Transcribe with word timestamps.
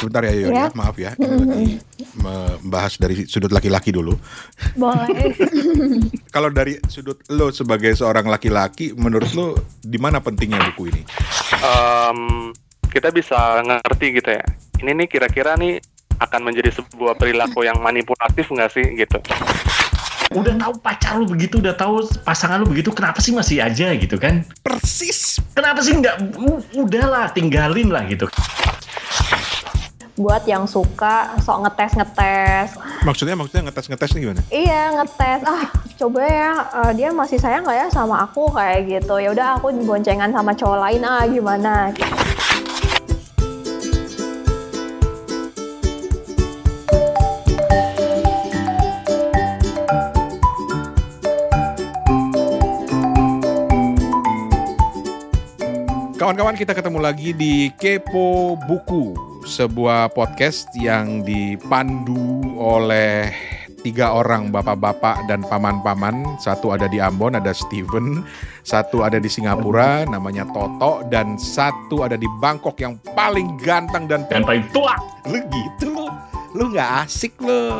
sebentar 0.00 0.24
ya 0.24 0.32
Yori, 0.32 0.56
Ya. 0.56 0.64
ya. 0.66 0.68
maaf 0.72 0.96
ya. 0.96 1.12
Ini 1.14 1.36
lagi 1.44 1.74
membahas 2.16 2.96
dari 2.96 3.28
sudut 3.28 3.52
laki-laki 3.52 3.92
dulu. 3.92 4.16
Boleh. 4.74 5.36
Kalau 6.34 6.48
dari 6.48 6.80
sudut 6.88 7.20
lo 7.28 7.52
sebagai 7.52 7.92
seorang 7.92 8.24
laki-laki, 8.24 8.96
menurut 8.96 9.28
lo 9.36 9.60
di 9.84 10.00
mana 10.00 10.24
pentingnya 10.24 10.64
buku 10.72 10.88
ini? 10.88 11.02
Em, 11.60 12.50
kita 12.88 13.12
bisa 13.12 13.60
ngerti 13.60 14.06
gitu 14.16 14.30
ya. 14.32 14.44
Ini 14.80 14.96
nih 14.96 15.06
kira-kira 15.06 15.60
nih 15.60 15.76
akan 16.16 16.40
menjadi 16.48 16.72
sebuah 16.80 17.16
perilaku 17.16 17.64
yang 17.64 17.76
manipulatif 17.80 18.48
nggak 18.48 18.70
sih 18.72 18.84
gitu. 18.96 19.20
Udah 20.30 20.54
tahu 20.54 20.78
pacar 20.78 21.18
lu 21.18 21.26
begitu, 21.26 21.58
udah 21.58 21.74
tahu 21.74 22.06
pasangan 22.22 22.62
lu 22.62 22.70
begitu, 22.70 22.94
kenapa 22.94 23.18
sih 23.18 23.34
masih 23.34 23.58
aja 23.66 23.90
gitu 23.98 24.14
kan? 24.14 24.46
Persis. 24.62 25.42
Kenapa 25.58 25.82
sih 25.82 25.90
nggak? 25.98 26.38
Udahlah, 26.78 27.34
tinggalin 27.34 27.90
lah 27.90 28.06
gitu. 28.06 28.30
Buat 30.20 30.44
yang 30.44 30.68
suka 30.68 31.32
sok 31.40 31.64
ngetes-ngetes. 31.64 32.76
Maksudnya 33.08 33.32
maksudnya 33.40 33.72
ngetes-ngetes 33.72 34.12
nih 34.12 34.20
gimana? 34.20 34.42
Iya 34.52 34.82
ngetes. 35.00 35.40
Ah 35.48 35.64
coba 35.96 36.20
ya 36.28 36.52
eh, 36.60 36.92
dia 36.92 37.08
masih 37.08 37.40
sayang 37.40 37.64
nggak 37.64 37.78
ya 37.80 37.86
sama 37.88 38.28
aku 38.28 38.52
kayak 38.52 38.84
gitu. 38.84 39.16
Ya 39.16 39.32
udah 39.32 39.56
aku 39.56 39.72
boncengan 39.80 40.28
sama 40.28 40.52
cowok 40.52 40.76
lain 40.76 41.00
ah 41.08 41.24
gimana? 41.24 41.88
Kawan-kawan 56.20 56.52
kita 56.52 56.76
ketemu 56.76 57.00
lagi 57.00 57.32
di 57.32 57.72
Kepo 57.80 58.52
Buku, 58.68 59.16
sebuah 59.44 60.12
podcast 60.12 60.68
yang 60.76 61.24
dipandu 61.24 62.56
oleh 62.60 63.32
tiga 63.80 64.12
orang 64.12 64.52
bapak-bapak 64.52 65.24
dan 65.24 65.40
paman-paman. 65.48 66.36
Satu 66.36 66.76
ada 66.76 66.86
di 66.86 67.00
Ambon, 67.00 67.36
ada 67.36 67.56
Steven. 67.56 68.20
Satu 68.60 69.00
ada 69.00 69.16
di 69.16 69.26
Singapura, 69.26 70.04
namanya 70.04 70.44
Toto. 70.52 71.00
Dan 71.08 71.40
satu 71.40 72.04
ada 72.04 72.20
di 72.20 72.28
Bangkok 72.40 72.76
yang 72.80 73.00
paling 73.16 73.56
ganteng 73.64 74.04
dan 74.04 74.28
Dan 74.28 74.44
paling 74.44 74.64
tua. 74.70 74.94
lu 75.28 75.40
gitu 75.48 75.88
lu. 75.88 76.06
Lu 76.50 76.66
nggak 76.74 77.06
asik 77.06 77.32
lu. 77.40 77.70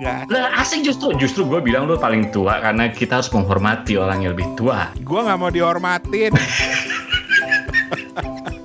Nggak 0.00 0.14
asik. 0.24 0.56
Asik 0.56 0.80
justru, 0.86 1.08
justru 1.18 1.42
gue 1.44 1.60
bilang 1.60 1.90
lu 1.90 1.98
paling 1.98 2.30
tua 2.32 2.62
karena 2.62 2.88
kita 2.88 3.20
harus 3.20 3.28
menghormati 3.34 3.98
orang 3.98 4.24
yang 4.24 4.32
lebih 4.32 4.48
tua. 4.54 4.94
Gua 5.02 5.26
nggak 5.26 5.38
mau 5.38 5.50
dihormatin. 5.50 6.32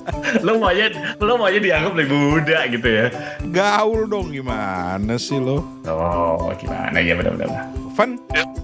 Lo 0.46 0.62
maunya, 0.62 0.88
lo 1.18 1.34
maunya 1.40 1.60
dianggap 1.62 1.94
lebih 1.98 2.18
muda 2.18 2.58
gitu 2.70 2.88
ya? 2.88 3.06
Gaul 3.50 4.06
dong 4.06 4.30
gimana 4.30 5.18
sih 5.18 5.38
lo? 5.42 5.66
Oh, 5.90 6.54
gimana 6.60 6.98
ya 7.02 7.18
benar-benar. 7.18 7.74
Van, 7.96 8.20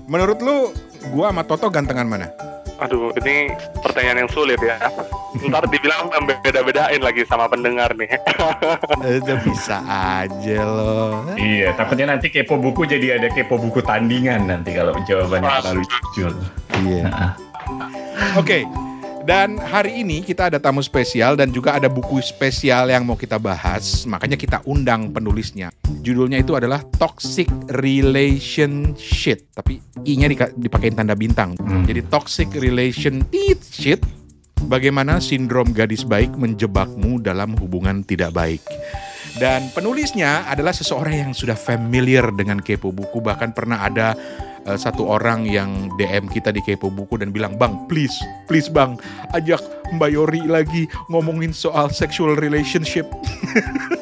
menurut 0.06 0.40
lu 0.44 0.70
gua 1.16 1.32
sama 1.32 1.44
Toto 1.48 1.72
gantengan 1.72 2.06
mana? 2.06 2.28
Aduh, 2.82 3.14
ini 3.22 3.54
pertanyaan 3.86 4.26
yang 4.26 4.32
sulit 4.34 4.58
ya. 4.58 4.74
Ntar 5.38 5.70
dibilang 5.70 6.10
beda-bedain 6.42 6.98
lagi 6.98 7.22
sama 7.30 7.46
pendengar 7.46 7.94
nih. 7.94 8.10
Itu 9.22 9.38
bisa 9.46 9.86
aja 9.86 10.60
loh. 10.66 11.30
Iya, 11.38 11.78
takutnya 11.78 12.18
nanti 12.18 12.34
kepo 12.34 12.58
buku 12.58 12.90
jadi 12.90 13.22
ada 13.22 13.30
kepo 13.30 13.62
buku 13.62 13.86
tandingan 13.86 14.50
nanti 14.50 14.74
kalau 14.74 14.98
jawabannya 15.06 15.50
terlalu 15.62 15.84
jujur. 15.86 16.34
Iya. 16.82 17.38
Oke. 18.34 18.66
Dan 19.32 19.56
hari 19.64 20.04
ini 20.04 20.28
kita 20.28 20.52
ada 20.52 20.60
tamu 20.60 20.84
spesial 20.84 21.40
dan 21.40 21.56
juga 21.56 21.80
ada 21.80 21.88
buku 21.88 22.20
spesial 22.20 22.92
yang 22.92 23.08
mau 23.08 23.16
kita 23.16 23.40
bahas. 23.40 24.04
Makanya 24.04 24.36
kita 24.36 24.60
undang 24.68 25.08
penulisnya. 25.08 25.72
Judulnya 26.04 26.44
itu 26.44 26.52
adalah 26.52 26.84
Toxic 27.00 27.48
Relationship. 27.80 29.48
Tapi 29.56 29.80
I-nya 30.04 30.28
dipakein 30.60 31.00
tanda 31.00 31.16
bintang. 31.16 31.56
Hmm. 31.64 31.88
Jadi 31.88 32.04
Toxic 32.12 32.52
Relation 32.60 33.24
Shit. 33.72 34.04
Bagaimana 34.68 35.24
sindrom 35.24 35.72
gadis 35.72 36.04
baik 36.04 36.36
menjebakmu 36.36 37.24
dalam 37.24 37.56
hubungan 37.56 38.04
tidak 38.04 38.36
baik. 38.36 38.60
Dan 39.40 39.72
penulisnya 39.72 40.44
adalah 40.44 40.76
seseorang 40.76 41.16
yang 41.16 41.32
sudah 41.32 41.56
familiar 41.56 42.36
dengan 42.36 42.60
kepo 42.60 42.92
buku. 42.92 43.24
Bahkan 43.24 43.56
pernah 43.56 43.80
ada 43.80 44.12
eh, 44.68 44.78
satu 44.78 45.08
orang 45.08 45.48
yang 45.48 45.90
DM 45.98 46.30
kita 46.30 46.54
di 46.54 46.62
kepo 46.62 46.92
buku 46.92 47.18
dan 47.22 47.34
bilang, 47.34 47.58
Bang, 47.58 47.86
please, 47.88 48.14
please 48.46 48.68
bang, 48.68 48.98
ajak 49.34 49.62
Mbak 49.96 50.12
Yori 50.14 50.42
lagi 50.48 50.84
ngomongin 51.12 51.52
soal 51.52 51.92
sexual 51.92 52.38
relationship. 52.40 53.06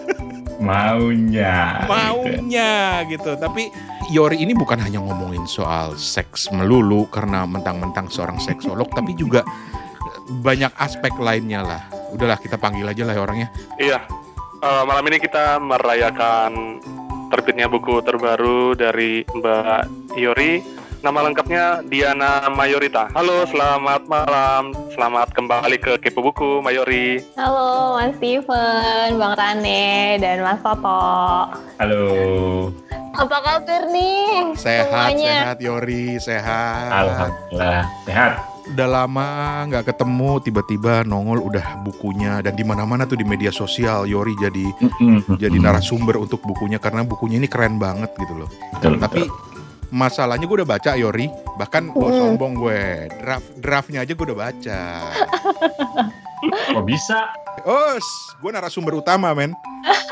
maunya. 0.59 1.87
Maunya 1.87 3.01
gitu. 3.07 3.33
Tapi 3.39 3.71
Yori 4.11 4.43
ini 4.43 4.51
bukan 4.53 4.77
hanya 4.77 4.99
ngomongin 4.99 5.47
soal 5.47 5.95
seks 5.95 6.51
melulu 6.51 7.07
karena 7.09 7.47
mentang-mentang 7.47 8.11
seorang 8.11 8.37
seksolog, 8.37 8.91
tapi 8.91 9.15
juga 9.15 9.41
banyak 10.43 10.69
aspek 10.77 11.13
lainnya 11.17 11.65
lah. 11.65 11.81
Udahlah 12.13 12.37
kita 12.37 12.59
panggil 12.59 12.85
aja 12.85 13.03
lah 13.05 13.13
ya 13.17 13.21
orangnya. 13.21 13.47
iya, 13.81 13.99
eh, 14.61 14.83
malam 14.85 15.05
ini 15.09 15.17
kita 15.21 15.57
merayakan 15.61 16.81
terbitnya 17.29 17.69
buku 17.69 18.01
terbaru 18.01 18.73
dari 18.73 19.23
Mbak 19.29 20.13
Yori. 20.17 20.65
Nama 20.99 21.31
lengkapnya 21.31 21.79
Diana 21.87 22.51
Mayorita. 22.51 23.07
Halo, 23.15 23.47
selamat 23.47 24.03
malam. 24.11 24.75
Selamat 24.91 25.31
kembali 25.31 25.79
ke 25.79 25.95
Kepo 26.03 26.19
Buku, 26.19 26.59
Mayori. 26.59 27.23
Halo 27.39 27.95
Mas 27.95 28.19
Steven, 28.19 29.15
Bang 29.15 29.39
Rane, 29.39 30.19
dan 30.19 30.43
Mas 30.43 30.59
Toto. 30.59 31.55
Halo. 31.79 32.03
Apa 33.15 33.37
kabar 33.39 33.87
nih? 33.95 34.51
Sehat, 34.59 34.91
semuanya? 34.91 35.55
sehat 35.55 35.57
Yori, 35.63 36.19
sehat. 36.19 36.91
Alhamdulillah. 36.91 37.83
Sehat. 38.03 38.31
Udah 38.69 38.85
lama 38.85 39.27
nggak 39.65 39.89
ketemu, 39.89 40.31
tiba-tiba 40.39 41.01
nongol 41.01 41.41
udah 41.41 41.81
bukunya 41.81 42.37
dan 42.39 42.53
di 42.53 42.61
mana-mana 42.61 43.03
tuh 43.03 43.17
di 43.17 43.25
media 43.25 43.49
sosial 43.49 44.05
Yori 44.05 44.37
jadi 44.37 44.65
jadi 45.35 45.57
narasumber 45.57 46.15
untuk 46.15 46.45
bukunya 46.45 46.77
karena 46.77 47.01
bukunya 47.01 47.41
ini 47.41 47.49
keren 47.49 47.75
banget 47.75 48.13
gitu 48.15 48.37
loh. 48.37 48.49
Betul, 48.77 49.01
Tapi 49.01 49.25
betul. 49.25 49.35
masalahnya 49.89 50.45
gue 50.45 50.57
udah 50.61 50.69
baca 50.69 50.91
Yori, 50.93 51.27
bahkan 51.57 51.89
gue 51.89 52.07
Mm. 52.07 52.17
sombong 52.19 52.53
gue 52.55 52.81
draft 53.17 53.49
draftnya 53.57 53.99
aja 54.01 54.13
gue 54.13 54.25
udah 54.25 54.37
baca. 54.39 54.81
kok 56.77 56.85
bisa? 56.85 57.19
Oh, 57.65 57.97
gue 58.39 58.51
narasumber 58.53 58.95
utama 58.95 59.33
men. 59.33 59.51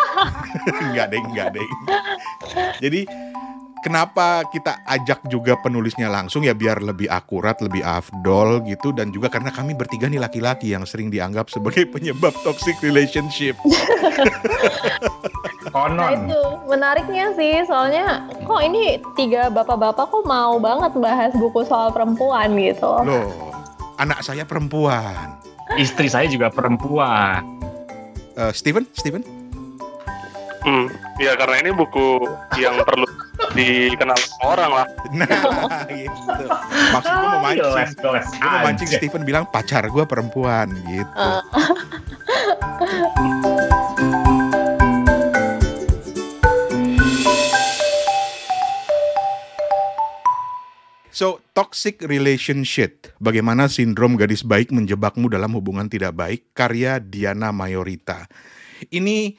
enggak 0.84 1.14
deh, 1.14 1.22
enggak 1.22 1.48
deh. 1.54 1.68
Jadi 2.82 3.06
kenapa 3.82 4.46
kita 4.50 4.82
ajak 4.86 5.26
juga 5.30 5.58
penulisnya 5.62 6.10
langsung 6.10 6.46
ya 6.46 6.54
biar 6.54 6.82
lebih 6.82 7.10
akurat, 7.10 7.58
lebih 7.62 7.82
afdol 7.82 8.64
gitu 8.66 8.94
dan 8.94 9.10
juga 9.14 9.28
karena 9.30 9.50
kami 9.54 9.74
bertiga 9.78 10.10
nih 10.10 10.22
laki-laki 10.22 10.74
yang 10.74 10.86
sering 10.86 11.10
dianggap 11.12 11.50
sebagai 11.50 11.86
penyebab 11.94 12.34
toxic 12.42 12.78
relationship. 12.82 13.58
Nah 15.68 15.92
Konon. 15.92 16.32
itu 16.32 16.42
menariknya 16.72 17.36
sih, 17.36 17.60
soalnya 17.68 18.24
kok 18.48 18.62
ini 18.64 19.04
tiga 19.20 19.52
bapak-bapak 19.52 20.10
kok 20.10 20.24
mau 20.24 20.56
banget 20.64 20.96
bahas 20.96 21.36
buku 21.36 21.68
soal 21.68 21.92
perempuan 21.92 22.56
gitu. 22.56 22.88
Loh, 23.04 23.52
anak 24.00 24.24
saya 24.24 24.48
perempuan. 24.48 25.38
Istri 25.76 26.08
saya 26.08 26.26
juga 26.32 26.48
perempuan. 26.48 27.44
Eh, 28.40 28.52
Steven, 28.56 28.88
Steven, 28.96 29.22
Hmm, 30.68 30.92
ya 31.16 31.32
karena 31.40 31.64
ini 31.64 31.72
buku 31.72 32.28
yang 32.60 32.76
perlu 32.84 33.07
dikenal 33.56 34.20
orang 34.44 34.72
lah. 34.72 34.88
nah 35.14 35.86
gitu. 35.88 36.46
Maksud 36.96 37.12
gue 37.12 37.28
mau 37.28 37.42
mancing. 37.44 37.88
Gue 38.02 38.50
mau 38.50 38.62
mancing. 38.66 38.90
Steven 38.90 39.24
bilang 39.24 39.46
pacar 39.48 39.88
gue 39.88 40.04
perempuan 40.04 40.72
gitu. 40.88 41.12
Eh. 41.14 41.42
So, 51.18 51.42
toxic 51.58 52.06
relationship. 52.06 53.10
Bagaimana 53.18 53.66
sindrom 53.74 54.22
gadis 54.22 54.46
baik 54.46 54.70
menjebakmu 54.70 55.34
dalam 55.34 55.50
hubungan 55.58 55.90
tidak 55.90 56.14
baik? 56.14 56.54
Karya 56.54 57.02
Diana 57.02 57.50
Mayorita. 57.50 58.30
Ini, 58.94 59.34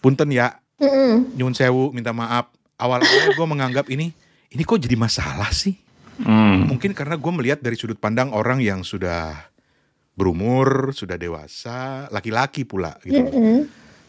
punten 0.00 0.32
ya, 0.32 0.56
Mm-mm. 0.80 1.36
nyun 1.36 1.52
sewu, 1.52 1.92
minta 1.92 2.16
maaf. 2.16 2.48
Awal-awal 2.80 3.36
gue 3.36 3.46
menganggap 3.46 3.86
ini, 3.92 4.12
ini 4.52 4.62
kok 4.62 4.80
jadi 4.80 4.96
masalah 4.96 5.50
sih? 5.52 5.76
Hmm. 6.20 6.68
Mungkin 6.68 6.92
karena 6.92 7.16
gue 7.16 7.32
melihat 7.32 7.58
dari 7.64 7.76
sudut 7.78 7.96
pandang 7.96 8.30
orang 8.36 8.60
yang 8.60 8.84
sudah 8.84 9.52
berumur, 10.12 10.92
sudah 10.92 11.16
dewasa, 11.16 12.08
laki-laki 12.12 12.68
pula 12.68 12.96
gitu. 13.00 13.16
loh. 13.16 13.32
Mm-mm. 13.32 13.58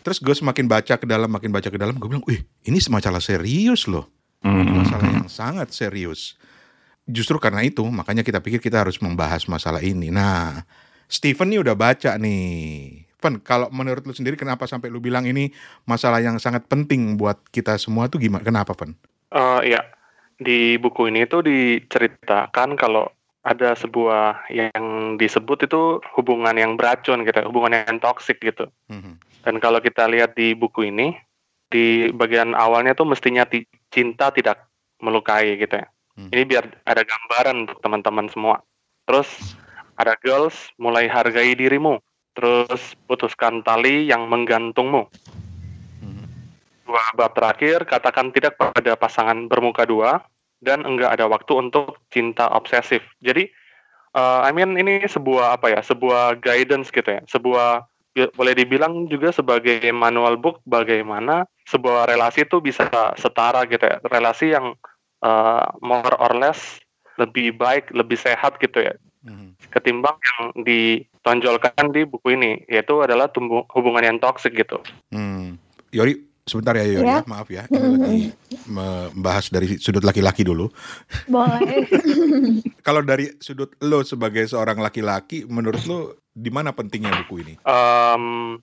Terus 0.03 0.19
gue 0.19 0.35
semakin 0.35 0.67
baca 0.67 0.99
ke 0.99 1.07
dalam, 1.07 1.31
makin 1.31 1.47
baca 1.47 1.71
ke 1.71 1.79
dalam, 1.79 1.95
gue 1.95 2.07
bilang, 2.11 2.25
wih 2.27 2.43
ini 2.67 2.77
masalah 2.91 3.23
serius 3.23 3.87
loh. 3.87 4.11
Hmm. 4.43 4.83
Masalah 4.83 5.07
yang 5.07 5.31
sangat 5.31 5.71
serius. 5.71 6.35
Justru 7.07 7.39
karena 7.39 7.63
itu, 7.63 7.83
makanya 7.87 8.23
kita 8.23 8.43
pikir 8.43 8.59
kita 8.59 8.83
harus 8.83 8.99
membahas 8.99 9.47
masalah 9.47 9.79
ini. 9.79 10.11
Nah, 10.11 10.67
Steven 11.07 11.47
nih 11.47 11.59
udah 11.63 11.75
baca 11.75 12.19
nih. 12.19 13.02
Pen, 13.23 13.39
kalau 13.39 13.71
menurut 13.71 14.03
lu 14.03 14.11
sendiri 14.11 14.35
kenapa 14.35 14.67
sampai 14.67 14.91
lu 14.91 14.99
bilang 14.99 15.23
ini 15.23 15.47
masalah 15.87 16.19
yang 16.19 16.35
sangat 16.35 16.67
penting 16.67 17.15
buat 17.15 17.39
kita 17.55 17.79
semua 17.79 18.11
tuh 18.11 18.19
gimana? 18.19 18.43
Kenapa, 18.43 18.75
Pen? 18.75 18.99
Eh, 19.31 19.71
ya, 19.71 19.81
di 20.35 20.75
buku 20.75 21.07
ini 21.07 21.23
tuh 21.23 21.47
diceritakan 21.47 22.75
kalau 22.75 23.07
ada 23.47 23.75
sebuah 23.79 24.51
yang 24.51 25.15
disebut 25.15 25.67
itu 25.67 26.03
hubungan 26.19 26.55
yang 26.59 26.75
beracun 26.75 27.23
gitu, 27.23 27.39
hubungan 27.47 27.79
yang 27.87 28.03
toksik 28.03 28.43
gitu. 28.43 28.67
Mhm. 28.91 29.19
Dan 29.43 29.59
kalau 29.63 29.79
kita 29.79 30.07
lihat 30.11 30.35
di 30.35 30.51
buku 30.55 30.91
ini, 30.91 31.15
di 31.67 32.11
bagian 32.13 32.55
awalnya 32.55 32.95
tuh 32.95 33.09
mestinya 33.09 33.43
ti- 33.43 33.67
cinta 33.91 34.31
tidak 34.31 34.67
melukai 35.03 35.59
gitu 35.59 35.81
ya. 35.81 35.87
Hmm. 36.13 36.29
Ini 36.29 36.43
biar 36.45 36.65
ada 36.85 37.01
gambaran 37.01 37.67
untuk 37.67 37.77
teman-teman 37.81 38.29
semua. 38.29 38.61
Terus 39.09 39.57
ada 39.97 40.13
girls, 40.21 40.55
mulai 40.77 41.09
hargai 41.09 41.57
dirimu. 41.57 41.97
Terus 42.33 42.97
putuskan 43.05 43.61
tali 43.61 44.09
yang 44.09 44.25
menggantungmu. 44.25 45.05
Mhm. 46.01 46.25
Dua 46.89 47.05
bab 47.13 47.31
terakhir, 47.37 47.85
katakan 47.85 48.33
tidak 48.33 48.57
pada 48.57 48.97
pasangan 48.97 49.45
bermuka 49.47 49.85
dua 49.85 50.25
dan 50.63 50.87
enggak 50.87 51.19
ada 51.19 51.27
waktu 51.29 51.53
untuk 51.69 51.99
cinta 52.09 52.47
obsesif. 52.49 53.03
Jadi, 53.21 53.51
eh, 54.15 54.39
I 54.43 54.51
mean 54.55 54.79
ini 54.79 55.03
sebuah 55.05 55.59
apa 55.59 55.73
ya, 55.75 55.79
sebuah 55.83 56.41
guidance 56.41 56.89
gitu 56.89 57.07
ya, 57.07 57.21
sebuah 57.29 57.85
ya, 58.17 58.31
boleh 58.33 58.53
dibilang 58.57 59.09
juga 59.11 59.29
sebagai 59.35 59.83
manual 59.93 60.39
book 60.39 60.63
bagaimana 60.65 61.45
sebuah 61.69 62.09
relasi 62.09 62.47
itu 62.47 62.59
bisa 62.63 62.87
setara 63.19 63.67
gitu 63.69 63.83
ya, 63.83 63.97
relasi 64.09 64.55
yang 64.55 64.73
eh, 65.23 65.67
more 65.79 66.15
or 66.19 66.35
less 66.35 66.83
lebih 67.15 67.55
baik, 67.55 67.93
lebih 67.95 68.19
sehat 68.19 68.59
gitu 68.59 68.83
ya, 68.83 68.91
Mhm. 69.23 69.55
ketimbang 69.71 70.17
yang 70.19 70.51
ditonjolkan 71.23 71.95
di 71.95 72.03
buku 72.03 72.35
ini, 72.35 72.67
yaitu 72.67 72.99
adalah 72.99 73.31
tumbuh, 73.31 73.63
hubungan 73.71 74.03
yang 74.03 74.17
toxic 74.19 74.51
gitu. 74.59 74.83
Hmm. 75.07 75.55
Yori, 75.95 76.19
sebentar 76.43 76.75
ya 76.75 76.83
Yori, 76.83 77.07
Ya. 77.07 77.23
ya. 77.23 77.31
maaf 77.31 77.47
ya. 77.47 77.63
Ini 77.71 77.79
lagi 77.95 78.23
membahas 78.67 79.47
dari 79.47 79.79
sudut 79.79 80.03
laki-laki 80.03 80.43
dulu. 80.43 80.67
Boleh. 81.31 81.87
Kalau 82.85 82.99
dari 83.07 83.31
sudut 83.39 83.71
lo 83.79 84.03
sebagai 84.03 84.43
seorang 84.51 84.83
laki-laki, 84.83 85.47
menurut 85.47 85.79
lo 85.87 86.19
di 86.35 86.51
mana 86.51 86.75
pentingnya 86.75 87.15
buku 87.23 87.47
ini? 87.47 87.53
Em, 87.63 88.59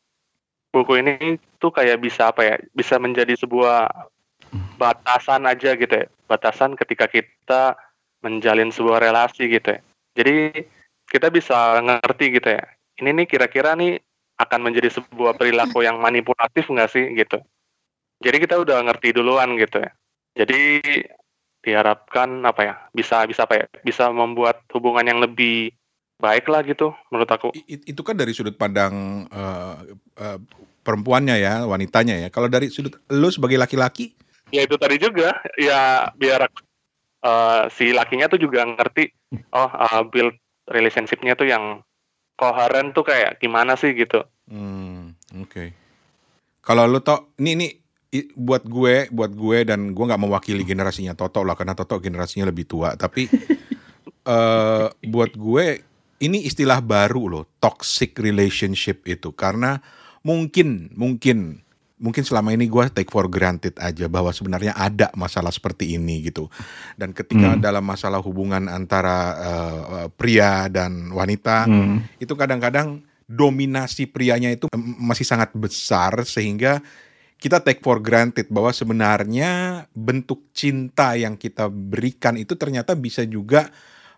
buku 0.68 1.00
ini 1.00 1.40
tuh 1.56 1.72
kayak 1.72 1.96
bisa 2.04 2.28
apa 2.28 2.44
ya 2.44 2.54
bisa 2.76 3.00
menjadi 3.00 3.40
sebuah 3.40 3.88
batasan 4.76 5.48
aja 5.48 5.78
gitu 5.78 5.92
ya 5.92 6.06
batasan 6.26 6.74
ketika 6.74 7.06
kita 7.06 7.78
menjalin 8.20 8.74
sebuah 8.74 8.98
relasi 8.98 9.46
gitu 9.46 9.78
ya 9.78 9.80
jadi 10.18 10.66
kita 11.10 11.28
bisa 11.28 11.82
ngerti 11.82 12.38
gitu 12.38 12.54
ya 12.54 12.62
ini 13.00 13.10
nih 13.16 13.26
kira-kira 13.26 13.74
nih 13.74 13.98
akan 14.40 14.60
menjadi 14.60 14.88
sebuah 15.00 15.36
perilaku 15.36 15.84
yang 15.84 16.00
manipulatif 16.00 16.68
nggak 16.68 16.90
sih 16.92 17.04
gitu. 17.16 17.40
Jadi 18.20 18.36
kita 18.40 18.60
udah 18.60 18.84
ngerti 18.88 19.16
duluan 19.16 19.56
gitu 19.56 19.80
ya. 19.80 19.90
Jadi 20.36 20.80
diharapkan 21.60 22.40
apa 22.48 22.60
ya 22.64 22.74
bisa 22.96 23.28
bisa 23.28 23.44
apa 23.44 23.64
ya 23.64 23.66
bisa 23.84 24.08
membuat 24.08 24.64
hubungan 24.72 25.04
yang 25.04 25.20
lebih 25.20 25.76
baik 26.20 26.48
lah 26.48 26.64
gitu 26.64 26.92
menurut 27.12 27.28
aku. 27.28 27.48
I- 27.52 27.84
itu 27.84 28.00
kan 28.00 28.16
dari 28.16 28.32
sudut 28.32 28.56
pandang 28.56 29.24
eh, 29.28 29.76
eh, 30.20 30.38
perempuannya 30.84 31.36
ya, 31.36 31.64
wanitanya 31.68 32.16
ya. 32.16 32.28
Kalau 32.32 32.48
dari 32.48 32.72
sudut 32.72 32.96
lo 33.12 33.28
sebagai 33.28 33.60
laki-laki, 33.60 34.16
ya 34.52 34.64
itu 34.64 34.76
tadi 34.80 34.96
juga 34.96 35.36
ya 35.60 36.08
biar 36.16 36.48
uh, 37.24 37.68
si 37.72 37.92
lakinya 37.92 38.28
tuh 38.28 38.40
juga 38.40 38.64
ngerti 38.64 39.12
oh 39.52 39.68
uh, 39.68 40.00
build 40.08 40.32
relationship-nya 40.70 41.34
tuh 41.34 41.50
yang 41.50 41.82
koheren 42.38 42.96
tuh 42.96 43.04
kayak 43.04 43.36
gimana 43.42 43.76
sih 43.76 43.92
gitu 43.92 44.24
hmm, 44.48 45.36
oke. 45.44 45.64
Kalau 46.60 46.84
lo 46.84 47.00
tau, 47.00 47.32
ini 47.40 47.56
ini 47.56 47.68
buat 48.36 48.68
gue, 48.68 49.08
buat 49.08 49.32
gue 49.32 49.58
dan 49.64 49.96
gue 49.96 50.04
nggak 50.04 50.20
mewakili 50.20 50.62
generasinya 50.62 51.16
Toto 51.16 51.40
lah, 51.40 51.56
karena 51.56 51.72
Toto 51.72 51.96
generasinya 51.98 52.46
lebih 52.46 52.68
tua. 52.68 52.94
Tapi 52.94 53.26
eh 54.36 54.86
buat 55.08 55.32
gue 55.32 55.66
ini 56.20 56.44
istilah 56.44 56.84
baru 56.84 57.32
loh, 57.32 57.44
toxic 57.58 58.12
relationship 58.20 59.08
itu 59.08 59.32
karena 59.32 59.80
mungkin 60.20 60.92
mungkin 60.92 61.64
mungkin 62.00 62.24
selama 62.24 62.56
ini 62.56 62.64
gue 62.64 62.84
take 62.90 63.12
for 63.12 63.28
granted 63.28 63.76
aja 63.76 64.08
bahwa 64.08 64.32
sebenarnya 64.32 64.72
ada 64.72 65.12
masalah 65.12 65.52
seperti 65.52 65.94
ini 65.94 66.24
gitu 66.24 66.48
dan 66.96 67.12
ketika 67.12 67.54
Hmm. 67.54 67.60
dalam 67.60 67.84
masalah 67.84 68.24
hubungan 68.24 68.66
antara 68.66 69.18
eh, 69.36 70.06
pria 70.16 70.66
dan 70.72 71.12
wanita 71.12 71.68
Hmm. 71.68 72.00
itu 72.16 72.32
kadang-kadang 72.32 73.04
dominasi 73.28 74.10
prianya 74.10 74.50
itu 74.50 74.66
masih 74.98 75.22
sangat 75.22 75.54
besar 75.54 76.26
sehingga 76.26 76.82
kita 77.40 77.62
take 77.62 77.80
for 77.80 78.02
granted 78.02 78.50
bahwa 78.52 78.68
sebenarnya 78.68 79.84
bentuk 79.94 80.52
cinta 80.52 81.16
yang 81.16 81.40
kita 81.40 81.70
berikan 81.70 82.36
itu 82.36 82.52
ternyata 82.52 82.92
bisa 82.92 83.24
juga 83.24 83.70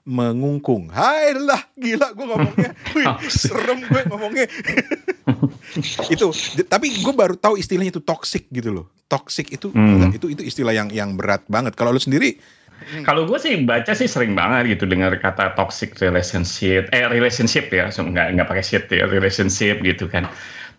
mengungkung. 0.02 0.90
Hai 0.90 1.30
lah, 1.38 1.62
gila 1.78 2.10
gue 2.14 2.26
ngomongnya. 2.26 2.70
Wih, 2.98 3.06
serem 3.30 3.86
gue 3.86 4.02
ngomongnya. 4.10 4.46
itu, 6.14 6.26
tapi 6.66 6.86
gue 6.98 7.14
baru 7.14 7.38
tahu 7.38 7.54
istilahnya 7.54 7.94
itu 7.94 8.02
toxic 8.02 8.50
gitu 8.50 8.82
loh. 8.82 8.86
Toxic 9.06 9.46
itu 9.52 9.70
Hmm. 9.70 10.10
itu 10.10 10.32
itu 10.32 10.42
istilah 10.42 10.74
yang 10.74 10.88
yang 10.90 11.14
berat 11.14 11.46
banget. 11.46 11.78
Kalau 11.78 11.94
lu 11.94 12.02
sendiri 12.02 12.36
Kalau 13.06 13.30
gue 13.30 13.38
sih 13.38 13.62
baca 13.62 13.94
sih 13.94 14.10
sering 14.10 14.34
banget 14.34 14.74
gitu 14.74 14.90
dengar 14.90 15.14
kata 15.14 15.54
toxic 15.54 15.94
relationship, 16.02 16.90
eh 16.90 17.06
relationship 17.06 17.70
ya, 17.70 17.94
so, 17.94 18.02
nggak 18.02 18.34
nggak 18.34 18.48
pakai 18.50 18.64
shit 18.66 18.90
ya, 18.90 19.06
relationship 19.06 19.78
gitu 19.86 20.10
kan. 20.10 20.26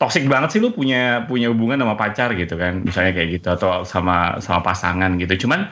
Toxic 0.04 0.28
banget 0.28 0.52
sih 0.52 0.60
lu 0.60 0.76
punya 0.76 1.24
punya 1.32 1.48
hubungan 1.48 1.80
sama 1.80 1.96
pacar 1.96 2.36
gitu 2.36 2.60
kan, 2.60 2.84
misalnya 2.84 3.16
kayak 3.16 3.40
gitu 3.40 3.48
atau 3.56 3.88
sama 3.88 4.36
sama 4.44 4.60
pasangan 4.60 5.16
gitu. 5.16 5.48
Cuman 5.48 5.72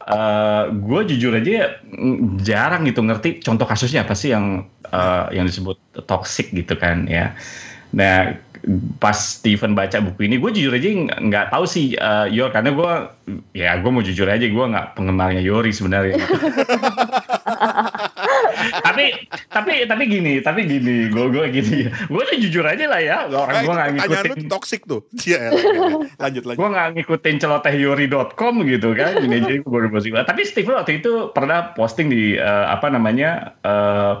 eh 0.00 0.62
gue 0.72 1.00
jujur 1.12 1.36
aja 1.36 1.76
mm, 1.84 2.40
jarang 2.40 2.88
gitu 2.88 3.04
ngerti 3.04 3.44
contoh 3.44 3.68
kasusnya 3.68 4.08
apa 4.08 4.16
sih 4.16 4.32
yang 4.32 4.64
eh, 4.88 5.24
yang 5.36 5.44
disebut 5.44 5.76
toxic 6.08 6.48
gitu 6.56 6.72
kan 6.76 7.04
ya. 7.04 7.36
Nah 7.92 8.32
pas 9.00 9.16
Steven 9.16 9.72
baca 9.72 10.00
buku 10.04 10.28
ini, 10.28 10.36
gue 10.36 10.52
jujur 10.52 10.72
aja 10.76 10.88
nggak- 11.16 11.48
tahu 11.48 11.64
sih 11.64 11.96
eh, 11.96 12.26
Yor 12.32 12.52
karena 12.52 12.76
gue 12.76 12.92
ya 13.56 13.76
gue 13.80 13.90
mau 13.92 14.04
jujur 14.04 14.28
aja 14.28 14.44
gue 14.44 14.64
nggak 14.72 14.96
penggemarnya 14.96 15.40
Yori 15.44 15.72
sebenarnya. 15.72 16.20
tapi 18.84 19.04
tapi 19.48 19.72
tapi 19.88 20.02
gini, 20.06 20.32
tapi 20.44 20.60
gini, 20.68 21.08
gue 21.08 21.26
gue 21.32 21.44
gini, 21.50 21.78
gue 21.88 22.22
tuh 22.22 22.36
jujur 22.38 22.64
aja 22.64 22.84
lah 22.86 23.00
ya 23.00 23.18
orang 23.28 23.64
gue 23.64 23.74
nggak 23.74 23.88
pertanyaan 23.96 24.08
lu 24.08 24.14
ngikutin 24.14 24.46
tuh 24.46 24.52
toxic 24.52 24.80
tuh. 24.86 25.02
Iya, 25.30 25.52
lanjut 26.18 26.42
lanjut. 26.42 26.58
gue 26.58 26.68
nggak 26.74 26.88
ngikutin 26.98 27.36
celotehyori.com 27.38 28.54
gitu 28.66 28.88
kan 28.98 29.12
ini 29.22 29.36
jadi 29.44 29.56
gue 29.62 29.70
baru 29.70 29.88
tapi 30.26 30.42
Steve 30.42 30.70
waktu 30.74 30.98
itu 30.98 31.30
pernah 31.30 31.70
posting 31.76 32.10
di 32.10 32.34
eh, 32.34 32.66
apa 32.66 32.90
namanya 32.90 33.54
eh, 33.62 34.14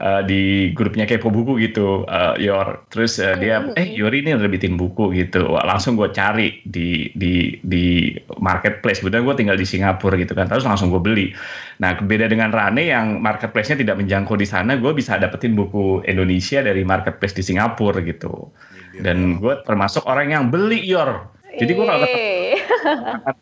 eh, 0.00 0.22
di 0.24 0.42
grupnya 0.72 1.04
kepo 1.04 1.28
buku 1.28 1.60
gitu 1.60 2.08
eh, 2.08 2.40
Yor. 2.40 2.88
Terus 2.88 3.20
eh, 3.20 3.36
dia 3.36 3.68
eh 3.76 3.92
Yori 3.92 4.24
ini 4.24 4.32
nerbitin 4.32 4.80
buku 4.80 5.12
gitu. 5.12 5.52
Wah, 5.52 5.68
langsung 5.68 5.94
gue 6.00 6.08
cari 6.10 6.64
di 6.64 7.12
di 7.12 7.60
di 7.60 8.16
marketplace. 8.40 9.04
Kebetulan 9.04 9.28
gue 9.28 9.36
tinggal 9.36 9.58
di 9.60 9.66
Singapura 9.68 10.16
gitu 10.16 10.32
kan. 10.32 10.48
Terus 10.48 10.64
langsung 10.64 10.88
gue 10.88 11.02
beli. 11.02 11.36
Nah 11.78 12.00
beda 12.00 12.26
dengan 12.26 12.50
Rane 12.50 12.88
yang 12.88 13.20
marketplace-nya 13.20 13.84
tidak 13.84 14.00
menjangkau 14.00 14.40
di 14.40 14.48
sana 14.48 14.80
gue 14.80 14.92
bisa 14.96 15.20
dapetin 15.20 15.52
buku 15.52 16.00
Indonesia 16.08 16.64
dari 16.64 16.82
marketplace 16.82 17.36
di 17.36 17.44
Singapura 17.44 18.00
gitu. 18.00 18.48
Dan 19.00 19.38
gue 19.38 19.54
termasuk 19.68 20.08
orang 20.08 20.32
yang 20.32 20.44
beli 20.48 20.80
Yor. 20.82 21.38
Jadi 21.50 21.72
gue 21.74 21.82
kalau 21.82 22.06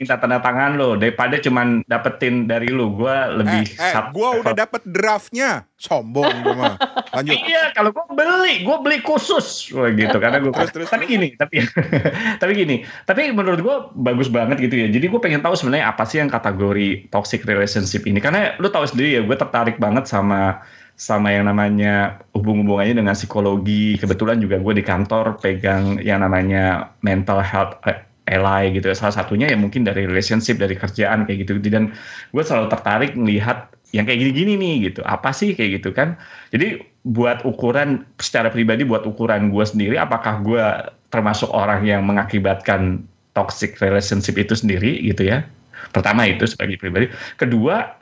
minta 0.00 0.17
tanda 0.17 0.38
tangan 0.41 0.81
lo. 0.81 0.97
Daripada 0.97 1.37
cuman 1.38 1.85
dapetin 1.85 2.49
dari 2.49 2.73
lu 2.73 2.97
gue 2.97 3.17
lebih 3.43 3.65
eh, 3.77 3.93
eh, 3.93 4.05
gua 4.17 4.29
udah 4.41 4.55
dapet 4.57 4.83
draftnya. 4.88 5.67
Sombong 5.78 6.42
gua 6.42 6.54
mah. 6.58 6.75
Lanjut. 7.14 7.38
Iya, 7.38 7.70
kalau 7.70 7.94
gue 7.94 8.02
beli, 8.11 8.66
gue 8.66 8.76
beli 8.82 8.99
khusus, 8.99 9.70
Wah, 9.70 9.94
gitu. 9.94 10.18
Karena 10.18 10.42
gue 10.42 10.50
Terus, 10.50 10.75
terus, 10.75 10.88
tapi 10.90 11.06
gini, 11.06 11.38
tapi 11.38 11.62
tapi 12.42 12.52
gini, 12.58 12.82
tapi 13.06 13.30
menurut 13.30 13.62
gue 13.62 13.76
bagus 13.94 14.26
banget 14.26 14.58
gitu 14.58 14.75
ya. 14.75 14.90
Jadi 14.90 15.06
gue 15.06 15.20
pengen 15.23 15.38
tahu 15.38 15.54
sebenarnya 15.54 15.94
apa 15.94 16.02
sih 16.02 16.18
yang 16.18 16.26
kategori 16.26 17.06
toxic 17.14 17.47
relationship 17.47 18.02
ini? 18.11 18.18
Karena 18.18 18.58
lu 18.58 18.66
tahu 18.75 18.90
sendiri 18.90 19.16
ya, 19.16 19.23
gue 19.23 19.37
tertarik 19.38 19.78
banget 19.78 20.11
sama 20.11 20.66
sama 20.99 21.30
yang 21.30 21.47
namanya 21.47 22.18
hubung-hubungannya 22.35 22.99
dengan 22.99 23.14
psikologi. 23.14 23.94
Kebetulan 24.02 24.42
juga 24.42 24.58
gue 24.58 24.75
di 24.75 24.82
kantor 24.82 25.38
pegang 25.38 26.02
yang 26.02 26.26
namanya 26.26 26.90
mental 27.06 27.38
health 27.38 27.78
eh, 27.87 28.02
ally 28.26 28.75
gitu 28.75 28.90
ya. 28.90 28.99
Salah 28.99 29.23
satunya 29.23 29.47
ya 29.47 29.54
mungkin 29.54 29.87
dari 29.87 30.11
relationship, 30.11 30.58
dari 30.58 30.75
kerjaan 30.75 31.23
kayak 31.25 31.47
gitu. 31.47 31.62
Dan 31.62 31.94
gue 32.35 32.42
selalu 32.42 32.66
tertarik 32.66 33.14
melihat 33.14 33.70
yang 33.97 34.04
kayak 34.04 34.21
gini-gini 34.21 34.54
nih 34.61 34.75
gitu. 34.92 35.00
Apa 35.07 35.33
sih 35.33 35.57
kayak 35.57 35.80
gitu 35.80 35.90
kan? 35.97 36.18
Jadi 36.52 36.83
buat 37.09 37.40
ukuran 37.49 38.04
secara 38.21 38.52
pribadi 38.52 38.85
buat 38.85 39.09
ukuran 39.09 39.49
gue 39.49 39.64
sendiri, 39.64 39.97
apakah 39.97 40.45
gue 40.45 40.64
termasuk 41.09 41.49
orang 41.57 41.88
yang 41.88 42.04
mengakibatkan 42.04 43.00
toxic 43.33 43.80
relationship 43.80 44.37
itu 44.37 44.52
sendiri 44.52 45.00
gitu 45.00 45.25
ya? 45.25 45.47
Pertama 45.95 46.28
itu 46.28 46.45
sebagai 46.45 46.76
pribadi. 46.76 47.09
Kedua, 47.40 47.97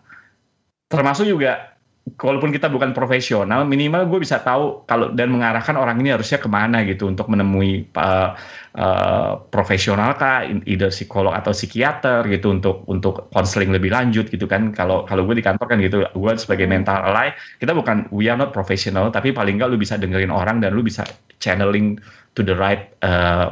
termasuk 0.90 1.28
juga 1.30 1.75
walaupun 2.14 2.54
kita 2.54 2.70
bukan 2.70 2.94
profesional, 2.94 3.66
minimal 3.66 4.06
gue 4.06 4.22
bisa 4.22 4.38
tahu 4.38 4.86
kalau 4.86 5.10
dan 5.10 5.34
mengarahkan 5.34 5.74
orang 5.74 5.98
ini 5.98 6.14
harusnya 6.14 6.38
ke 6.38 6.46
mana 6.46 6.86
gitu 6.86 7.10
untuk 7.10 7.26
menemui 7.26 7.90
uh, 7.98 8.38
uh, 8.78 9.42
profesional 9.50 10.14
kah, 10.14 10.46
either 10.70 10.94
psikolog 10.94 11.34
atau 11.34 11.50
psikiater 11.50 12.22
gitu 12.30 12.54
untuk 12.54 12.86
untuk 12.86 13.26
konseling 13.34 13.74
lebih 13.74 13.90
lanjut 13.90 14.30
gitu 14.30 14.46
kan. 14.46 14.70
Kalau 14.70 15.02
kalau 15.02 15.26
gue 15.26 15.42
di 15.42 15.44
kantor 15.44 15.66
kan 15.66 15.78
gitu, 15.82 16.06
gue 16.06 16.32
sebagai 16.38 16.70
mental 16.70 17.02
ally, 17.10 17.34
kita 17.58 17.74
bukan 17.74 18.06
we 18.14 18.30
are 18.30 18.38
not 18.38 18.54
professional, 18.54 19.10
tapi 19.10 19.34
paling 19.34 19.58
nggak 19.58 19.66
lu 19.66 19.76
bisa 19.76 19.98
dengerin 19.98 20.30
orang 20.30 20.62
dan 20.62 20.78
lu 20.78 20.86
bisa 20.86 21.02
channeling 21.42 21.98
to 22.38 22.46
the 22.46 22.54
right 22.54 22.94
uh, 23.02 23.50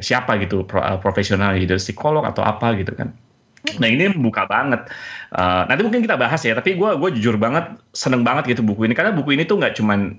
siapa 0.00 0.40
gitu 0.40 0.64
pro, 0.64 0.80
uh, 0.80 0.96
profesional, 0.96 1.52
either 1.52 1.76
psikolog 1.76 2.24
atau 2.24 2.40
apa 2.40 2.72
gitu 2.80 2.96
kan. 2.96 3.12
Nah 3.60 3.88
ini 3.88 4.08
membuka 4.08 4.48
banget. 4.48 4.88
Uh, 5.30 5.68
nanti 5.68 5.84
mungkin 5.84 6.00
kita 6.00 6.16
bahas 6.16 6.40
ya. 6.40 6.56
Tapi 6.56 6.74
gue 6.80 6.90
gue 6.96 7.10
jujur 7.20 7.36
banget 7.36 7.76
seneng 7.92 8.24
banget 8.24 8.56
gitu 8.56 8.64
buku 8.64 8.88
ini 8.88 8.96
karena 8.96 9.12
buku 9.12 9.36
ini 9.36 9.44
tuh 9.44 9.60
nggak 9.60 9.76
cuman 9.76 10.16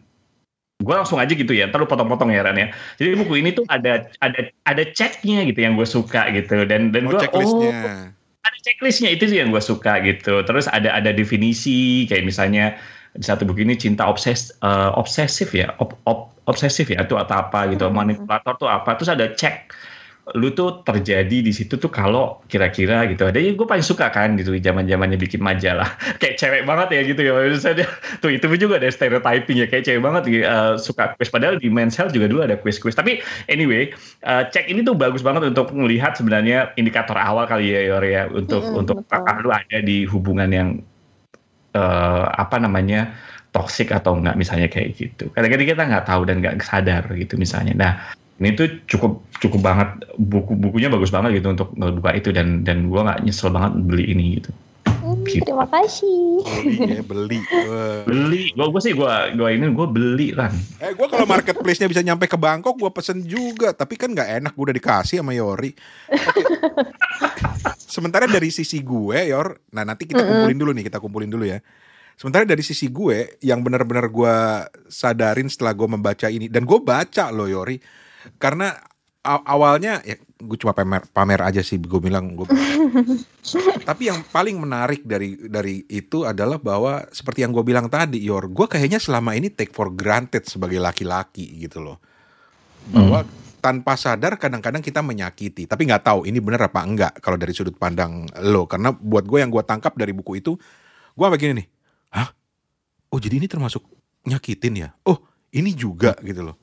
gue 0.82 0.96
langsung 0.98 1.18
aja 1.18 1.34
gitu 1.34 1.54
ya. 1.54 1.70
Ntar 1.70 1.82
lu 1.82 1.90
potong-potong 1.90 2.30
ya 2.34 2.42
Ran 2.46 2.58
ya. 2.58 2.70
Jadi 3.02 3.18
buku 3.18 3.42
ini 3.42 3.54
tuh 3.54 3.66
ada 3.70 4.06
ada 4.22 4.50
ada 4.66 4.84
ceknya 4.94 5.46
gitu 5.50 5.60
yang 5.62 5.74
gue 5.78 5.86
suka 5.86 6.30
gitu 6.34 6.66
dan 6.70 6.94
dan 6.94 7.10
Oh, 7.10 7.18
gue 7.18 7.22
checklistnya. 7.22 7.70
oh 7.70 7.90
ada 8.42 8.58
checklistnya 8.66 9.10
itu 9.14 9.30
sih 9.30 9.38
yang 9.38 9.54
gue 9.54 9.62
suka 9.62 10.02
gitu. 10.02 10.42
Terus 10.46 10.66
ada 10.70 10.94
ada 10.98 11.14
definisi 11.14 12.10
kayak 12.10 12.26
misalnya 12.26 12.78
di 13.12 13.26
satu 13.28 13.44
buku 13.44 13.68
ini 13.68 13.76
cinta 13.76 14.08
obses 14.08 14.56
eh, 14.64 14.92
obsesif 14.96 15.52
ya 15.52 15.76
ob, 15.84 15.94
ob- 16.08 16.32
obsesif 16.48 16.88
ya 16.90 17.04
itu 17.04 17.20
atau 17.20 17.36
apa 17.44 17.68
gitu 17.68 17.86
Hmm. 17.92 17.96
manipulator 18.02 18.56
tuh 18.56 18.72
apa 18.72 18.96
terus 18.96 19.12
ada 19.12 19.28
cek 19.30 19.68
lu 20.38 20.54
tuh 20.54 20.86
terjadi 20.86 21.42
di 21.42 21.50
situ 21.50 21.82
tuh 21.82 21.90
kalau 21.90 22.46
kira-kira 22.46 23.10
gitu. 23.10 23.26
Ada 23.26 23.42
ya 23.42 23.58
gue 23.58 23.66
paling 23.66 23.82
suka 23.82 24.14
kan 24.14 24.38
gitu 24.38 24.54
zaman 24.62 24.86
zamannya 24.86 25.18
bikin 25.18 25.42
majalah. 25.42 25.90
Kayak 26.22 26.38
cewek 26.38 26.64
banget 26.70 26.88
ya 26.94 27.02
gitu 27.10 27.22
ya. 27.26 27.32
Misalnya 27.50 27.86
tuh 28.22 28.30
itu 28.30 28.46
juga 28.56 28.78
ada 28.78 28.88
stereotyping 28.94 29.66
ya. 29.66 29.68
Kayak 29.68 29.90
cewek 29.90 30.02
banget 30.06 30.24
uh, 30.46 30.78
suka 30.78 31.18
quiz 31.18 31.34
padahal 31.34 31.58
di 31.58 31.74
men's 31.74 31.98
health 31.98 32.14
juga 32.14 32.30
dulu 32.30 32.46
ada 32.46 32.56
quiz-quiz 32.56 32.94
tapi 32.94 33.26
anyway 33.50 33.90
uh, 34.30 34.46
cek 34.46 34.70
ini 34.70 34.86
tuh 34.86 34.94
bagus 34.94 35.26
banget 35.26 35.42
untuk 35.50 35.74
melihat 35.74 36.14
sebenarnya 36.14 36.70
indikator 36.78 37.18
awal 37.18 37.50
kali 37.50 37.74
ya 37.74 37.82
Yor 37.90 38.06
ya. 38.06 38.30
Untuk 38.30 38.62
Mm-mm, 38.62 38.82
untuk 38.86 39.02
apakah 39.10 39.42
lu 39.42 39.50
ada 39.50 39.82
di 39.82 40.06
hubungan 40.06 40.50
yang 40.54 40.70
eh, 41.74 42.26
apa 42.30 42.62
namanya 42.62 43.16
toxic 43.52 43.92
atau 43.92 44.16
enggak 44.16 44.40
misalnya 44.40 44.68
kayak 44.72 44.96
gitu. 44.96 45.28
Kadang-kadang 45.36 45.68
kita 45.68 45.84
nggak 45.84 46.06
tahu 46.08 46.22
dan 46.24 46.40
nggak 46.40 46.56
sadar 46.64 47.04
gitu 47.16 47.36
misalnya. 47.36 47.74
Nah 47.76 47.94
ini 48.42 48.58
tuh 48.58 48.68
cukup 48.90 49.22
cukup 49.38 49.62
banget 49.62 49.90
buku-bukunya 50.18 50.90
bagus 50.90 51.14
banget 51.14 51.38
gitu 51.38 51.54
untuk 51.54 51.70
ngebuka 51.78 52.18
itu 52.18 52.34
dan 52.34 52.66
dan 52.66 52.90
gua 52.90 53.06
nggak 53.06 53.30
nyesel 53.30 53.54
banget 53.54 53.72
beli 53.86 54.06
ini 54.10 54.42
gitu. 54.42 54.52
Hmm, 55.02 55.22
Gitu. 55.26 55.46
terima 55.46 55.66
kasih. 55.66 56.46
Beli 56.46 56.94
ya, 56.98 57.04
beli. 57.14 57.40
Wah. 57.42 58.02
Beli, 58.06 58.42
gua 58.54 58.68
gua 58.70 58.82
sih 58.82 58.94
gua 58.94 59.30
gua 59.34 59.50
ini 59.50 59.66
gua 59.74 59.86
beli 59.90 60.34
kan. 60.34 60.54
Eh, 60.78 60.94
gue 60.94 61.08
kalau 61.10 61.26
marketplace-nya 61.26 61.90
bisa 61.90 62.02
nyampe 62.06 62.26
ke 62.30 62.38
Bangkok, 62.38 62.78
gue 62.78 62.90
pesen 62.94 63.26
juga. 63.26 63.74
Tapi 63.74 63.98
kan 63.98 64.14
nggak 64.14 64.42
enak, 64.42 64.52
gue 64.54 64.66
udah 64.70 64.78
dikasih 64.78 65.22
sama 65.22 65.34
Yori. 65.34 65.74
Oke. 66.10 66.42
Sementara 67.92 68.24
dari 68.30 68.50
sisi 68.54 68.80
gue, 68.82 69.20
Yor, 69.28 69.60
nah 69.76 69.84
nanti 69.84 70.08
kita 70.08 70.24
kumpulin 70.24 70.58
dulu 70.58 70.72
nih, 70.72 70.86
kita 70.88 70.98
kumpulin 71.04 71.30
dulu 71.30 71.44
ya. 71.44 71.60
Sementara 72.16 72.46
dari 72.46 72.64
sisi 72.64 72.88
gue, 72.88 73.42
yang 73.44 73.66
benar-benar 73.66 74.08
gue 74.08 74.36
sadarin 74.88 75.50
setelah 75.50 75.74
gue 75.76 75.88
membaca 75.90 76.28
ini, 76.32 76.48
dan 76.48 76.64
gue 76.64 76.80
baca 76.80 77.34
loh 77.34 77.50
Yori, 77.50 77.82
karena 78.38 78.78
awalnya 79.24 80.02
ya 80.02 80.18
gue 80.18 80.58
cuma 80.58 80.74
pamer, 80.74 81.06
pamer 81.14 81.42
aja 81.46 81.62
sih, 81.62 81.78
gue 81.78 82.02
bilang 82.02 82.34
gue. 82.34 82.50
Tapi 83.90 84.10
yang 84.10 84.26
paling 84.34 84.58
menarik 84.58 85.06
dari 85.06 85.38
dari 85.38 85.86
itu 85.86 86.26
adalah 86.26 86.58
bahwa 86.58 87.06
seperti 87.14 87.46
yang 87.46 87.54
gue 87.54 87.62
bilang 87.62 87.86
tadi, 87.86 88.18
Yor, 88.18 88.50
gue 88.50 88.66
kayaknya 88.66 88.98
selama 88.98 89.38
ini 89.38 89.54
take 89.54 89.70
for 89.70 89.94
granted 89.94 90.50
sebagai 90.50 90.82
laki-laki 90.82 91.62
gitu 91.62 91.86
loh, 91.86 92.02
bahwa 92.90 93.22
tanpa 93.62 93.94
sadar 93.94 94.42
kadang-kadang 94.42 94.82
kita 94.82 95.06
menyakiti, 95.06 95.70
tapi 95.70 95.86
nggak 95.86 96.02
tahu 96.10 96.26
ini 96.26 96.42
benar 96.42 96.66
apa 96.66 96.82
enggak 96.82 97.14
kalau 97.22 97.38
dari 97.38 97.54
sudut 97.54 97.78
pandang 97.78 98.26
lo, 98.42 98.66
karena 98.66 98.90
buat 98.90 99.30
gue 99.30 99.38
yang 99.46 99.54
gue 99.54 99.62
tangkap 99.62 99.94
dari 99.94 100.18
buku 100.18 100.42
itu, 100.42 100.58
gue 101.14 101.28
begini 101.30 101.62
nih, 101.62 101.68
hah, 102.18 102.34
oh 103.14 103.20
jadi 103.22 103.38
ini 103.38 103.46
termasuk 103.46 103.86
nyakitin 104.26 104.74
ya, 104.82 104.90
oh 105.06 105.22
ini 105.54 105.78
juga 105.78 106.18
gitu 106.26 106.42
loh. 106.50 106.58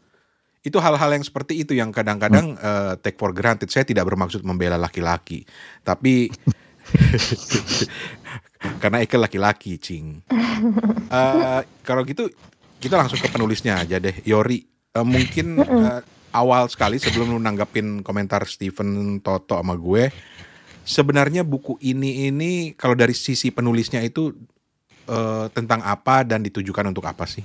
Itu 0.69 0.85
hal-hal 0.85 1.17
yang 1.17 1.25
seperti 1.25 1.65
itu 1.65 1.73
yang 1.73 1.89
kadang-kadang 1.89 2.61
eh, 2.61 2.93
take 3.01 3.17
for 3.17 3.33
granted. 3.33 3.73
Saya 3.73 3.89
tidak 3.89 4.05
bermaksud 4.05 4.45
membela 4.45 4.77
laki-laki, 4.77 5.49
tapi 5.81 6.29
karena 8.83 9.01
Eke 9.01 9.17
laki-laki, 9.17 9.81
cing. 9.81 10.21
Eh, 11.09 11.61
kalau 11.81 12.05
gitu 12.05 12.29
kita 12.79 13.01
langsung 13.01 13.17
ke 13.17 13.33
penulisnya 13.33 13.81
aja 13.81 13.97
deh, 13.97 14.13
Yori. 14.29 14.61
Eh, 14.93 15.07
mungkin 15.07 15.57
eh, 15.63 16.01
awal 16.37 16.69
sekali 16.69 17.01
sebelum 17.01 17.33
lu 17.33 17.41
nanggapin 17.41 18.05
komentar 18.05 18.45
Steven 18.45 19.21
Toto 19.25 19.57
sama 19.57 19.75
gue, 19.75 20.13
sebenarnya 20.85 21.45
buku 21.45 21.77
ini 21.81 22.29
ini 22.29 22.73
kalau 22.77 22.93
dari 22.95 23.17
sisi 23.17 23.49
penulisnya 23.49 24.05
itu 24.05 24.37
eh, 25.09 25.47
tentang 25.53 25.81
apa 25.85 26.25
dan 26.29 26.45
ditujukan 26.45 26.93
untuk 26.93 27.09
apa 27.09 27.25
sih? 27.25 27.45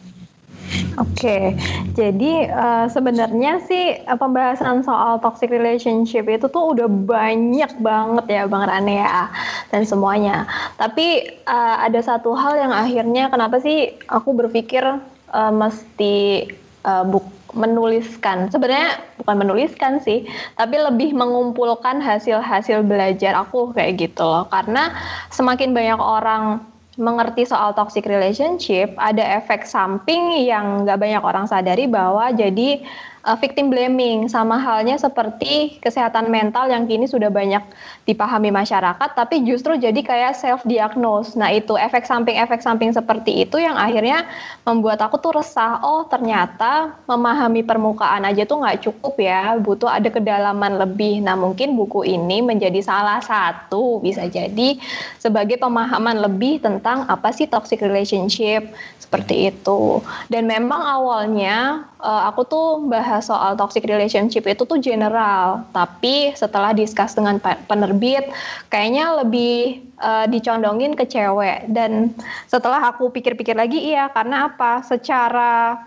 Oke, 1.01 1.57
jadi 1.97 2.33
eh, 2.49 2.85
sebenarnya 2.89 3.65
sih 3.65 3.97
eh, 3.97 4.17
pembahasan 4.17 4.85
soal 4.85 5.17
toxic 5.17 5.49
relationship 5.49 6.29
itu 6.29 6.45
tuh 6.49 6.77
udah 6.77 6.85
banyak 6.85 7.71
banget 7.81 8.25
ya 8.29 8.43
Bang 8.45 8.69
Rane 8.69 9.01
ya 9.01 9.29
dan 9.73 9.83
semuanya. 9.89 10.45
Tapi 10.77 11.33
eh, 11.33 11.75
ada 11.81 11.99
satu 12.01 12.37
hal 12.37 12.61
yang 12.61 12.73
akhirnya 12.73 13.33
kenapa 13.33 13.57
sih 13.57 13.97
aku 14.05 14.37
berpikir 14.37 14.85
eh, 15.33 15.53
mesti 15.53 16.45
eh, 16.85 17.05
buk 17.09 17.25
menuliskan. 17.53 18.49
Sebenarnya 18.49 18.97
bukan 19.21 19.35
menuliskan 19.37 20.01
sih, 20.01 20.25
tapi 20.57 20.75
lebih 20.81 21.13
mengumpulkan 21.13 22.01
hasil-hasil 22.01 22.81
belajar 22.81 23.37
aku 23.37 23.71
kayak 23.77 24.09
gitu 24.09 24.25
loh. 24.25 24.49
Karena 24.49 24.89
semakin 25.29 25.71
banyak 25.71 26.01
orang 26.01 26.72
mengerti 26.97 27.47
soal 27.49 27.73
toxic 27.73 28.05
relationship, 28.05 28.93
ada 29.01 29.21
efek 29.41 29.65
samping 29.65 30.45
yang 30.45 30.85
nggak 30.85 30.99
banyak 31.01 31.23
orang 31.25 31.49
sadari 31.49 31.89
bahwa 31.89 32.29
jadi 32.33 32.85
uh, 33.23 33.37
victim 33.39 33.71
blaming 33.71 34.27
sama 34.27 34.59
halnya 34.59 34.99
seperti 34.99 35.79
kesehatan 35.79 36.27
mental 36.27 36.67
yang 36.67 36.87
kini 36.87 37.07
sudah 37.07 37.31
banyak 37.31 37.63
dipahami 38.03 38.51
masyarakat, 38.51 39.09
tapi 39.15 39.47
justru 39.47 39.79
jadi 39.79 39.95
kayak 40.03 40.35
self 40.35 40.61
diagnose. 40.67 41.39
Nah 41.39 41.51
itu 41.51 41.79
efek 41.79 42.03
samping-efek 42.03 42.59
samping 42.59 42.91
seperti 42.91 43.47
itu 43.47 43.59
yang 43.59 43.79
akhirnya 43.79 44.27
membuat 44.67 44.99
aku 44.99 45.19
tuh 45.19 45.39
resah. 45.39 45.79
Oh 45.83 46.03
ternyata 46.07 46.99
memahami 47.07 47.63
permukaan 47.63 48.27
aja 48.27 48.43
tuh 48.43 48.59
nggak 48.59 48.83
cukup 48.83 49.15
ya, 49.19 49.55
butuh 49.59 49.87
ada 49.87 50.11
kedalaman 50.11 50.79
lebih. 50.79 51.23
Nah 51.23 51.39
mungkin 51.39 51.79
buku 51.79 52.03
ini 52.03 52.43
menjadi 52.43 52.83
salah 52.83 53.23
satu 53.23 54.03
bisa 54.03 54.27
jadi 54.27 54.75
sebagai 55.15 55.55
pemahaman 55.55 56.19
lebih 56.19 56.59
tentang 56.59 57.07
apa 57.07 57.31
sih 57.31 57.47
toxic 57.47 57.79
relationship 57.79 58.67
seperti 58.99 59.53
itu. 59.53 60.01
Dan 60.25 60.49
memang 60.49 60.81
awalnya 60.81 61.85
uh, 62.01 62.25
aku 62.33 62.41
tuh 62.49 62.67
bahas 62.89 63.12
soal 63.19 63.53
toxic 63.59 63.83
relationship 63.85 64.47
itu 64.47 64.63
tuh 64.63 64.79
general, 64.79 65.67
tapi 65.75 66.31
setelah 66.33 66.71
discuss 66.71 67.13
dengan 67.13 67.37
pe- 67.37 67.59
penerbit, 67.67 68.31
kayaknya 68.71 69.21
lebih 69.21 69.83
uh, 69.99 70.25
dicondongin 70.25 70.95
ke 70.95 71.05
cewek. 71.05 71.67
Dan 71.69 72.15
setelah 72.47 72.95
aku 72.95 73.11
pikir-pikir 73.11 73.53
lagi, 73.53 73.77
iya 73.93 74.09
karena 74.09 74.49
apa? 74.49 74.81
Secara 74.81 75.77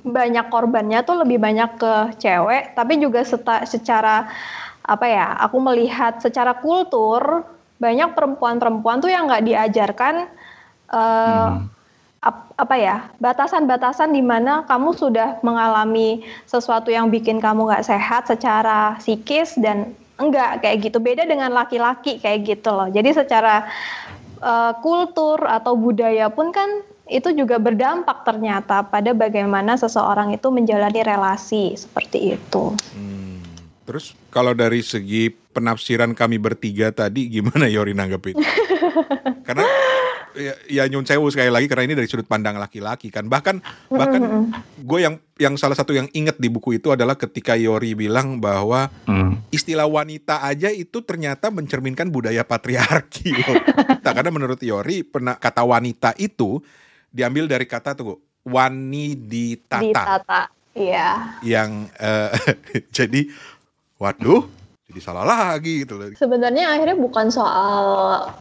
banyak 0.00 0.48
korbannya 0.48 1.04
tuh 1.04 1.20
lebih 1.22 1.36
banyak 1.36 1.76
ke 1.76 1.94
cewek, 2.16 2.72
tapi 2.72 2.96
juga 2.96 3.20
secara 3.68 4.32
apa 4.80 5.06
ya? 5.06 5.36
Aku 5.44 5.60
melihat 5.60 6.18
secara 6.24 6.56
kultur 6.56 7.44
banyak 7.76 8.12
perempuan-perempuan 8.16 9.00
tuh 9.00 9.12
yang 9.12 9.28
nggak 9.28 9.44
diajarkan 9.44 10.14
uh, 10.88 11.00
Hmm. 11.00 11.79
Ap- 12.20 12.52
apa 12.60 12.76
ya 12.76 12.96
batasan-batasan 13.18 14.12
di 14.12 14.20
mana 14.20 14.64
kamu 14.68 14.92
sudah 14.92 15.40
mengalami 15.40 16.20
sesuatu 16.44 16.92
yang 16.92 17.08
bikin 17.08 17.40
kamu 17.40 17.68
nggak 17.68 17.86
sehat 17.88 18.28
secara 18.28 19.00
psikis 19.00 19.56
dan 19.56 19.96
enggak 20.20 20.60
kayak 20.60 20.84
gitu 20.84 21.00
beda 21.00 21.24
dengan 21.24 21.48
laki-laki 21.56 22.20
kayak 22.20 22.44
gitu 22.44 22.70
loh 22.76 22.92
jadi 22.92 23.16
secara 23.16 23.64
eh, 24.44 24.72
kultur 24.84 25.40
atau 25.48 25.72
budaya 25.76 26.28
pun 26.28 26.52
kan 26.52 26.84
itu 27.10 27.34
juga 27.34 27.58
berdampak 27.58 28.22
ternyata 28.22 28.86
pada 28.86 29.10
bagaimana 29.10 29.74
seseorang 29.74 30.30
itu 30.30 30.46
menjalani 30.48 31.02
relasi 31.02 31.74
seperti 31.74 32.38
itu. 32.38 32.70
Hmm. 32.94 33.42
Terus 33.82 34.14
kalau 34.30 34.54
dari 34.54 34.78
segi 34.86 35.34
penafsiran 35.50 36.14
kami 36.14 36.38
bertiga 36.38 36.94
tadi 36.94 37.26
gimana 37.26 37.66
Yori 37.66 37.98
nanggepin? 37.98 38.38
karena 39.46 39.66
ya, 40.36 40.54
ya 40.66 40.84
nyun 40.86 41.06
sewu 41.06 41.26
sekali 41.30 41.50
lagi 41.50 41.66
karena 41.66 41.90
ini 41.90 41.94
dari 41.98 42.06
sudut 42.06 42.26
pandang 42.26 42.58
laki-laki 42.58 43.08
kan. 43.08 43.26
Bahkan 43.26 43.56
bahkan 43.90 44.22
gue 44.78 45.00
yang 45.00 45.14
yang 45.40 45.54
salah 45.56 45.74
satu 45.74 45.96
yang 45.96 46.06
inget 46.12 46.36
di 46.36 46.52
buku 46.52 46.76
itu 46.76 46.92
adalah 46.92 47.16
ketika 47.16 47.56
Yori 47.56 47.96
bilang 47.96 48.38
bahwa 48.38 48.92
Hmm. 49.08 49.42
istilah 49.50 49.88
wanita 49.88 50.44
aja 50.46 50.70
itu 50.70 51.02
ternyata 51.02 51.50
mencerminkan 51.50 52.08
budaya 52.12 52.46
patriarki 52.46 53.34
loh. 53.34 53.58
Nah, 54.00 54.16
karena 54.16 54.32
menurut 54.32 54.58
Yori 54.64 55.04
pernah 55.04 55.36
kata 55.36 55.60
wanita 55.60 56.16
itu 56.16 56.58
diambil 57.12 57.46
dari 57.46 57.68
kata 57.68 57.92
tuh 57.92 58.18
wani 58.46 59.12
ditata. 59.12 59.84
Ditata. 59.84 60.42
Iya. 60.72 61.08
Yang 61.44 61.70
uh, 62.00 62.32
jadi 62.96 63.28
waduh 64.00 64.59
jadi 64.90 65.00
salah 65.06 65.22
lagi 65.22 65.86
gitu 65.86 65.94
loh. 65.94 66.10
Sebenarnya 66.18 66.74
akhirnya 66.74 66.98
bukan 66.98 67.30
soal 67.30 67.74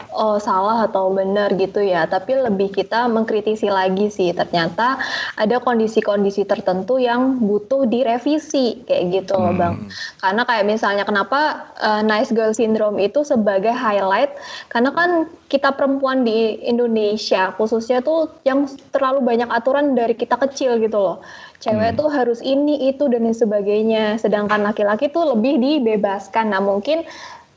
oh, 0.09 0.41
salah 0.41 0.89
atau 0.89 1.13
benar 1.13 1.53
gitu 1.53 1.77
ya, 1.77 2.09
tapi 2.09 2.33
lebih 2.33 2.73
kita 2.73 3.05
mengkritisi 3.05 3.69
lagi 3.69 4.09
sih. 4.09 4.33
Ternyata 4.33 4.97
ada 5.37 5.61
kondisi-kondisi 5.61 6.49
tertentu 6.49 6.97
yang 6.97 7.37
butuh 7.37 7.85
direvisi 7.85 8.81
kayak 8.89 9.03
gitu 9.13 9.37
loh, 9.37 9.53
Hmm. 9.53 9.61
Bang. 9.61 9.75
Karena 10.17 10.41
kayak 10.49 10.65
misalnya 10.65 11.03
kenapa 11.05 11.69
uh, 11.77 12.01
nice 12.01 12.33
girl 12.33 12.49
syndrome 12.49 12.97
itu 12.97 13.21
sebagai 13.21 13.71
highlight 13.71 14.33
karena 14.73 14.89
kan 14.89 15.09
kita 15.49 15.73
perempuan 15.73 16.25
di 16.25 16.61
Indonesia 16.65 17.53
khususnya 17.57 18.01
tuh 18.01 18.29
yang 18.45 18.65
terlalu 18.89 19.21
banyak 19.25 19.49
aturan 19.49 19.93
dari 19.93 20.17
kita 20.17 20.37
kecil 20.37 20.81
gitu 20.81 20.97
loh. 20.97 21.17
Cewek 21.59 21.99
tuh 21.99 22.07
harus 22.07 22.39
ini 22.39 22.87
itu 22.87 23.11
dan 23.11 23.27
lain 23.27 23.35
sebagainya. 23.35 24.15
Sedangkan 24.15 24.63
laki-laki 24.63 25.11
tuh 25.11 25.35
lebih 25.35 25.59
dibebaskan. 25.59 26.55
Nah, 26.55 26.63
mungkin 26.63 27.03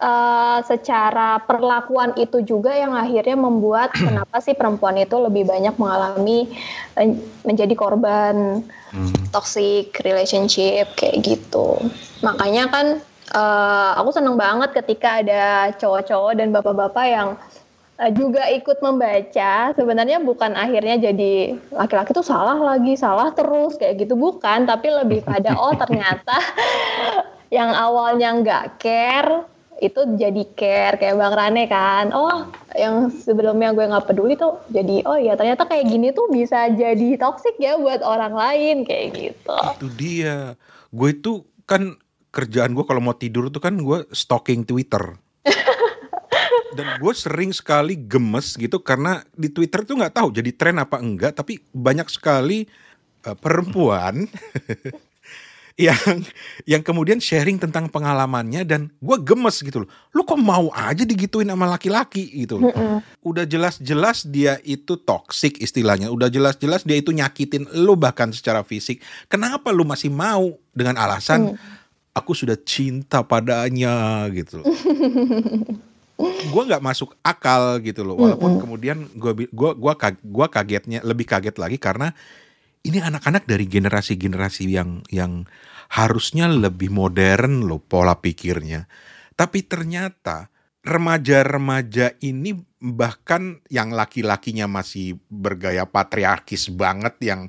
eh, 0.03 0.59
secara 0.67 1.39
perlakuan 1.47 2.19
itu 2.19 2.43
juga 2.43 2.75
yang 2.75 2.99
akhirnya 2.99 3.39
membuat 3.39 3.95
kenapa 4.07 4.43
sih 4.43 4.59
perempuan 4.59 4.99
itu 4.99 5.15
lebih 5.23 5.47
banyak 5.47 5.79
mengalami 5.79 6.51
eh, 6.99 7.15
menjadi 7.47 7.75
korban 7.79 8.67
Hmm. 8.93 9.09
toxic 9.33 9.97
relationship 10.05 10.85
kayak 11.01 11.25
gitu. 11.25 11.81
Makanya 12.21 12.69
kan 12.69 12.87
eh, 13.33 13.91
aku 13.97 14.13
seneng 14.13 14.37
banget 14.37 14.77
ketika 14.77 15.25
ada 15.25 15.73
cowok-cowok 15.81 16.33
dan 16.37 16.53
bapak-bapak 16.53 17.07
yang 17.09 17.29
juga 18.11 18.51
ikut 18.51 18.83
membaca. 18.83 19.71
Sebenarnya 19.79 20.19
bukan 20.19 20.59
akhirnya 20.59 20.99
jadi 20.99 21.55
laki-laki 21.71 22.11
tuh 22.11 22.27
salah 22.27 22.59
lagi, 22.59 22.99
salah 22.99 23.31
terus 23.31 23.79
kayak 23.79 24.03
gitu 24.03 24.19
bukan, 24.19 24.67
tapi 24.67 24.91
lebih 24.91 25.23
pada 25.23 25.55
oh 25.63 25.77
ternyata 25.79 26.37
yang 27.57 27.71
awalnya 27.71 28.35
nggak 28.43 28.65
care 28.83 29.47
itu 29.83 29.99
jadi 30.15 30.43
care 30.55 30.95
kayak 30.95 31.19
Bang 31.19 31.35
Rane 31.35 31.67
kan. 31.67 32.15
Oh, 32.15 32.47
yang 32.79 33.11
sebelumnya 33.11 33.75
gue 33.75 33.83
nggak 33.83 34.07
peduli 34.07 34.39
tuh 34.39 34.63
jadi 34.71 35.03
oh 35.03 35.19
ya 35.19 35.35
ternyata 35.35 35.67
kayak 35.67 35.91
gini 35.91 36.15
tuh 36.15 36.31
bisa 36.31 36.71
jadi 36.71 37.19
toxic 37.19 37.59
ya 37.59 37.75
buat 37.75 37.99
orang 38.03 38.35
lain 38.35 38.77
kayak 38.87 39.09
gitu. 39.19 39.59
Itu 39.79 39.89
dia. 39.99 40.55
Gue 40.95 41.19
itu 41.19 41.43
kan 41.67 41.99
kerjaan 42.31 42.79
gue 42.79 42.85
kalau 42.87 43.03
mau 43.03 43.19
tidur 43.19 43.51
tuh 43.51 43.59
kan 43.59 43.75
gue 43.75 44.07
stalking 44.15 44.63
Twitter. 44.63 45.19
Dan 46.73 46.87
gue 46.99 47.13
sering 47.13 47.53
sekali 47.53 47.95
gemes 47.97 48.57
gitu 48.57 48.81
karena 48.81 49.21
di 49.33 49.53
Twitter 49.53 49.85
tuh 49.85 50.01
nggak 50.01 50.17
tahu 50.17 50.29
jadi 50.33 50.51
tren 50.57 50.81
apa 50.81 50.99
enggak, 50.99 51.37
tapi 51.37 51.61
banyak 51.73 52.09
sekali 52.09 52.65
eh, 53.25 53.37
perempuan 53.37 54.25
yang 55.81 55.97
yang 56.69 56.83
kemudian 56.85 57.17
sharing 57.17 57.57
tentang 57.57 57.89
pengalamannya 57.89 58.65
dan 58.69 58.93
gue 59.01 59.17
gemes 59.25 59.65
gitu 59.65 59.85
loh. 59.85 59.91
Lu 60.13 60.23
kok 60.25 60.41
mau 60.41 60.69
aja 60.73 61.05
digituin 61.05 61.49
sama 61.49 61.65
laki-laki 61.69 62.29
gitu 62.45 62.61
loh. 62.61 62.73
Udah 63.25 63.49
jelas-jelas 63.49 64.29
dia 64.29 64.61
itu 64.65 65.01
toxic 65.01 65.61
istilahnya. 65.61 66.13
Udah 66.13 66.29
jelas-jelas 66.29 66.85
dia 66.85 67.01
itu 67.01 67.13
nyakitin 67.13 67.69
lu 67.73 67.97
bahkan 67.97 68.29
secara 68.31 68.61
fisik. 68.65 69.01
Kenapa 69.29 69.73
lu 69.73 69.89
masih 69.89 70.13
mau 70.13 70.57
dengan 70.77 71.01
alasan 71.01 71.57
aku 72.13 72.37
sudah 72.37 72.57
cinta 72.61 73.25
padanya 73.25 74.29
gitu 74.29 74.61
loh. 74.61 74.69
gue 76.21 76.63
nggak 76.69 76.85
masuk 76.85 77.17
akal 77.25 77.81
gitu 77.81 78.05
loh. 78.05 78.19
Walaupun 78.19 78.61
kemudian 78.61 79.09
gue 79.17 79.49
gua 79.51 79.73
gua 79.75 79.95
gua 80.23 80.47
kagetnya 80.51 81.01
lebih 81.03 81.27
kaget 81.27 81.57
lagi 81.57 81.79
karena 81.81 82.13
ini 82.83 82.99
anak-anak 82.99 83.47
dari 83.47 83.65
generasi-generasi 83.71 84.65
yang 84.67 85.07
yang 85.09 85.47
harusnya 85.93 86.51
lebih 86.51 86.91
modern 86.91 87.69
loh 87.69 87.79
pola 87.79 88.19
pikirnya. 88.19 88.89
Tapi 89.37 89.65
ternyata 89.65 90.53
remaja-remaja 90.83 92.19
ini 92.27 92.59
bahkan 92.83 93.63
yang 93.71 93.95
laki-lakinya 93.95 94.67
masih 94.67 95.15
bergaya 95.31 95.87
patriarkis 95.87 96.75
banget 96.75 97.15
yang 97.23 97.41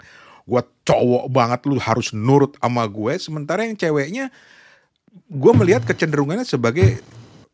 gue 0.45 0.61
cowok 0.85 1.25
banget 1.33 1.59
lu 1.65 1.81
harus 1.81 2.13
nurut 2.13 2.53
sama 2.61 2.85
gue 2.85 3.17
sementara 3.17 3.65
yang 3.65 3.73
ceweknya 3.73 4.29
gue 5.31 5.53
melihat 5.55 5.81
kecenderungannya 5.87 6.45
sebagai 6.45 7.01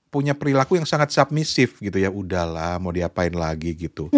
punya 0.10 0.34
perilaku 0.34 0.76
yang 0.76 0.84
sangat 0.84 1.10
submisif 1.10 1.78
gitu 1.78 1.96
ya. 1.96 2.10
Udahlah 2.10 2.78
mau 2.78 2.90
diapain 2.90 3.32
lagi 3.32 3.74
gitu. 3.74 4.10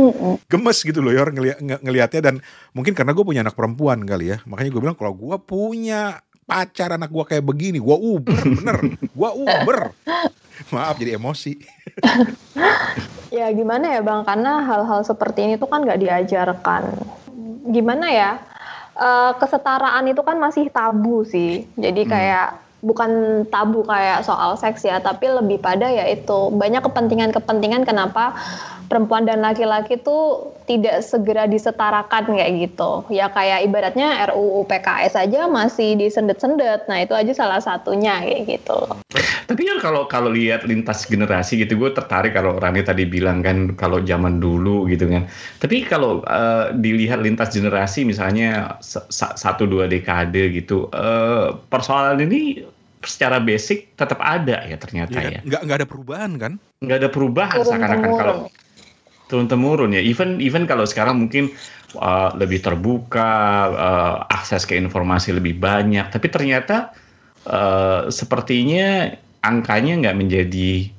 Gemes 0.47 0.79
gitu 0.79 0.99
loh 0.99 1.11
ya 1.11 1.21
orang 1.21 1.35
ngeli- 1.35 1.59
nge- 1.59 1.81
ngelihatnya 1.81 2.21
dan 2.23 2.35
mungkin 2.71 2.91
karena 2.91 3.11
gue 3.11 3.21
punya 3.21 3.41
anak 3.41 3.53
perempuan 3.53 4.01
kali 4.01 4.31
ya. 4.31 4.37
Makanya 4.43 4.69
gue 4.69 4.81
bilang 4.81 4.95
kalau 4.95 5.11
gue 5.11 5.35
punya 5.37 6.19
pacar 6.41 6.91
anak 6.91 7.07
gue 7.07 7.23
kayak 7.23 7.43
begini 7.43 7.77
gue 7.77 7.97
uber 7.97 8.41
bener. 8.57 8.77
Gue 9.05 9.29
uber. 9.37 9.79
Maaf 10.69 10.95
jadi 10.95 11.15
emosi. 11.15 11.55
Ya 13.31 13.47
gimana 13.47 13.87
ya 13.87 14.03
bang, 14.03 14.27
karena 14.27 14.59
hal-hal 14.59 15.07
seperti 15.07 15.47
ini 15.47 15.55
tuh 15.55 15.63
kan 15.63 15.87
nggak 15.87 16.03
diajarkan. 16.03 16.83
Gimana 17.63 18.11
ya, 18.11 18.31
Eh, 18.91 19.31
kesetaraan 19.39 20.03
itu 20.05 20.19
kan 20.21 20.35
masih 20.35 20.67
tabu 20.69 21.23
sih. 21.23 21.63
Jadi 21.73 22.05
kayak 22.05 22.59
bukan 22.81 23.43
tabu 23.47 23.85
kayak 23.85 24.25
soal 24.25 24.57
seks 24.57 24.81
ya, 24.81 24.97
tapi 24.97 25.29
lebih 25.29 25.61
pada 25.61 25.87
ya 25.87 26.09
itu 26.09 26.49
banyak 26.49 26.81
kepentingan-kepentingan 26.81 27.85
kenapa 27.85 28.33
perempuan 28.91 29.23
dan 29.23 29.39
laki-laki 29.39 29.95
tuh 29.95 30.51
tidak 30.67 30.99
segera 30.99 31.47
disetarakan 31.47 32.27
kayak 32.27 32.67
gitu. 32.67 33.07
Ya 33.07 33.31
kayak 33.31 33.63
ibaratnya 33.63 34.27
RUU 34.27 34.67
PKS 34.67 35.15
aja 35.15 35.47
masih 35.47 35.95
disendet-sendet. 35.95 36.91
Nah 36.91 36.99
itu 36.99 37.15
aja 37.15 37.31
salah 37.31 37.63
satunya 37.63 38.19
kayak 38.19 38.59
gitu. 38.59 38.79
Tapi 39.47 39.61
kan 39.63 39.77
kalau 39.79 40.11
kalau 40.11 40.27
lihat 40.27 40.67
lintas 40.67 41.07
generasi 41.07 41.63
gitu, 41.63 41.79
gue 41.79 41.95
tertarik 41.95 42.35
kalau 42.35 42.59
Rani 42.59 42.83
tadi 42.83 43.07
bilang 43.07 43.39
kan 43.39 43.79
kalau 43.79 44.03
zaman 44.03 44.43
dulu 44.43 44.91
gitu 44.91 45.07
kan. 45.07 45.23
Tapi 45.63 45.87
kalau 45.87 46.19
eh, 46.27 46.75
dilihat 46.75 47.23
lintas 47.23 47.55
generasi 47.55 48.03
misalnya 48.03 48.75
sa- 48.83 49.07
sa- 49.07 49.35
satu 49.39 49.63
dua 49.63 49.87
dekade 49.87 50.51
gitu, 50.51 50.91
eh, 50.91 51.55
persoalan 51.71 52.19
ini 52.27 52.63
secara 53.01 53.41
basic 53.41 53.97
tetap 53.97 54.21
ada 54.21 54.61
ya 54.61 54.77
ternyata 54.77 55.17
Iya 55.17 55.21
kan? 55.25 55.31
ya. 55.33 55.39
nggak 55.41 55.61
nggak 55.65 55.77
ada 55.81 55.87
perubahan 55.89 56.31
kan 56.37 56.53
Nggak 56.81 56.97
ada 57.01 57.09
perubahan 57.09 57.57
seakan-akan 57.61 58.11
kalau. 58.13 58.35
Turun 59.31 59.47
temurun 59.47 59.95
ya. 59.95 60.03
Even 60.03 60.43
even 60.43 60.67
kalau 60.67 60.83
sekarang 60.83 61.23
mungkin 61.23 61.47
uh, 61.95 62.35
lebih 62.35 62.59
terbuka, 62.59 63.31
uh, 63.71 64.15
akses 64.27 64.67
ke 64.67 64.75
informasi 64.75 65.31
lebih 65.31 65.55
banyak, 65.55 66.11
tapi 66.11 66.27
ternyata 66.27 66.91
uh, 67.47 68.11
sepertinya 68.11 69.15
angkanya 69.41 70.03
nggak 70.03 70.17
menjadi 70.19 70.91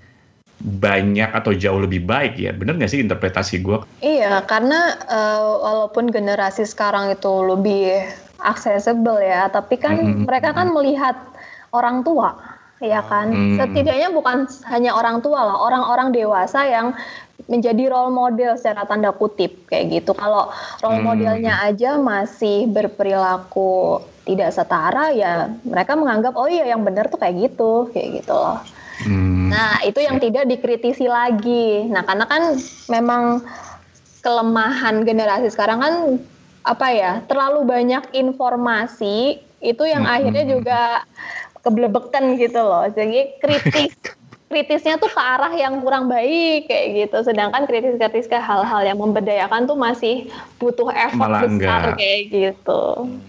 banyak 0.63 1.31
atau 1.35 1.51
jauh 1.53 1.83
lebih 1.83 2.07
baik 2.07 2.39
ya. 2.39 2.55
Bener 2.55 2.79
nggak 2.79 2.91
sih 2.91 3.03
interpretasi 3.03 3.67
gue? 3.67 3.83
Iya, 3.99 4.47
karena 4.47 4.95
eh, 5.11 5.43
walaupun 5.43 6.07
generasi 6.15 6.63
sekarang 6.63 7.11
itu 7.11 7.33
lebih 7.43 8.07
accessible 8.39 9.19
ya, 9.19 9.51
tapi 9.51 9.75
kan 9.75 9.99
Mm-mm. 9.99 10.23
mereka 10.31 10.55
kan 10.55 10.71
melihat 10.71 11.19
orang 11.75 12.07
tua, 12.07 12.39
ya 12.83 13.01
kan. 13.07 13.31
Mm. 13.31 13.57
Setidaknya 13.63 14.11
bukan 14.11 14.51
hanya 14.67 14.93
orang 14.99 15.23
tua 15.23 15.47
lah, 15.47 15.57
orang-orang 15.63 16.11
dewasa 16.11 16.67
yang 16.67 16.93
menjadi 17.47 17.91
role 17.91 18.15
model 18.15 18.55
secara 18.59 18.87
tanda 18.87 19.11
kutip 19.15 19.67
kayak 19.67 20.03
gitu. 20.03 20.15
Kalau 20.15 20.51
role 20.83 20.99
Hmm. 21.03 21.07
modelnya 21.15 21.59
aja 21.63 21.99
masih 21.99 22.71
berperilaku 22.71 24.03
tidak 24.23 24.55
setara 24.55 25.11
ya 25.11 25.51
mereka 25.67 25.99
menganggap 25.99 26.39
oh 26.39 26.47
iya 26.47 26.71
yang 26.71 26.87
benar 26.87 27.11
tuh 27.11 27.19
kayak 27.19 27.51
gitu 27.51 27.91
kayak 27.91 28.23
gitu 28.23 28.31
loh. 28.31 28.63
Hmm. 29.03 29.51
Nah, 29.51 29.83
itu 29.83 29.99
yang 29.99 30.23
tidak 30.23 30.47
dikritisi 30.47 31.11
lagi. 31.11 31.91
Nah, 31.91 32.07
karena 32.07 32.31
kan 32.31 32.55
memang 32.87 33.43
kelemahan 34.23 35.03
generasi 35.03 35.51
sekarang 35.51 35.83
kan 35.83 35.95
apa 36.63 36.87
ya, 36.95 37.13
terlalu 37.27 37.67
banyak 37.67 38.15
informasi 38.15 39.43
itu 39.59 39.83
yang 39.83 40.07
Hmm. 40.07 40.15
akhirnya 40.15 40.45
juga 40.47 41.03
keblebeken 41.63 42.37
gitu 42.37 42.59
loh. 42.59 42.87
Jadi 42.87 43.39
kritis 43.39 43.95
kritisnya 44.53 45.01
tuh 45.01 45.09
ke 45.09 45.17
arah 45.17 45.49
yang 45.51 45.81
kurang 45.81 46.07
baik 46.07 46.69
kayak 46.69 46.87
gitu. 47.09 47.25
Sedangkan 47.25 47.65
kritis-kritis 47.65 48.27
ke 48.27 48.37
hal-hal 48.37 48.85
yang 48.85 48.99
memberdayakan 48.99 49.65
tuh 49.65 49.75
masih 49.75 50.29
butuh 50.59 50.93
effort 50.93 51.17
Malah 51.17 51.49
besar 51.49 51.49
enggak. 51.49 51.97
kayak 51.97 52.21
gitu. 52.29 52.83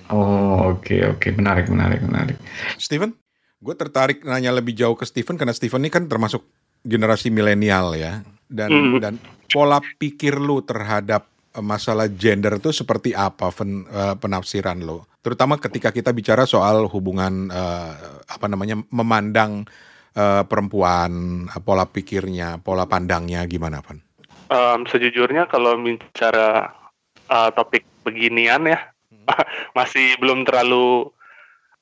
Oh 0.10 0.56
oke 0.69 0.96
oke 1.10 1.28
menarik 1.32 1.65
menarik 1.67 2.04
menarik. 2.04 2.36
Steven 2.76 3.15
gue 3.58 3.72
tertarik 3.74 4.19
nanya 4.22 4.52
lebih 4.52 4.76
jauh 4.76 4.93
ke 4.93 5.08
Steven 5.08 5.39
karena 5.39 5.56
Steven 5.56 5.80
ini 5.80 5.88
kan 5.88 6.04
termasuk 6.06 6.43
generasi 6.84 7.32
milenial 7.32 7.96
ya 7.96 8.19
dan 8.46 8.67
Hmm. 8.67 9.00
dan 9.00 9.13
pola 9.48 9.80
pikir 9.96 10.36
lu 10.36 10.60
terhadap 10.60 11.24
masalah 11.61 12.09
gender 12.09 12.57
itu 12.57 12.73
seperti 12.73 13.13
apa 13.13 13.53
pen- 13.53 13.85
eh, 13.85 14.15
penafsiran 14.17 14.81
lo 14.81 15.05
terutama 15.21 15.61
ketika 15.61 15.93
kita 15.93 16.09
bicara 16.09 16.49
soal 16.49 16.89
hubungan 16.89 17.51
eh, 17.53 17.93
apa 18.25 18.45
namanya 18.49 18.81
memandang 18.89 19.67
eh, 20.17 20.43
perempuan 20.47 21.45
pola 21.61 21.85
pikirnya 21.85 22.57
pola 22.63 22.89
pandangnya 22.89 23.45
gimana 23.45 23.83
Van? 23.85 24.01
Em, 24.53 24.85
sejujurnya 24.85 25.49
kalau 25.49 25.79
bicara 25.81 26.69
uh, 27.29 27.49
topik 27.53 27.87
beginian 28.05 28.69
ya. 28.69 28.79
Masih 29.77 30.19
belum 30.19 30.43
terlalu 30.43 31.09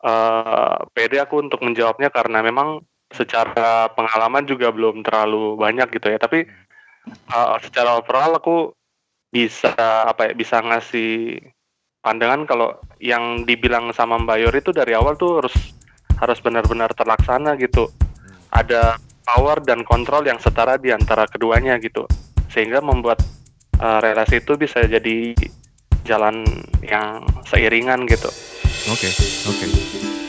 uh, 0.06 0.78
pede 0.96 1.20
aku 1.20 1.42
untuk 1.42 1.60
menjawabnya 1.66 2.14
karena 2.14 2.40
memang 2.46 2.86
secara 3.12 3.92
pengalaman 3.92 4.48
juga 4.48 4.72
belum 4.72 5.04
terlalu 5.04 5.60
banyak 5.60 5.90
gitu 6.00 6.14
ya. 6.14 6.20
Tapi 6.22 6.48
uh, 7.34 7.58
secara 7.60 8.00
overall 8.00 8.40
aku 8.40 8.72
bisa 9.32 9.74
apa 10.06 10.30
ya 10.30 10.34
bisa 10.36 10.60
ngasih 10.60 11.40
pandangan 12.04 12.44
kalau 12.44 12.76
yang 13.00 13.48
dibilang 13.48 13.96
sama 13.96 14.20
Mbak 14.20 14.38
Yori 14.44 14.60
itu 14.60 14.72
dari 14.76 14.92
awal 14.92 15.16
tuh 15.16 15.40
harus 15.40 15.56
harus 16.20 16.40
benar-benar 16.44 16.92
terlaksana 16.94 17.56
gitu. 17.58 17.88
Ada 18.52 19.00
power 19.24 19.64
dan 19.64 19.88
kontrol 19.88 20.28
yang 20.28 20.38
setara 20.38 20.76
di 20.76 20.92
antara 20.92 21.26
keduanya 21.26 21.80
gitu 21.80 22.04
sehingga 22.52 22.84
membuat 22.84 23.24
uh, 23.80 24.04
relasi 24.04 24.44
itu 24.44 24.60
bisa 24.60 24.84
jadi 24.84 25.32
jalan 26.04 26.44
yang 26.84 27.24
seiringan 27.48 28.04
gitu. 28.12 28.28
Oke, 28.92 29.08
okay, 29.08 29.12
oke. 29.48 29.66
Okay. 29.66 30.21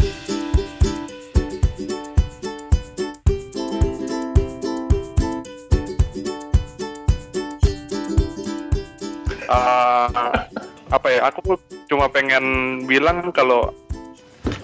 Uh, 9.53 10.09
apa 10.89 11.09
ya? 11.13 11.29
Aku 11.29 11.61
cuma 11.93 12.09
pengen 12.09 12.45
bilang 12.89 13.29
kalau 13.37 13.69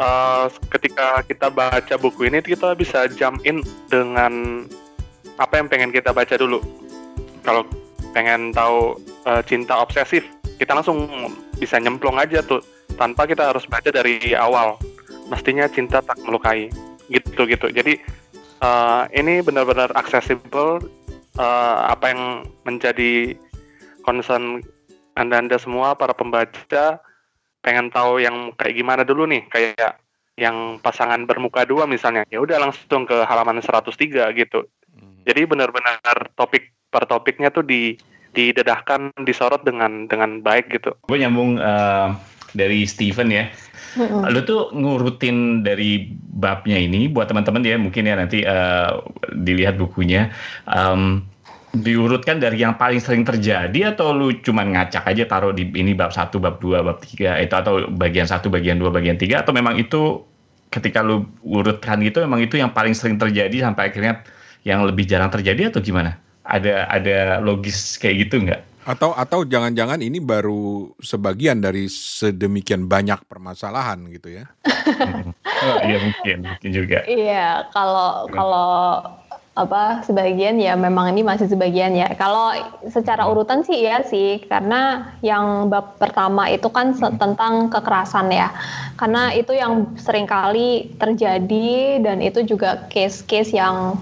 uh, 0.00 0.48
ketika 0.72 1.20
kita 1.28 1.52
baca 1.52 1.94
buku 2.00 2.32
ini 2.32 2.40
kita 2.40 2.72
bisa 2.72 3.04
jump 3.12 3.44
in 3.44 3.60
dengan 3.92 4.64
apa 5.36 5.60
yang 5.60 5.68
pengen 5.68 5.92
kita 5.92 6.16
baca 6.16 6.34
dulu. 6.40 6.64
Kalau 7.44 7.68
pengen 8.16 8.56
tahu 8.56 8.96
uh, 9.28 9.44
cinta 9.44 9.76
obsesif, 9.76 10.24
kita 10.56 10.72
langsung 10.72 11.04
bisa 11.60 11.76
nyemplung 11.76 12.16
aja 12.16 12.40
tuh 12.40 12.64
tanpa 12.96 13.28
kita 13.28 13.52
harus 13.52 13.68
baca 13.68 13.92
dari 13.92 14.32
awal. 14.32 14.80
Mestinya 15.28 15.68
cinta 15.68 16.00
tak 16.00 16.16
melukai, 16.24 16.72
gitu 17.12 17.44
gitu. 17.44 17.68
Jadi 17.68 18.00
uh, 18.64 19.04
ini 19.12 19.44
benar-benar 19.44 19.92
aksesibel 19.92 20.80
uh, 21.36 21.78
apa 21.92 22.04
yang 22.08 22.22
menjadi 22.64 23.36
concern 24.02 24.64
anda-anda 25.18 25.58
semua 25.58 25.98
para 25.98 26.14
pembaca 26.14 27.02
pengen 27.66 27.90
tahu 27.90 28.22
yang 28.22 28.54
kayak 28.54 28.78
gimana 28.78 29.02
dulu 29.02 29.26
nih? 29.26 29.42
Kayak 29.50 29.98
yang 30.38 30.78
pasangan 30.78 31.26
bermuka 31.26 31.66
dua 31.66 31.90
misalnya. 31.90 32.22
Ya 32.30 32.38
udah 32.38 32.62
langsung 32.62 33.04
ke 33.04 33.26
halaman 33.26 33.58
103 33.58 34.30
gitu. 34.38 34.62
Hmm. 34.98 35.22
jadi 35.22 35.46
benar-benar 35.46 36.32
topik 36.34 36.74
per 36.90 37.06
topiknya 37.06 37.54
tuh 37.54 37.62
di 37.62 37.94
didedahkan 38.32 39.14
disorot 39.26 39.62
dengan 39.66 40.06
dengan 40.06 40.40
baik 40.40 40.70
gitu. 40.74 40.94
Gue 41.10 41.18
nyambung 41.20 41.58
uh, 41.58 42.14
dari 42.54 42.86
Steven 42.86 43.28
ya. 43.28 43.46
Mm 43.98 44.30
Lu 44.30 44.40
tuh 44.44 44.68
ngurutin 44.76 45.64
dari 45.64 46.12
babnya 46.38 46.76
ini 46.76 47.08
buat 47.08 47.26
teman-teman 47.26 47.64
ya 47.64 47.80
mungkin 47.80 48.04
ya 48.04 48.14
nanti 48.14 48.44
uh, 48.44 49.00
dilihat 49.32 49.80
bukunya. 49.80 50.30
Um, 50.68 51.24
diurutkan 51.76 52.40
dari 52.40 52.64
yang 52.64 52.80
paling 52.80 53.00
sering 53.00 53.28
terjadi 53.28 53.92
atau 53.92 54.16
lu 54.16 54.32
cuma 54.40 54.64
ngacak 54.64 55.04
aja 55.04 55.28
taruh 55.28 55.52
di 55.52 55.68
ini 55.76 55.92
bab 55.92 56.14
satu, 56.14 56.40
bab 56.40 56.56
dua, 56.62 56.80
bab 56.80 57.00
tiga 57.04 57.36
itu 57.36 57.52
atau 57.52 57.84
bagian 57.92 58.24
satu, 58.24 58.48
bagian 58.48 58.80
dua, 58.80 58.88
bagian 58.88 59.20
tiga 59.20 59.44
atau 59.44 59.52
memang 59.52 59.76
itu 59.76 60.24
ketika 60.72 61.00
lu 61.04 61.24
urutkan 61.44 62.00
gitu 62.04 62.24
memang 62.24 62.44
itu 62.44 62.60
yang 62.60 62.72
paling 62.72 62.92
sering 62.92 63.16
terjadi 63.16 63.68
sampai 63.68 63.92
akhirnya 63.92 64.24
yang 64.64 64.84
lebih 64.84 65.04
jarang 65.04 65.28
terjadi 65.28 65.68
atau 65.68 65.80
gimana? 65.84 66.16
Ada 66.48 66.88
ada 66.88 67.18
logis 67.44 68.00
kayak 68.00 68.28
gitu 68.28 68.48
nggak? 68.48 68.62
Atau 68.88 69.12
atau 69.12 69.44
jangan-jangan 69.44 70.00
ini 70.00 70.16
baru 70.16 70.88
sebagian 71.04 71.60
dari 71.60 71.92
sedemikian 71.92 72.88
banyak 72.88 73.20
permasalahan 73.28 74.08
gitu 74.08 74.40
ya? 74.40 74.48
oh, 75.68 75.78
iya 75.84 75.98
mungkin 76.00 76.36
mungkin 76.48 76.70
juga. 76.72 77.04
Iya 77.04 77.68
kalau 77.76 78.24
kalau 78.32 78.72
apa 79.58 80.06
sebagian 80.06 80.62
ya 80.62 80.78
memang 80.78 81.10
ini 81.10 81.26
masih 81.26 81.50
sebagian 81.50 81.98
ya. 81.98 82.06
Kalau 82.14 82.54
secara 82.86 83.26
hmm. 83.26 83.32
urutan 83.34 83.66
sih 83.66 83.82
iya 83.82 84.06
sih 84.06 84.46
karena 84.46 85.10
yang 85.18 85.66
bab 85.66 85.98
pertama 85.98 86.46
itu 86.46 86.70
kan 86.70 86.94
hmm. 86.94 87.18
tentang 87.18 87.66
kekerasan 87.66 88.30
ya. 88.30 88.54
Karena 88.94 89.34
hmm. 89.34 89.40
itu 89.42 89.52
yang 89.58 89.72
sering 89.98 90.30
kali 90.30 90.94
terjadi 91.02 91.98
dan 92.06 92.22
itu 92.22 92.46
juga 92.46 92.86
case-case 92.86 93.50
yang 93.50 93.98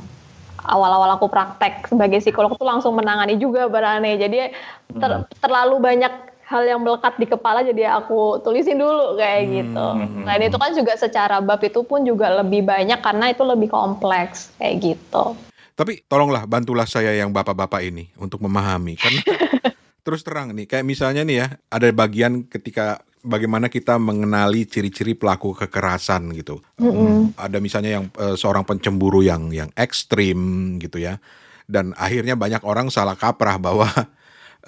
awal-awal 0.61 1.17
aku 1.17 1.33
praktek 1.33 1.89
sebagai 1.89 2.21
psikolog 2.21 2.53
itu 2.53 2.65
langsung 2.69 2.93
menangani 2.93 3.41
juga 3.41 3.65
berane. 3.73 4.21
Jadi 4.21 4.53
ter, 5.01 5.11
terlalu 5.41 5.81
banyak 5.81 6.37
hal 6.47 6.63
yang 6.63 6.79
melekat 6.79 7.19
di 7.19 7.27
kepala 7.27 7.67
jadi 7.67 7.99
aku 7.99 8.39
tulisin 8.47 8.79
dulu 8.79 9.19
kayak 9.19 9.43
gitu. 9.51 9.87
Nah 10.23 10.39
itu 10.39 10.55
kan 10.55 10.71
juga 10.79 10.95
secara 10.95 11.43
bab 11.43 11.59
itu 11.67 11.83
pun 11.83 12.07
juga 12.07 12.39
lebih 12.39 12.63
banyak 12.63 13.03
karena 13.03 13.35
itu 13.35 13.43
lebih 13.43 13.67
kompleks 13.67 14.55
kayak 14.63 14.95
gitu. 14.95 15.35
Tapi 15.77 16.09
tolonglah 16.09 16.49
bantulah 16.49 16.89
saya 16.89 17.13
yang 17.13 17.37
bapak-bapak 17.37 17.85
ini 17.85 18.09
untuk 18.17 18.41
memahami 18.41 18.97
karena 18.97 19.21
terus 20.07 20.25
terang 20.25 20.57
nih 20.57 20.65
kayak 20.65 20.89
misalnya 20.89 21.21
nih 21.21 21.45
ya 21.45 21.47
ada 21.69 21.93
bagian 21.93 22.49
ketika 22.49 23.05
bagaimana 23.27 23.67
kita 23.67 23.99
mengenali 23.99 24.65
ciri-ciri 24.65 25.19
pelaku 25.19 25.53
kekerasan 25.53 26.31
gitu. 26.33 26.63
Mm 26.79 26.89
-hmm. 26.89 27.21
Ada 27.37 27.59
misalnya 27.59 28.01
yang 28.01 28.05
uh, 28.17 28.39
seorang 28.39 28.63
pencemburu 28.63 29.21
yang 29.21 29.51
yang 29.51 29.69
ekstrim 29.75 30.39
gitu 30.79 31.03
ya. 31.03 31.19
Dan 31.67 31.93
akhirnya 31.99 32.39
banyak 32.39 32.63
orang 32.63 32.95
salah 32.95 33.19
kaprah 33.19 33.59
bahwa 33.59 33.91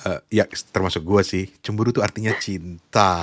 uh, 0.05 0.19
ya 0.37 0.45
termasuk 0.75 1.07
gue 1.07 1.23
sih 1.23 1.45
cemburu 1.63 1.95
itu 1.95 2.03
artinya 2.03 2.35
cinta 2.37 3.15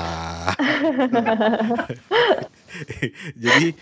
jadi 3.45 3.75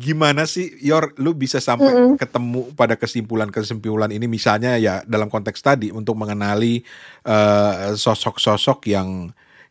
gimana 0.00 0.44
sih 0.48 0.74
Yor 0.80 1.16
lu 1.20 1.36
bisa 1.36 1.58
sampai 1.60 1.90
mm 1.90 1.96
-hmm. 1.96 2.14
ketemu 2.20 2.60
pada 2.74 2.94
kesimpulan-kesimpulan 2.96 4.10
ini 4.12 4.26
misalnya 4.26 4.76
ya 4.80 5.04
dalam 5.04 5.28
konteks 5.28 5.60
tadi 5.60 5.88
untuk 5.94 6.16
mengenali 6.16 6.82
eh, 7.24 7.74
sosok-sosok 7.94 8.78
uh, 8.84 8.88
yang 8.88 9.08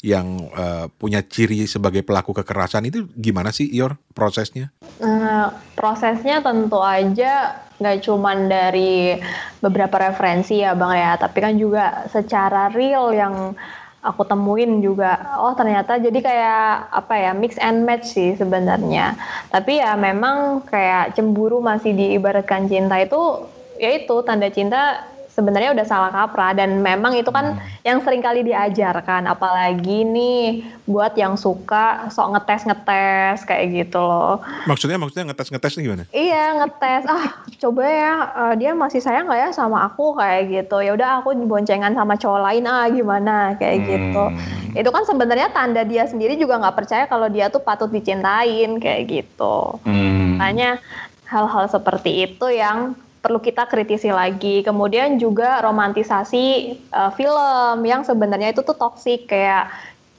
yang 0.04 0.52
uh, 0.52 0.92
punya 1.00 1.24
ciri 1.24 1.64
sebagai 1.64 2.04
pelaku 2.04 2.36
kekerasan 2.36 2.92
itu 2.92 3.08
gimana 3.16 3.56
sih 3.56 3.72
Yor 3.72 3.96
prosesnya? 4.12 4.68
Uh, 5.00 5.48
prosesnya 5.80 6.44
tentu 6.44 6.84
aja 6.84 7.64
nggak 7.80 8.04
cuman 8.04 8.52
dari 8.52 9.16
beberapa 9.64 10.12
referensi 10.12 10.60
ya 10.60 10.76
bang 10.76 10.94
ya, 11.00 11.12
tapi 11.16 11.40
kan 11.40 11.56
juga 11.56 12.04
secara 12.12 12.68
real 12.76 13.16
yang 13.16 13.56
aku 14.04 14.28
temuin 14.28 14.84
juga. 14.84 15.40
Oh 15.40 15.56
ternyata 15.56 15.96
jadi 15.98 16.20
kayak 16.20 16.92
apa 16.92 17.14
ya 17.16 17.32
mix 17.32 17.56
and 17.58 17.88
match 17.88 18.12
sih 18.12 18.36
sebenarnya. 18.36 19.16
Tapi 19.48 19.80
ya 19.80 19.96
memang 19.96 20.68
kayak 20.68 21.16
cemburu 21.16 21.64
masih 21.64 21.96
diibaratkan 21.96 22.68
cinta 22.68 23.00
itu 23.00 23.48
yaitu 23.80 24.22
tanda 24.28 24.52
cinta 24.54 25.13
sebenarnya 25.34 25.74
udah 25.74 25.86
salah 25.86 26.12
kaprah 26.14 26.54
dan 26.54 26.86
memang 26.86 27.18
itu 27.18 27.34
kan 27.34 27.58
hmm. 27.58 27.82
yang 27.82 27.98
sering 28.06 28.22
kali 28.22 28.46
diajarkan 28.46 29.26
apalagi 29.26 30.06
nih 30.06 30.62
buat 30.86 31.18
yang 31.18 31.34
suka 31.34 32.08
sok 32.14 32.38
ngetes 32.38 32.70
ngetes 32.70 33.38
kayak 33.50 33.66
gitu 33.74 33.98
loh. 33.98 34.46
Maksudnya 34.70 35.02
maksudnya 35.02 35.34
ngetes 35.34 35.50
ngetes 35.50 35.74
nih 35.74 35.84
gimana? 35.90 36.04
Iya 36.14 36.44
ngetes. 36.62 37.04
Ah 37.10 37.26
coba 37.58 37.84
ya 37.90 38.14
uh, 38.30 38.54
dia 38.54 38.72
masih 38.78 39.02
sayang 39.02 39.26
nggak 39.26 39.42
ya 39.42 39.50
sama 39.50 39.90
aku 39.90 40.14
kayak 40.22 40.54
gitu. 40.54 40.78
Ya 40.86 40.94
udah 40.94 41.26
aku 41.26 41.34
boncengan 41.50 41.98
sama 41.98 42.14
cowok 42.14 42.42
lain 42.46 42.70
ah 42.70 42.86
gimana? 42.94 43.58
Kayak 43.58 43.78
hmm. 43.82 43.88
gitu. 43.90 44.26
Itu 44.78 44.90
kan 44.94 45.04
sebenarnya 45.10 45.50
tanda 45.50 45.82
dia 45.82 46.06
sendiri 46.06 46.38
juga 46.38 46.62
nggak 46.62 46.78
percaya 46.78 47.04
kalau 47.10 47.26
dia 47.26 47.50
tuh 47.50 47.66
patut 47.66 47.90
dicintain 47.90 48.78
kayak 48.78 49.04
gitu. 49.10 49.82
Hmm. 49.84 50.24
makanya 50.44 50.84
hal-hal 51.24 51.66
seperti 51.72 52.28
itu 52.28 52.46
yang 52.52 53.00
perlu 53.24 53.40
kita 53.40 53.64
kritisi 53.72 54.12
lagi. 54.12 54.60
Kemudian 54.68 55.16
juga 55.16 55.64
romantisasi 55.64 56.76
uh, 56.92 57.12
film 57.16 57.80
yang 57.88 58.04
sebenarnya 58.04 58.52
itu 58.52 58.68
tuh 58.68 58.76
toksik 58.76 59.32
kayak 59.32 59.72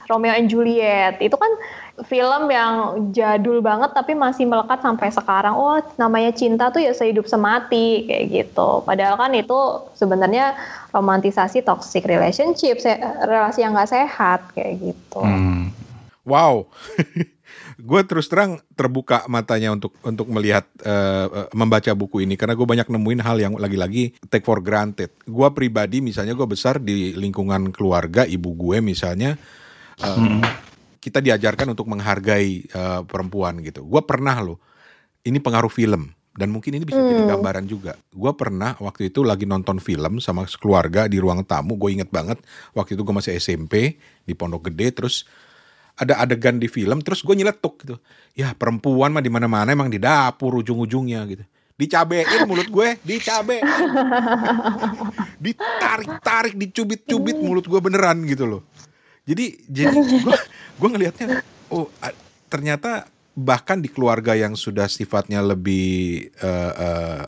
Romeo 0.09 0.33
and 0.33 0.49
Juliet. 0.49 1.21
Itu 1.21 1.37
kan 1.37 1.53
film 2.09 2.49
yang 2.49 2.73
jadul 3.13 3.61
banget 3.61 3.93
tapi 3.93 4.17
masih 4.17 4.49
melekat 4.49 4.81
sampai 4.81 5.13
sekarang. 5.13 5.53
Oh, 5.53 5.77
namanya 6.01 6.33
cinta 6.33 6.73
tuh 6.73 6.81
ya 6.81 6.97
sehidup 6.97 7.29
semati 7.29 8.09
kayak 8.09 8.25
gitu. 8.33 8.81
Padahal 8.81 9.21
kan 9.21 9.31
itu 9.37 9.85
sebenarnya 9.93 10.57
romantisasi 10.89 11.61
toxic 11.61 12.09
relationship, 12.09 12.81
relasi 13.21 13.61
yang 13.61 13.77
nggak 13.77 13.93
sehat 13.93 14.49
kayak 14.57 14.81
gitu. 14.81 15.21
Hmm. 15.21 15.69
Wow. 16.25 16.65
gue 17.85 18.01
terus 18.09 18.25
terang 18.25 18.57
terbuka 18.73 19.29
matanya 19.29 19.69
untuk 19.69 19.93
untuk 20.01 20.25
melihat 20.33 20.65
uh, 20.81 21.45
membaca 21.53 21.93
buku 21.93 22.25
ini 22.25 22.33
karena 22.33 22.57
gue 22.57 22.65
banyak 22.65 22.89
nemuin 22.89 23.21
hal 23.21 23.37
yang 23.37 23.53
lagi-lagi 23.53 24.17
take 24.33 24.41
for 24.41 24.57
granted. 24.65 25.13
Gue 25.29 25.45
pribadi 25.53 26.01
misalnya 26.01 26.33
gue 26.33 26.49
besar 26.49 26.81
di 26.81 27.13
lingkungan 27.13 27.69
keluarga 27.69 28.25
ibu 28.25 28.57
gue 28.57 28.81
misalnya 28.81 29.37
uh, 30.01 30.17
hmm. 30.17 30.41
kita 30.97 31.21
diajarkan 31.21 31.77
untuk 31.77 31.85
menghargai 31.85 32.65
uh, 32.73 33.01
perempuan 33.05 33.61
gitu. 33.61 33.85
Gue 33.85 34.01
pernah 34.01 34.41
loh 34.41 34.57
ini 35.21 35.37
pengaruh 35.37 35.69
film 35.69 36.09
dan 36.35 36.49
mungkin 36.51 36.75
ini 36.75 36.83
bisa 36.83 36.99
jadi 36.99 37.21
Hmm. 37.21 37.31
gambaran 37.37 37.65
juga. 37.69 37.93
Gue 38.11 38.33
pernah 38.33 38.75
waktu 38.81 39.13
itu 39.13 39.21
lagi 39.21 39.45
nonton 39.45 39.77
film 39.77 40.17
sama 40.17 40.43
keluarga 40.57 41.05
di 41.05 41.21
ruang 41.21 41.45
tamu. 41.45 41.77
Gue 41.77 41.95
inget 41.95 42.09
banget 42.09 42.41
waktu 42.73 42.97
itu 42.97 43.05
gue 43.05 43.15
masih 43.15 43.37
SMP 43.37 44.01
di 44.25 44.33
Pondok 44.33 44.67
Gede. 44.73 44.89
Terus 44.91 45.23
ada 45.95 46.19
adegan 46.19 46.59
di 46.59 46.67
film. 46.67 46.99
Terus 47.01 47.23
gue 47.23 47.35
nyeletuk 47.35 47.81
gitu. 47.83 47.95
Ya 48.35 48.51
perempuan 48.55 49.15
mah 49.15 49.23
di 49.23 49.31
mana-mana 49.31 49.71
emang 49.71 49.87
di 49.87 49.99
dapur 49.99 50.59
ujung-ujungnya 50.59 51.23
gitu. 51.27 51.43
Dicabein 51.75 52.47
mulut 52.47 52.71
gue, 52.71 52.95
dicabein. 53.03 53.63
Ditarik-tarik, 55.39 56.55
dicubit-cubit 56.55 57.35
mulut 57.35 57.67
gue 57.67 57.79
beneran 57.83 58.23
gitu 58.23 58.47
loh. 58.47 58.61
Jadi 59.27 59.67
jadi 59.67 59.91
gue 60.25 60.37
gue 60.79 60.89
ngelihatnya 60.89 61.43
oh 61.73 61.89
ternyata 62.47 63.09
bahkan 63.35 63.83
di 63.83 63.91
keluarga 63.91 64.31
yang 64.31 64.55
sudah 64.55 64.87
sifatnya 64.87 65.43
lebih 65.43 66.29
eh, 66.39 66.73
eh, 66.79 67.23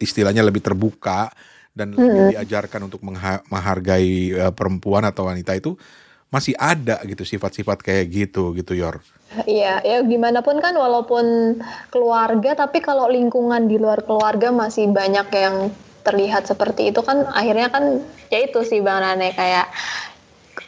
istilahnya 0.00 0.40
lebih 0.40 0.64
terbuka 0.64 1.28
dan 1.76 1.92
lebih 1.92 2.32
diajarkan 2.32 2.88
untuk 2.88 3.04
mengha- 3.04 3.44
menghargai 3.52 4.32
eh, 4.32 4.52
perempuan 4.56 5.04
atau 5.04 5.28
wanita 5.28 5.52
itu 5.52 5.76
masih 6.36 6.52
ada 6.60 7.00
gitu 7.08 7.24
sifat-sifat 7.24 7.80
kayak 7.80 8.04
gitu 8.12 8.52
gitu 8.52 8.76
Yor. 8.76 9.00
Iya, 9.48 9.80
ya 9.82 10.04
gimana 10.04 10.44
pun 10.44 10.60
kan 10.60 10.76
walaupun 10.76 11.58
keluarga, 11.88 12.52
tapi 12.52 12.84
kalau 12.84 13.08
lingkungan 13.08 13.66
di 13.66 13.80
luar 13.80 14.04
keluarga 14.04 14.52
masih 14.52 14.92
banyak 14.92 15.28
yang 15.32 15.72
terlihat 16.06 16.46
seperti 16.46 16.94
itu 16.94 17.02
kan 17.02 17.26
akhirnya 17.34 17.66
kan 17.66 17.98
ya 18.30 18.46
itu 18.46 18.62
sih 18.62 18.78
Bang 18.78 19.02
Rane 19.02 19.34
kayak 19.34 19.66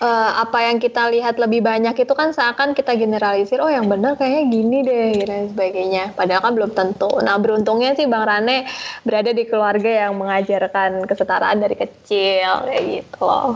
eh, 0.02 0.30
apa 0.34 0.58
yang 0.66 0.82
kita 0.82 1.06
lihat 1.14 1.38
lebih 1.38 1.62
banyak 1.62 1.94
itu 1.94 2.10
kan 2.10 2.34
seakan 2.34 2.74
kita 2.74 2.98
generalisir 2.98 3.62
oh 3.62 3.70
yang 3.70 3.86
benar 3.86 4.18
kayaknya 4.18 4.42
gini 4.50 4.78
deh 4.82 5.06
gitu 5.14 5.30
dan 5.30 5.46
sebagainya 5.54 6.04
padahal 6.18 6.42
kan 6.42 6.52
belum 6.58 6.74
tentu 6.74 7.22
nah 7.22 7.38
beruntungnya 7.38 7.94
sih 7.94 8.10
Bang 8.10 8.26
Rane 8.26 8.66
berada 9.06 9.30
di 9.30 9.46
keluarga 9.46 10.10
yang 10.10 10.18
mengajarkan 10.18 11.06
kesetaraan 11.06 11.62
dari 11.62 11.78
kecil 11.78 12.66
kayak 12.66 12.82
gitu 12.82 13.22
loh 13.22 13.54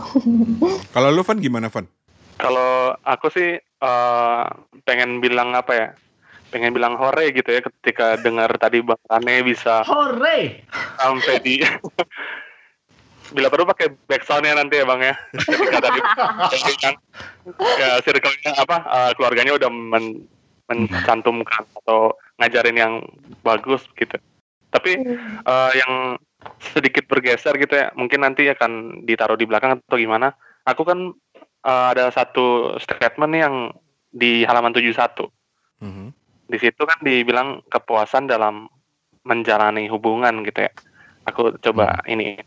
Kalau 0.95 1.11
lu 1.11 1.19
Van 1.27 1.43
gimana 1.43 1.67
Van? 1.67 1.83
Kalau 2.43 2.99
aku 3.07 3.31
sih 3.31 3.55
eh, 3.57 4.43
pengen 4.83 5.23
bilang 5.23 5.55
apa 5.55 5.71
ya? 5.71 5.87
Pengen 6.51 6.75
bilang 6.75 6.99
hore 6.99 7.33
gitu 7.33 7.49
ya 7.49 7.63
ketika 7.65 8.19
dengar 8.19 8.51
tadi 8.61 8.83
Bang 8.83 8.99
Rane 9.09 9.41
bisa 9.41 9.81
Hore! 9.87 10.61
sampai 11.01 11.41
di 11.41 11.57
bila 13.33 13.49
perlu 13.49 13.65
pakai 13.65 13.89
backsoundnya 14.05 14.53
nanti 14.53 14.77
ya 14.77 14.85
bang 14.85 15.01
ya 15.01 15.15
ketika 15.33 15.79
tadi 15.81 15.99
kan 16.77 16.93
ya 17.81 17.97
circle-nya 18.05 18.51
apa 18.61 18.77
eh, 18.85 19.11
keluarganya 19.17 19.57
udah 19.57 19.69
men- 19.73 20.29
mencantumkan 20.69 21.65
atau 21.81 22.13
ngajarin 22.37 22.77
yang 22.77 22.93
bagus 23.41 23.81
gitu 23.97 24.13
tapi 24.69 25.01
eh, 25.41 25.71
yang 25.73 26.21
sedikit 26.59 27.09
bergeser 27.09 27.57
gitu 27.57 27.73
ya 27.73 27.89
mungkin 27.97 28.21
nanti 28.21 28.45
akan 28.45 29.01
ditaruh 29.07 29.39
di 29.39 29.49
belakang 29.49 29.81
atau 29.81 29.97
gimana 29.97 30.37
aku 30.69 30.85
kan 30.85 31.11
eh, 31.63 31.85
ada 31.95 32.11
satu 32.11 32.77
statement 32.79 33.33
yang 33.33 33.55
di 34.13 34.45
halaman 34.45 34.75
71 34.75 35.31
Mhm. 35.81 36.15
di 36.47 36.57
situ 36.61 36.79
kan 36.85 36.99
dibilang 37.01 37.65
kepuasan 37.67 38.29
dalam 38.29 38.69
menjalani 39.25 39.89
hubungan 39.89 40.43
gitu 40.45 40.67
ya. 40.67 40.71
Aku 41.27 41.55
coba 41.59 42.03
ini 42.05 42.37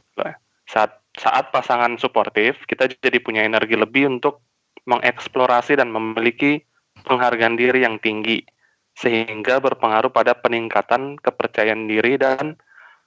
saat 0.68 1.00
saat 1.16 1.48
pasangan 1.48 1.96
suportif 1.96 2.60
kita 2.68 2.92
jadi 3.00 3.18
punya 3.20 3.42
energi 3.42 3.74
lebih 3.74 4.06
untuk 4.20 4.44
mengeksplorasi 4.84 5.80
dan 5.80 5.90
memiliki 5.90 6.60
penghargaan 7.08 7.56
diri 7.56 7.82
yang 7.82 7.96
tinggi 7.98 8.44
sehingga 8.96 9.60
berpengaruh 9.60 10.08
pada 10.12 10.32
peningkatan 10.36 11.20
kepercayaan 11.20 11.88
diri 11.88 12.16
dan 12.16 12.56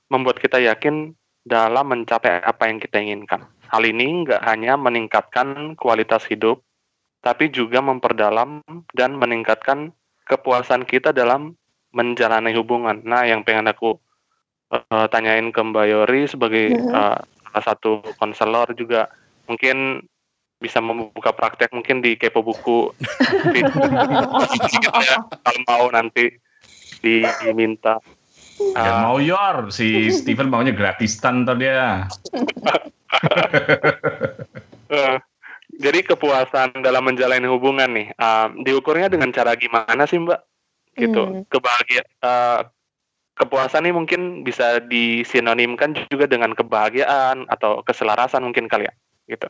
membuat 0.10 0.42
kita 0.42 0.62
yakin 0.62 1.14
dalam 1.46 1.90
mencapai 1.90 2.42
apa 2.46 2.70
yang 2.70 2.78
kita 2.78 2.98
inginkan. 3.02 3.46
Hal 3.70 3.84
ini 3.86 4.26
nggak 4.26 4.42
hanya 4.46 4.76
meningkatkan 4.76 5.78
kualitas 5.78 6.26
hidup, 6.26 6.66
tapi 7.22 7.54
juga 7.54 7.80
memperdalam 7.80 8.66
dan 8.98 9.16
meningkatkan 9.16 9.94
kepuasan 10.26 10.86
kita 10.86 11.14
dalam 11.14 11.54
menjalani 11.94 12.54
hubungan. 12.54 13.02
Nah, 13.06 13.26
yang 13.26 13.46
pengen 13.46 13.70
aku 13.70 13.98
eh, 14.74 15.06
tanyain 15.10 15.50
ke 15.54 15.62
Mbak 15.62 15.86
Yori 15.90 16.22
sebagai 16.30 16.66
eh, 16.74 17.18
salah 17.50 17.64
satu 17.66 18.02
konselor 18.18 18.74
juga 18.78 19.10
mungkin 19.50 20.06
bisa 20.60 20.84
membuka 20.84 21.32
praktek 21.32 21.72
mungkin 21.72 22.04
di 22.04 22.20
kepo 22.20 22.44
buku. 22.44 22.92
Kalau 24.86 25.62
mau 25.66 25.88
nanti 25.90 26.30
diminta 27.00 28.04
Jangan 28.60 28.96
Ah. 28.96 29.04
mau 29.08 29.18
yor, 29.24 29.72
si 29.72 30.12
Steven 30.12 30.52
maunya 30.52 30.76
gratisan 30.76 31.48
ntar 31.48 31.56
dia. 31.56 32.06
Eh, 34.90 35.18
jadi 35.78 36.02
kepuasan 36.02 36.82
dalam 36.82 37.06
menjalani 37.06 37.46
hubungan 37.46 37.94
nih, 37.94 38.10
eh, 38.10 38.48
diukurnya 38.66 39.06
dengan 39.06 39.30
cara 39.30 39.54
gimana 39.54 40.10
sih 40.10 40.18
Mbak? 40.18 40.42
Gitu, 40.98 41.22
Hmm. 41.22 41.46
kebahagia, 41.46 42.02
eh, 42.02 42.60
kepuasan 43.38 43.86
nih 43.86 43.94
mungkin 43.94 44.42
bisa 44.42 44.82
disinonimkan 44.82 45.94
juga 46.10 46.26
dengan 46.26 46.58
kebahagiaan 46.58 47.46
atau 47.54 47.86
keselarasan 47.86 48.50
mungkin 48.50 48.66
kali 48.66 48.90
ya, 48.90 48.94
gitu. 49.30 49.46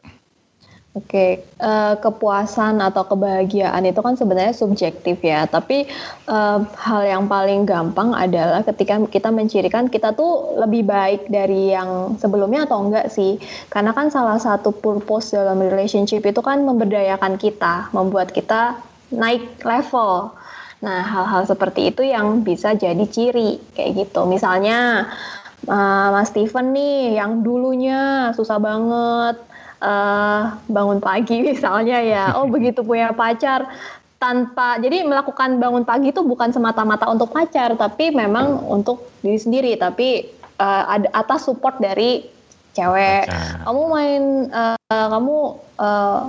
Oke, 0.97 1.45
eh, 1.45 1.93
kepuasan 2.01 2.81
atau 2.81 3.05
kebahagiaan 3.05 3.85
itu 3.85 4.01
kan 4.01 4.17
sebenarnya 4.17 4.57
subjektif 4.57 5.21
ya. 5.21 5.45
Tapi 5.45 5.85
eh, 6.25 6.59
hal 6.65 7.01
yang 7.05 7.29
paling 7.29 7.61
gampang 7.69 8.17
adalah 8.17 8.65
ketika 8.65 8.97
kita 9.05 9.29
mencirikan 9.29 9.85
kita 9.85 10.17
tuh 10.17 10.57
lebih 10.57 10.89
baik 10.89 11.29
dari 11.29 11.77
yang 11.77 12.17
sebelumnya 12.17 12.65
atau 12.65 12.81
enggak 12.81 13.13
sih. 13.13 13.37
Karena 13.69 13.93
kan 13.93 14.09
salah 14.09 14.41
satu 14.41 14.73
purpose 14.73 15.37
dalam 15.37 15.61
relationship 15.61 16.25
itu 16.25 16.41
kan 16.41 16.65
memberdayakan 16.65 17.37
kita, 17.37 17.93
membuat 17.93 18.33
kita 18.33 18.81
naik 19.13 19.61
level. 19.61 20.33
Nah, 20.81 20.99
hal-hal 21.05 21.45
seperti 21.45 21.93
itu 21.93 22.01
yang 22.01 22.41
bisa 22.41 22.73
jadi 22.73 23.05
ciri 23.05 23.61
kayak 23.77 24.09
gitu. 24.09 24.25
Misalnya 24.25 25.05
eh, 25.69 26.07
Mas 26.17 26.33
Steven 26.33 26.73
nih 26.73 27.21
yang 27.21 27.45
dulunya 27.45 28.33
susah 28.33 28.57
banget 28.57 29.37
eh 29.79 30.41
bangun 30.67 30.99
pagi 30.99 31.43
misalnya 31.51 31.99
ya. 32.03 32.23
Oh 32.35 32.47
begitu 32.55 32.83
punya 32.83 33.11
pacar 33.11 33.67
tanpa 34.19 34.75
jadi 34.83 35.07
melakukan 35.07 35.63
bangun 35.63 35.87
pagi 35.87 36.11
itu 36.11 36.19
bukan 36.19 36.51
semata-mata 36.51 37.07
untuk 37.07 37.31
pacar 37.31 37.79
tapi 37.79 38.11
memang 38.11 38.67
untuk 38.67 39.07
diri 39.23 39.39
sendiri 39.39 39.71
tapi 39.79 40.27
ada 40.59 41.07
atas 41.15 41.47
support 41.47 41.79
dari 41.79 42.27
cewek. 42.75 43.31
Pacar. 43.31 43.63
Kamu 43.63 43.81
main 43.87 44.23
eh, 44.51 44.75
kamu 45.07 45.37
eh, 45.79 46.21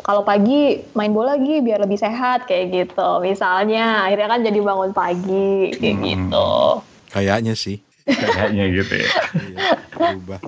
kalau 0.00 0.22
pagi 0.22 0.80
main 0.94 1.12
bola 1.12 1.36
lagi 1.36 1.60
biar 1.60 1.82
lebih 1.82 1.98
sehat 1.98 2.46
kayak 2.46 2.70
gitu. 2.70 3.20
Misalnya 3.20 4.06
akhirnya 4.06 4.28
kan 4.30 4.40
jadi 4.46 4.58
bangun 4.62 4.92
pagi 4.94 5.74
kayak 5.76 5.96
Hmm. 5.98 6.06
gitu. 6.06 6.48
Kayaknya 7.10 7.54
sih. 7.58 7.82
Kayaknya 8.10 8.64
gitu 8.74 8.94
ya. 8.98 9.08
Iya, 9.36 9.58
berubah. 9.94 10.40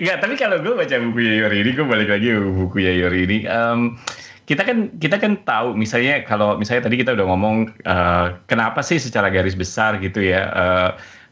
Enggak, 0.00 0.16
tapi 0.24 0.34
kalau 0.34 0.56
gue 0.58 0.74
baca 0.74 0.96
buku 0.98 1.20
Yayori 1.22 1.58
ini, 1.62 1.70
gue 1.76 1.86
balik 1.86 2.08
lagi 2.10 2.28
ke 2.34 2.40
buku 2.42 2.76
Yayori 2.82 3.20
ini. 3.28 3.38
em, 3.46 3.98
kita 4.44 4.60
kan 4.60 4.92
kita 5.00 5.16
kan 5.16 5.40
tahu 5.40 5.72
misalnya 5.72 6.20
kalau 6.28 6.60
misalnya 6.60 6.84
tadi 6.84 7.00
kita 7.00 7.16
udah 7.16 7.26
ngomong 7.32 7.56
eh, 7.80 8.26
kenapa 8.44 8.84
sih 8.84 9.00
secara 9.00 9.32
garis 9.32 9.56
besar 9.56 9.96
gitu 10.04 10.20
ya 10.20 10.42
eh, 10.52 10.90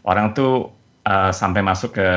orang 0.08 0.32
tuh 0.32 0.72
eh, 1.04 1.28
sampai 1.28 1.60
masuk 1.60 2.00
ke 2.00 2.08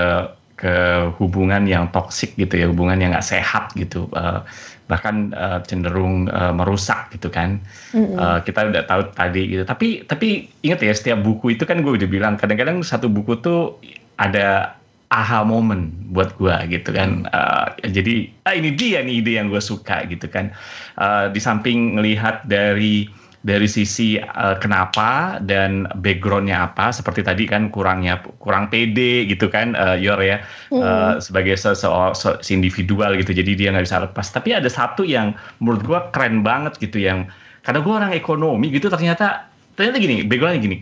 ke 0.55 1.11
hubungan 1.19 1.67
yang 1.67 1.91
toksik 1.91 2.35
gitu 2.39 2.55
ya 2.55 2.71
hubungan 2.71 2.99
yang 3.03 3.11
nggak 3.11 3.27
sehat 3.27 3.75
gitu 3.75 4.07
eh, 4.15 4.39
bahkan 4.87 5.35
eh, 5.35 5.59
cenderung 5.67 6.31
eh, 6.31 6.53
merusak 6.55 7.11
gitu 7.11 7.27
kan 7.27 7.59
Mm-mm. 7.95 8.19
Uh, 8.19 8.43
kita 8.43 8.67
udah 8.67 8.83
tahu 8.83 9.07
tadi 9.15 9.55
gitu. 9.55 9.63
Tapi 9.63 10.03
tapi 10.03 10.51
ingat 10.67 10.83
ya 10.83 10.91
setiap 10.91 11.23
buku 11.23 11.55
itu 11.55 11.63
kan 11.63 11.79
gue 11.79 11.95
udah 11.95 12.09
bilang 12.11 12.35
kadang-kadang 12.35 12.83
satu 12.83 13.07
buku 13.07 13.39
tuh 13.39 13.79
ada 14.19 14.75
aha 15.15 15.47
moment 15.47 15.95
buat 16.11 16.35
gue 16.35 16.51
gitu 16.75 16.91
kan. 16.91 17.23
Uh, 17.31 17.71
jadi 17.87 18.27
ah 18.43 18.51
ini 18.51 18.75
dia 18.75 18.99
nih 18.99 19.23
ide 19.23 19.39
yang 19.39 19.47
gue 19.47 19.63
suka 19.63 20.03
gitu 20.11 20.27
kan. 20.27 20.51
Uh, 20.99 21.31
di 21.31 21.39
samping 21.39 21.95
ngelihat 21.95 22.43
dari 22.51 23.07
dari 23.45 23.69
sisi 23.69 24.17
uh, 24.17 24.57
kenapa 24.57 25.37
dan 25.45 25.85
backgroundnya 26.01 26.73
apa 26.73 26.89
seperti 26.89 27.21
tadi 27.21 27.45
kan 27.45 27.69
kurangnya 27.69 28.17
kurang 28.41 28.73
pede 28.73 29.29
gitu 29.29 29.53
kan 29.53 29.77
uh, 29.77 29.93
Yor 29.93 30.17
ya 30.17 30.41
uh, 30.73 31.21
sebagai 31.21 31.53
seseorang 31.53 32.17
se 32.17 32.33
individual 32.49 33.13
gitu 33.21 33.37
jadi 33.37 33.51
dia 33.53 33.69
nggak 33.69 33.85
bisa 33.85 34.01
lepas. 34.01 34.33
Tapi 34.33 34.57
ada 34.57 34.65
satu 34.65 35.05
yang 35.05 35.37
menurut 35.61 35.85
gua 35.85 35.99
keren 36.09 36.41
banget 36.41 36.81
gitu 36.81 36.97
yang 36.97 37.29
karena 37.61 37.81
gue 37.81 37.93
orang 37.93 38.13
ekonomi 38.13 38.69
gitu 38.73 38.89
ternyata 38.89 39.45
ternyata 39.77 40.01
gini 40.01 40.25
backgroundnya 40.25 40.61
gini. 40.65 40.77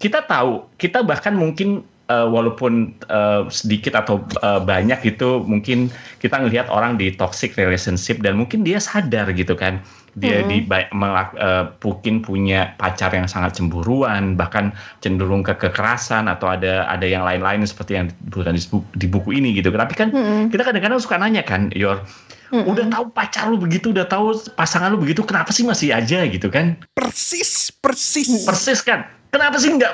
Kita 0.00 0.24
tahu 0.24 0.64
kita 0.80 1.04
bahkan 1.04 1.36
mungkin 1.36 1.84
uh, 2.08 2.26
walaupun 2.26 2.96
uh, 3.12 3.46
sedikit 3.52 3.94
atau 3.94 4.24
uh, 4.40 4.58
banyak 4.58 4.98
itu 5.04 5.44
mungkin 5.44 5.92
kita 6.18 6.40
ngelihat 6.40 6.66
orang 6.72 6.96
di 6.96 7.12
toxic 7.14 7.54
relationship 7.54 8.18
dan 8.24 8.40
mungkin 8.40 8.64
dia 8.64 8.80
sadar 8.80 9.30
gitu 9.36 9.54
kan 9.54 9.78
dia 10.16 10.40
mm-hmm. 10.40 10.50
di 10.50 10.58
melak, 10.96 11.30
uh, 11.36 11.74
mungkin 11.84 12.24
punya 12.24 12.72
pacar 12.80 13.12
yang 13.12 13.28
sangat 13.28 13.58
cemburuan 13.60 14.38
bahkan 14.38 14.72
cenderung 15.04 15.44
ke 15.44 15.52
kekerasan 15.58 16.30
atau 16.30 16.48
ada 16.48 16.88
ada 16.88 17.04
yang 17.04 17.26
lain-lain 17.26 17.66
seperti 17.68 17.98
yang 17.98 18.06
disebutkan 18.08 18.54
di 18.56 18.62
buku, 18.64 18.88
di 18.96 19.06
buku 19.10 19.30
ini 19.36 19.48
gitu 19.58 19.68
tapi 19.74 19.94
kan 19.98 20.08
mm-hmm. 20.14 20.48
kita 20.54 20.62
kadang-kadang 20.64 21.00
suka 21.02 21.20
nanya 21.20 21.44
kan 21.44 21.68
Yor 21.74 22.00
Mm-hmm. 22.48 22.64
Udah 22.64 22.84
tahu 22.88 23.04
pacar 23.12 23.44
lu 23.52 23.60
begitu, 23.60 23.92
udah 23.92 24.08
tahu 24.08 24.32
pasangan 24.56 24.88
lu 24.88 24.96
begitu, 24.96 25.20
kenapa 25.20 25.52
sih 25.52 25.68
masih 25.68 25.92
aja 25.92 26.24
gitu 26.24 26.48
kan? 26.48 26.80
Persis, 26.96 27.68
persis. 27.68 28.48
Persis 28.48 28.80
kan 28.80 29.04
kenapa 29.30 29.56
sih 29.60 29.70
nggak 29.74 29.92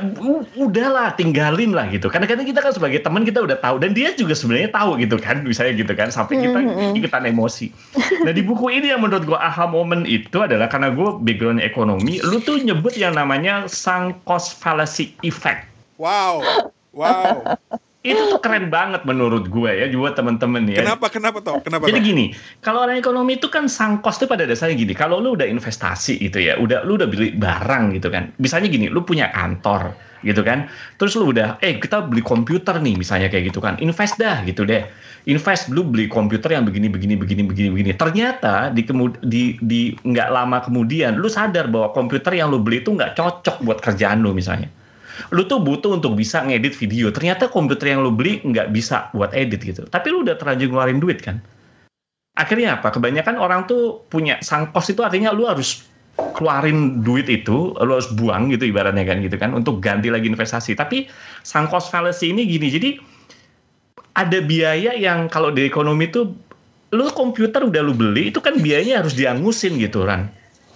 udahlah 0.59 1.15
tinggalin 1.19 1.75
lah 1.75 1.91
gitu. 1.91 2.07
Kadang-kadang 2.11 2.47
kita 2.47 2.61
kan 2.63 2.73
sebagai 2.75 3.03
teman 3.03 3.27
kita 3.27 3.43
udah 3.43 3.59
tahu 3.59 3.83
dan 3.83 3.93
dia 3.93 4.15
juga 4.15 4.35
sebenarnya 4.37 4.71
tahu 4.71 5.01
gitu 5.01 5.17
kan 5.19 5.43
misalnya 5.43 5.75
gitu 5.79 5.93
kan 5.95 6.09
sampai 6.11 6.41
kita 6.41 6.59
mm-hmm. 6.59 6.99
ikutan 6.99 7.25
emosi. 7.27 7.71
Nah 8.23 8.33
di 8.33 8.43
buku 8.43 8.71
ini 8.71 8.95
yang 8.95 9.03
menurut 9.03 9.27
gue 9.27 9.39
aha 9.39 9.67
moment 9.67 10.07
itu 10.07 10.39
adalah 10.43 10.71
karena 10.71 10.95
gue 10.95 11.19
background 11.23 11.61
ekonomi 11.61 12.23
lu 12.23 12.39
tuh 12.43 12.63
nyebut 12.63 12.95
yang 12.95 13.15
namanya 13.19 13.67
sang 13.67 14.15
cost 14.29 14.57
fallacy 14.59 15.15
effect. 15.27 15.67
Wow 15.99 16.43
wow 16.95 17.59
itu 18.05 18.21
tuh 18.29 18.37
keren 18.37 18.69
banget 18.69 19.01
menurut 19.09 19.49
gue 19.49 19.71
ya 19.73 19.89
buat 19.97 20.13
temen-temen 20.13 20.69
ya. 20.69 20.85
Kenapa 20.85 21.09
kenapa 21.09 21.41
toh? 21.41 21.65
Kenapa? 21.65 21.89
Jadi 21.89 22.05
toh? 22.05 22.07
gini, 22.13 22.25
kalau 22.61 22.85
orang 22.85 23.01
ekonomi 23.01 23.41
itu 23.41 23.49
kan 23.49 23.65
sang 23.65 24.05
cost 24.05 24.21
tuh 24.21 24.29
pada 24.29 24.45
dasarnya 24.45 24.77
gini. 24.77 24.93
Kalau 24.93 25.25
lu 25.25 25.33
udah 25.33 25.49
investasi 25.49 26.21
itu 26.21 26.37
ya, 26.37 26.61
udah 26.61 26.85
lu 26.85 27.01
udah 27.01 27.09
beli 27.09 27.33
barang 27.33 27.97
gitu 27.97 28.13
kan. 28.13 28.29
Misalnya 28.37 28.69
gini, 28.69 28.93
lu 28.93 29.01
punya 29.09 29.33
kantor 29.33 29.97
gitu 30.21 30.45
kan. 30.45 30.69
Terus 31.01 31.17
lu 31.17 31.33
udah, 31.33 31.57
eh 31.65 31.81
kita 31.81 32.05
beli 32.05 32.21
komputer 32.21 32.77
nih 32.77 32.93
misalnya 32.93 33.33
kayak 33.33 33.49
gitu 33.49 33.65
kan. 33.65 33.81
Invest 33.81 34.21
dah 34.21 34.45
gitu 34.45 34.69
deh. 34.69 34.85
Invest 35.25 35.73
lu 35.73 35.89
beli 35.89 36.05
komputer 36.05 36.53
yang 36.53 36.69
begini 36.69 36.93
begini 36.93 37.17
begini 37.17 37.49
begini 37.49 37.69
begini. 37.73 37.91
Ternyata 37.97 38.69
di 38.69 38.85
kemud 38.85 39.25
di 39.25 39.57
di 39.65 39.97
nggak 39.97 40.29
lama 40.29 40.61
kemudian 40.61 41.17
lu 41.17 41.33
sadar 41.33 41.73
bahwa 41.73 41.97
komputer 41.97 42.37
yang 42.37 42.53
lu 42.53 42.61
beli 42.61 42.85
itu 42.85 42.93
nggak 42.93 43.17
cocok 43.17 43.65
buat 43.65 43.81
kerjaan 43.81 44.21
lu 44.21 44.37
misalnya 44.37 44.69
lu 45.31 45.43
tuh 45.47 45.61
butuh 45.63 45.97
untuk 45.97 46.19
bisa 46.19 46.43
ngedit 46.43 46.75
video. 46.77 47.11
Ternyata 47.11 47.51
komputer 47.51 47.95
yang 47.95 48.03
lu 48.03 48.11
beli 48.11 48.43
nggak 48.43 48.75
bisa 48.75 49.09
buat 49.15 49.31
edit 49.33 49.63
gitu. 49.63 49.83
Tapi 49.89 50.07
lu 50.11 50.27
udah 50.27 50.37
terlanjur 50.39 50.71
ngeluarin 50.71 51.01
duit 51.01 51.23
kan. 51.23 51.39
Akhirnya 52.35 52.83
apa? 52.83 52.91
Kebanyakan 52.91 53.39
orang 53.39 53.71
tuh 53.71 54.03
punya 54.11 54.43
sang 54.43 54.75
kos 54.75 54.91
itu 54.91 55.07
artinya 55.07 55.31
lu 55.31 55.47
harus 55.47 55.87
keluarin 56.35 57.03
duit 57.03 57.31
itu, 57.31 57.75
lu 57.79 57.93
harus 57.95 58.11
buang 58.15 58.51
gitu 58.51 58.71
ibaratnya 58.71 59.07
kan 59.07 59.23
gitu 59.23 59.35
kan 59.39 59.55
untuk 59.55 59.79
ganti 59.79 60.11
lagi 60.11 60.27
investasi. 60.27 60.75
Tapi 60.75 61.07
sang 61.47 61.71
cost 61.71 61.95
fallacy 61.95 62.35
ini 62.35 62.47
gini. 62.47 62.69
Jadi 62.71 62.91
ada 64.19 64.39
biaya 64.43 64.95
yang 64.95 65.31
kalau 65.31 65.55
di 65.55 65.63
ekonomi 65.63 66.11
tuh 66.11 66.35
lu 66.95 67.11
komputer 67.11 67.67
udah 67.67 67.83
lu 67.83 67.95
beli 67.95 68.31
itu 68.31 68.39
kan 68.39 68.59
biayanya 68.59 69.03
harus 69.03 69.15
diangusin 69.15 69.79
gitu 69.79 70.07
kan. 70.07 70.31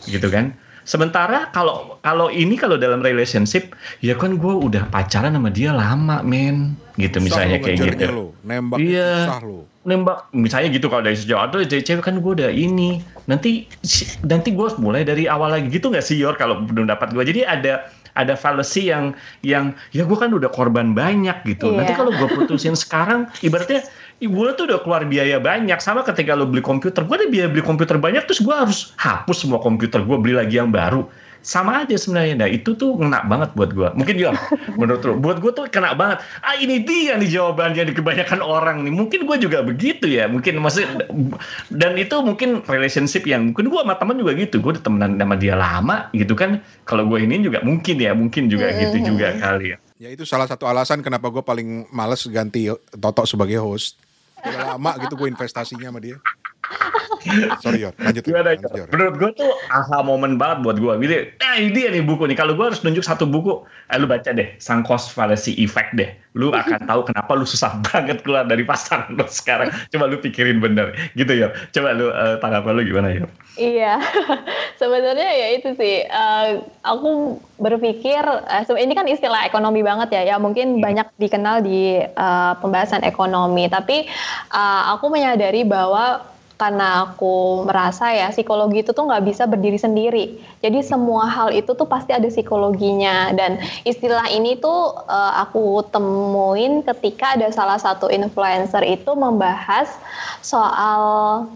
Gitu 0.07 0.31
kan 0.31 0.55
Sementara 0.89 1.53
kalau 1.53 2.01
kalau 2.01 2.33
ini 2.33 2.57
kalau 2.57 2.81
dalam 2.81 3.05
relationship 3.05 3.77
ya 4.01 4.17
kan 4.17 4.41
gue 4.41 4.55
udah 4.57 4.89
pacaran 4.89 5.37
sama 5.37 5.53
dia 5.53 5.77
lama 5.77 6.25
men 6.25 6.73
gitu 6.97 7.21
misalnya 7.21 7.61
kayak 7.61 7.93
gitu. 7.93 8.09
Lo. 8.09 8.27
Nembak 8.41 8.81
iya, 8.81 9.29
susah 9.29 9.41
lo. 9.45 9.69
Nembak 9.85 10.33
misalnya 10.33 10.73
gitu 10.73 10.89
kalau 10.89 11.05
dari 11.05 11.21
sejauh 11.21 11.45
atau 11.45 11.61
cewek 11.61 12.01
kan 12.01 12.17
gue 12.25 12.33
udah 12.41 12.49
ini 12.49 13.05
nanti 13.29 13.69
nanti 14.25 14.49
gue 14.57 14.69
mulai 14.81 15.05
dari 15.05 15.29
awal 15.29 15.53
lagi 15.53 15.69
gitu 15.69 15.93
nggak 15.93 16.01
sih 16.01 16.17
Yor 16.17 16.41
kalau 16.41 16.65
belum 16.65 16.89
dapat 16.89 17.13
gue 17.13 17.21
jadi 17.21 17.45
ada 17.45 17.93
ada 18.17 18.35
fallacy 18.35 18.89
yang 18.89 19.13
yang 19.45 19.77
ya 19.93 20.09
gue 20.09 20.19
kan 20.19 20.33
udah 20.33 20.49
korban 20.51 20.97
banyak 20.97 21.37
gitu. 21.45 21.71
Yeah. 21.71 21.85
Nanti 21.85 21.93
kalau 21.95 22.11
gue 22.17 22.29
putusin 22.33 22.75
sekarang 22.75 23.29
ibaratnya 23.45 23.85
ibu 24.19 24.51
tuh 24.59 24.67
udah 24.67 24.83
keluar 24.83 25.03
biaya 25.07 25.39
banyak 25.39 25.79
sama 25.79 26.03
ketika 26.03 26.35
lo 26.35 26.47
beli 26.51 26.63
komputer 26.63 27.07
gue 27.07 27.17
ada 27.17 27.29
biaya 27.31 27.47
beli 27.47 27.63
komputer 27.63 27.97
banyak 28.03 28.27
terus 28.27 28.43
gue 28.43 28.55
harus 28.55 28.91
hapus 28.99 29.47
semua 29.47 29.63
komputer 29.63 30.03
gue 30.03 30.17
beli 30.19 30.35
lagi 30.35 30.59
yang 30.59 30.75
baru. 30.75 31.07
Sama 31.39 31.87
aja 31.87 31.95
sebenarnya. 31.95 32.35
Nah 32.35 32.51
itu 32.51 32.75
tuh 32.75 32.99
kena 32.99 33.23
banget 33.31 33.55
buat 33.55 33.71
gue 33.71 33.89
mungkin 33.95 34.19
juga 34.19 34.35
menurut 34.81 35.03
lo 35.07 35.15
buat 35.23 35.39
gue 35.39 35.55
tuh 35.55 35.71
kena 35.71 35.95
banget. 35.95 36.19
Ah 36.43 36.59
ini 36.59 36.83
dia 36.83 37.15
nih 37.15 37.31
jawabannya 37.31 37.87
di 37.87 37.95
kebanyakan 37.95 38.43
orang 38.43 38.83
nih. 38.83 38.91
Mungkin 38.91 39.23
gue 39.23 39.37
juga 39.39 39.63
begitu 39.63 40.11
ya. 40.11 40.27
Mungkin 40.27 40.59
maksud 40.59 40.83
dan 41.71 41.95
itu 41.95 42.19
mungkin 42.27 42.67
relationship 42.67 43.23
yang 43.23 43.55
mungkin 43.55 43.71
gue 43.71 43.81
sama 43.81 43.95
teman 44.03 44.19
juga 44.19 44.35
gitu. 44.35 44.59
Gue 44.59 44.75
udah 44.77 44.83
temenan 44.83 45.15
sama 45.15 45.39
dia 45.39 45.55
lama 45.55 46.11
gitu 46.11 46.35
kan. 46.35 46.59
Kalau 46.91 47.07
gue 47.07 47.23
ini 47.23 47.39
juga 47.39 47.63
mungkin 47.63 48.03
ya 48.03 48.19
mungkin 48.19 48.51
juga 48.51 48.75
gitu 48.75 49.15
juga 49.15 49.39
kali 49.39 49.79
ya. 49.79 49.79
Ya 49.99 50.11
itu 50.11 50.27
salah 50.27 50.51
satu 50.51 50.67
alasan 50.67 51.07
kenapa 51.07 51.31
gue 51.31 51.43
paling 51.43 51.87
males 51.95 52.27
ganti 52.27 52.67
Toto 52.99 53.23
sebagai 53.31 53.63
host. 53.63 54.08
Udah 54.45 54.75
lama 54.75 54.93
gitu 55.03 55.15
gue 55.19 55.29
investasinya 55.31 55.91
sama 55.91 56.01
dia. 56.03 56.17
Sorry 57.61 57.85
Yor, 57.85 57.95
lanjut. 57.99 58.23
Gimana, 58.25 58.55
lanjut 58.55 58.71
Yor. 58.73 58.89
Menurut 58.95 59.15
gue 59.19 59.31
tuh 59.45 59.53
aha 59.73 60.01
momen 60.01 60.39
banget 60.41 60.65
buat 60.65 60.77
gue. 60.79 60.93
Jadi, 61.05 61.17
eh 61.37 61.55
ini 61.61 61.71
dia 61.75 61.89
nih 61.93 62.05
buku 62.05 62.25
nih. 62.29 62.37
Kalau 62.39 62.55
gue 62.55 62.65
harus 62.65 62.81
nunjuk 62.81 63.05
satu 63.05 63.29
buku, 63.29 63.65
eh 63.93 63.99
lu 63.99 64.07
baca 64.09 64.31
deh, 64.31 64.55
Sang 64.63 64.87
Cost 64.87 65.13
Fallacy 65.13 65.57
Effect 65.61 65.99
deh. 65.99 66.11
Lu 66.39 66.55
akan 66.55 66.87
tahu 66.87 67.09
kenapa 67.09 67.35
lu 67.35 67.45
susah 67.45 67.81
banget 67.91 68.23
keluar 68.23 68.47
dari 68.47 68.63
pasar 68.63 69.11
lu 69.11 69.27
sekarang. 69.27 69.73
Coba 69.91 70.05
lu 70.07 70.23
pikirin 70.23 70.63
bener. 70.63 70.95
Gitu 71.19 71.33
ya. 71.35 71.51
Coba 71.75 71.97
lu 71.97 72.13
uh, 72.13 72.39
tanggapan 72.39 72.73
lu 72.79 72.83
gimana 72.87 73.09
ya? 73.11 73.27
Iya, 73.59 73.99
sebenarnya 74.81 75.31
ya 75.35 75.49
itu 75.59 75.75
sih. 75.75 76.07
Uh, 76.07 76.63
aku 76.87 77.43
berpikir, 77.59 78.23
uh, 78.23 78.79
ini 78.79 78.95
kan 78.95 79.11
istilah 79.11 79.43
ekonomi 79.43 79.83
banget 79.83 80.15
ya. 80.15 80.23
Ya 80.23 80.37
mungkin 80.39 80.79
hmm. 80.79 80.85
banyak 80.85 81.09
dikenal 81.19 81.67
di 81.67 81.99
uh, 81.99 82.55
pembahasan 82.63 83.03
ekonomi. 83.03 83.67
Tapi 83.67 84.07
uh, 84.55 84.95
aku 84.95 85.11
menyadari 85.11 85.67
bahwa 85.67 86.23
karena 86.59 87.07
aku 87.07 87.63
merasa 87.63 88.11
ya 88.11 88.35
psikologi 88.35 88.83
itu 88.83 88.91
tuh 88.91 89.07
nggak 89.07 89.25
bisa 89.31 89.47
berdiri 89.47 89.79
sendiri. 89.79 90.25
Jadi 90.59 90.83
semua 90.83 91.31
hal 91.31 91.55
itu 91.55 91.71
tuh 91.71 91.87
pasti 91.87 92.11
ada 92.11 92.27
psikologinya 92.27 93.31
dan 93.39 93.63
istilah 93.87 94.27
ini 94.35 94.59
tuh 94.59 94.91
uh, 95.07 95.33
aku 95.47 95.87
temuin 95.95 96.83
ketika 96.83 97.39
ada 97.39 97.55
salah 97.55 97.79
satu 97.79 98.11
influencer 98.11 98.83
itu 98.83 99.15
membahas 99.15 99.87
soal 100.43 101.47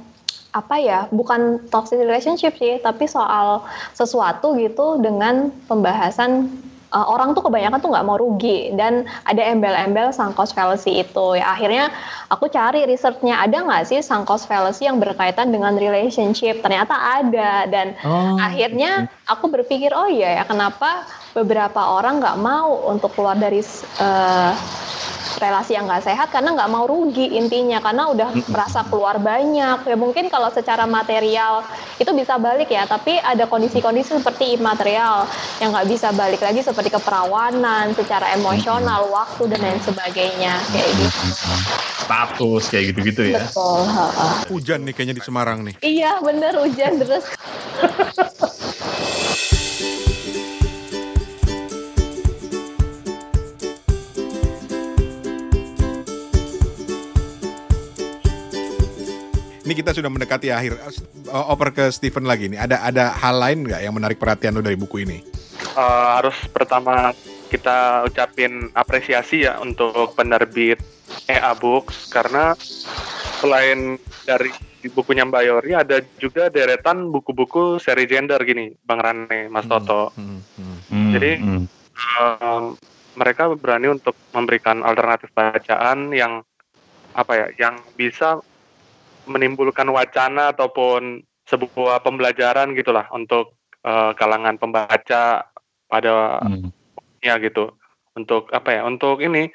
apa 0.54 0.76
ya 0.78 1.10
bukan 1.10 1.64
toxic 1.72 1.98
relationship 1.98 2.54
sih 2.60 2.78
tapi 2.78 3.08
soal 3.08 3.64
sesuatu 3.96 4.54
gitu 4.54 5.00
dengan 5.00 5.50
pembahasan 5.66 6.46
uh, 6.92 7.06
orang 7.08 7.32
tuh 7.32 7.42
kebanyakan 7.42 7.80
tuh 7.80 7.90
nggak 7.90 8.06
mau 8.06 8.20
rugi. 8.20 8.70
Dan 8.76 9.08
ada 9.24 9.42
embel-embel 9.42 10.12
sunk 10.12 10.36
cost 10.36 10.52
fallacy 10.52 11.02
itu. 11.02 11.26
Ya 11.40 11.56
akhirnya 11.56 11.90
aku 12.28 12.46
cari 12.52 12.84
researchnya. 12.84 13.40
Ada 13.42 13.64
nggak 13.64 13.82
sih 13.88 13.98
sunk 14.04 14.28
cost 14.28 14.46
fallacy 14.46 14.86
yang 14.86 15.00
berkaitan 15.00 15.50
dengan 15.50 15.74
relationship? 15.74 16.60
Ternyata 16.60 16.94
ada. 16.94 17.66
Dan 17.66 17.96
oh. 18.04 18.36
akhirnya 18.38 19.08
aku 19.26 19.48
berpikir 19.48 19.90
oh 19.96 20.06
iya 20.06 20.42
ya 20.42 20.44
kenapa 20.44 21.08
beberapa 21.32 21.96
orang 21.96 22.20
nggak 22.20 22.38
mau 22.38 22.92
untuk 22.92 23.16
keluar 23.16 23.34
dari 23.40 23.64
uh, 23.98 24.52
relasi 25.42 25.74
yang 25.74 25.90
nggak 25.90 26.06
sehat 26.06 26.30
karena 26.30 26.54
nggak 26.54 26.70
mau 26.70 26.86
rugi 26.86 27.34
intinya 27.34 27.82
karena 27.82 28.06
udah 28.14 28.30
merasa 28.46 28.86
keluar 28.86 29.18
banyak. 29.18 29.82
Ya 29.82 29.96
mungkin 29.98 30.30
kalau 30.30 30.46
secara 30.54 30.86
material 30.86 31.66
itu 31.98 32.10
bisa 32.14 32.38
balik 32.38 32.70
ya 32.70 32.86
tapi 32.86 33.18
ada 33.18 33.50
kondisi-kondisi 33.50 34.22
seperti 34.22 34.54
imaterial 34.54 35.26
yang 35.58 35.74
nggak 35.74 35.90
bisa 35.90 36.14
balik 36.14 36.38
lagi 36.38 36.62
seperti 36.62 36.94
keperawanan 36.94 37.90
secara 37.98 38.30
emosional 38.38 39.10
waktu 39.10 39.50
dan 39.50 39.58
lain 39.58 39.82
sebagainya. 39.82 40.54
Kayak 40.70 40.90
gitu. 40.94 41.20
Status 42.06 42.62
kayak 42.70 42.84
gitu-gitu 42.94 43.22
ya. 43.34 43.42
Betul 43.42 43.82
hujan 44.52 44.84
nih 44.86 44.94
kayaknya 44.94 45.16
di 45.18 45.24
Semarang 45.24 45.58
nih. 45.66 45.74
Iya 45.82 46.22
bener 46.22 46.54
hujan 46.60 47.02
terus 47.02 47.24
ini 59.72 59.80
kita 59.80 59.96
sudah 59.96 60.12
mendekati 60.12 60.52
akhir. 60.52 60.76
Oper 61.32 61.72
ke 61.72 61.84
Steven 61.88 62.28
lagi 62.28 62.52
nih. 62.52 62.60
Ada 62.60 62.84
ada 62.84 63.04
hal 63.16 63.40
lain 63.40 63.64
nggak 63.64 63.80
yang 63.80 63.96
menarik 63.96 64.20
perhatian 64.20 64.52
lo 64.52 64.60
dari 64.60 64.76
buku 64.76 65.08
ini? 65.08 65.24
Uh, 65.72 66.20
harus 66.20 66.36
pertama 66.52 67.16
kita 67.48 68.04
ucapin 68.04 68.68
apresiasi 68.76 69.48
ya 69.48 69.56
untuk 69.64 70.12
penerbit 70.12 70.76
EA 71.24 71.56
Books 71.56 72.12
karena 72.12 72.52
selain 73.40 73.96
dari 74.28 74.52
bukunya 74.92 75.24
Mbak 75.24 75.42
Yori 75.48 75.72
ada 75.72 76.04
juga 76.20 76.52
deretan 76.52 77.08
buku-buku 77.08 77.80
seri 77.80 78.04
gender 78.04 78.44
gini 78.44 78.76
Bang 78.84 79.00
Rane 79.00 79.48
Mas 79.48 79.64
hmm, 79.64 79.72
Toto. 79.72 80.12
Hmm, 80.12 80.44
hmm, 80.60 80.76
hmm, 80.92 81.10
Jadi 81.16 81.32
hmm. 81.40 81.64
Um, 82.02 82.74
mereka 83.14 83.52
berani 83.56 83.88
untuk 83.92 84.16
memberikan 84.36 84.84
alternatif 84.84 85.32
bacaan 85.32 86.10
yang 86.12 86.44
apa 87.12 87.32
ya 87.36 87.46
yang 87.68 87.74
bisa 87.94 88.40
menimbulkan 89.26 89.88
wacana 89.90 90.54
ataupun 90.54 91.22
sebuah 91.46 92.02
pembelajaran 92.02 92.74
gitulah 92.78 93.06
untuk 93.10 93.58
uh, 93.82 94.14
kalangan 94.14 94.56
pembaca 94.56 95.46
pada 95.90 96.14
hmm. 96.42 96.70
ya 97.20 97.36
gitu 97.42 97.74
untuk 98.14 98.48
apa 98.54 98.80
ya 98.80 98.82
untuk 98.86 99.20
ini 99.20 99.50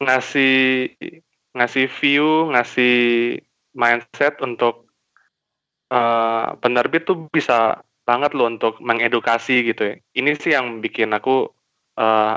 ngasih 0.00 0.88
ngasih 1.54 1.86
view, 2.00 2.50
ngasih 2.50 2.96
mindset 3.74 4.38
untuk 4.42 4.90
uh, 5.90 6.56
penerbit 6.58 7.06
tuh 7.06 7.26
bisa 7.30 7.82
banget 8.06 8.34
loh 8.34 8.50
untuk 8.50 8.78
mengedukasi 8.82 9.62
gitu 9.66 9.94
ya. 9.94 9.94
Ini 10.16 10.30
sih 10.38 10.50
yang 10.56 10.82
bikin 10.82 11.14
aku 11.14 11.46
uh, 11.98 12.36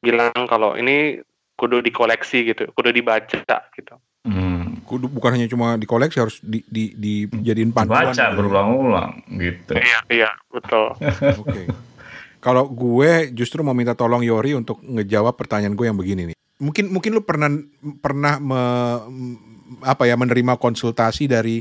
bilang 0.00 0.32
kalau 0.48 0.76
ini 0.78 1.20
kudu 1.56 1.80
dikoleksi 1.80 2.46
gitu, 2.52 2.68
kudu 2.72 2.92
dibaca 2.92 3.58
gitu. 3.72 3.94
Hmm. 4.24 4.55
Kudu 4.86 5.10
bukan 5.10 5.34
hanya 5.34 5.50
cuma 5.50 5.74
dikoleksi 5.74 6.22
harus 6.22 6.38
di, 6.38 6.62
di, 6.70 6.94
dijadiin 6.94 7.74
panduan. 7.74 8.14
Baca 8.14 8.24
berulang-ulang 8.32 9.26
gitu. 9.34 9.74
Iya, 9.74 9.98
iya, 10.08 10.30
betul. 10.48 10.94
Oke. 11.42 11.42
okay. 11.42 11.66
Kalau 12.38 12.70
gue 12.70 13.34
justru 13.34 13.66
mau 13.66 13.74
minta 13.74 13.98
tolong 13.98 14.22
Yori 14.22 14.54
untuk 14.54 14.78
ngejawab 14.78 15.34
pertanyaan 15.34 15.74
gue 15.74 15.86
yang 15.90 15.98
begini 15.98 16.22
nih. 16.30 16.36
Mungkin 16.62 16.94
mungkin 16.94 17.18
lu 17.18 17.22
pernah 17.26 17.50
pernah 17.98 18.38
me, 18.38 18.62
apa 19.82 20.06
ya 20.06 20.14
menerima 20.14 20.54
konsultasi 20.56 21.26
dari 21.26 21.60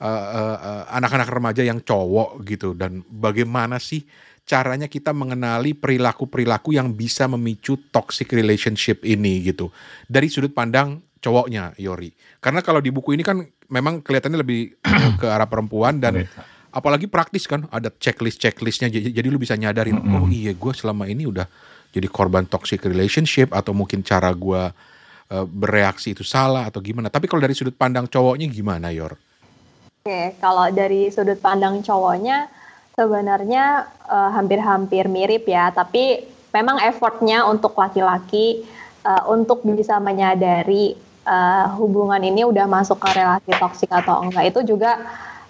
uh, 0.00 0.26
uh, 0.32 0.82
anak-anak 0.92 1.28
remaja 1.28 1.62
yang 1.64 1.80
cowok 1.80 2.40
gitu 2.44 2.76
dan 2.76 3.00
bagaimana 3.08 3.80
sih 3.80 4.04
caranya 4.44 4.90
kita 4.90 5.14
mengenali 5.14 5.76
perilaku-perilaku 5.76 6.74
yang 6.74 6.90
bisa 6.90 7.30
memicu 7.30 7.78
toxic 7.94 8.32
relationship 8.34 9.04
ini 9.06 9.46
gitu 9.46 9.70
dari 10.10 10.26
sudut 10.26 10.50
pandang 10.50 10.98
cowoknya 11.20 11.76
Yori. 11.76 12.10
Karena 12.40 12.64
kalau 12.64 12.80
di 12.80 12.88
buku 12.88 13.14
ini 13.14 13.22
kan 13.22 13.44
memang 13.68 14.00
kelihatannya 14.00 14.40
lebih 14.40 14.74
ke 15.20 15.26
arah 15.28 15.46
perempuan 15.46 16.00
dan 16.00 16.26
apalagi 16.70 17.10
praktis 17.10 17.46
kan 17.50 17.66
ada 17.70 17.90
checklist 17.90 18.38
checklistnya 18.38 18.90
jadi, 18.90 19.10
jadi 19.10 19.26
lu 19.26 19.38
bisa 19.42 19.58
nyadarin 19.58 19.98
mm 19.98 20.06
-hmm. 20.06 20.16
oh 20.22 20.26
iya 20.30 20.52
gue 20.54 20.72
selama 20.74 21.06
ini 21.10 21.26
udah 21.26 21.46
jadi 21.90 22.06
korban 22.06 22.46
toxic 22.46 22.86
relationship 22.86 23.50
atau 23.50 23.74
mungkin 23.74 24.06
cara 24.06 24.30
gue 24.30 24.62
uh, 25.34 25.46
bereaksi 25.50 26.14
itu 26.14 26.22
salah 26.22 26.70
atau 26.70 26.78
gimana 26.78 27.10
tapi 27.10 27.26
kalau 27.26 27.42
dari 27.42 27.54
sudut 27.58 27.74
pandang 27.74 28.06
cowoknya 28.06 28.46
gimana 28.46 28.94
Yor? 28.94 29.18
Oke 30.06 30.38
kalau 30.38 30.70
dari 30.70 31.10
sudut 31.10 31.42
pandang 31.42 31.82
cowoknya 31.82 32.46
sebenarnya 32.94 33.90
uh, 34.06 34.30
hampir-hampir 34.30 35.10
mirip 35.10 35.50
ya 35.50 35.74
tapi 35.74 36.22
memang 36.54 36.78
effortnya 36.86 37.46
untuk 37.50 37.74
laki-laki 37.74 38.62
uh, 39.02 39.26
untuk 39.26 39.66
bisa 39.66 39.98
menyadari 39.98 41.09
uh, 41.26 41.66
hubungan 41.76 42.20
ini 42.22 42.46
udah 42.46 42.64
masuk 42.68 43.00
ke 43.00 43.08
relasi 43.16 43.52
toksik 43.56 43.90
atau 43.92 44.24
enggak 44.24 44.54
itu 44.54 44.76
juga 44.76 45.00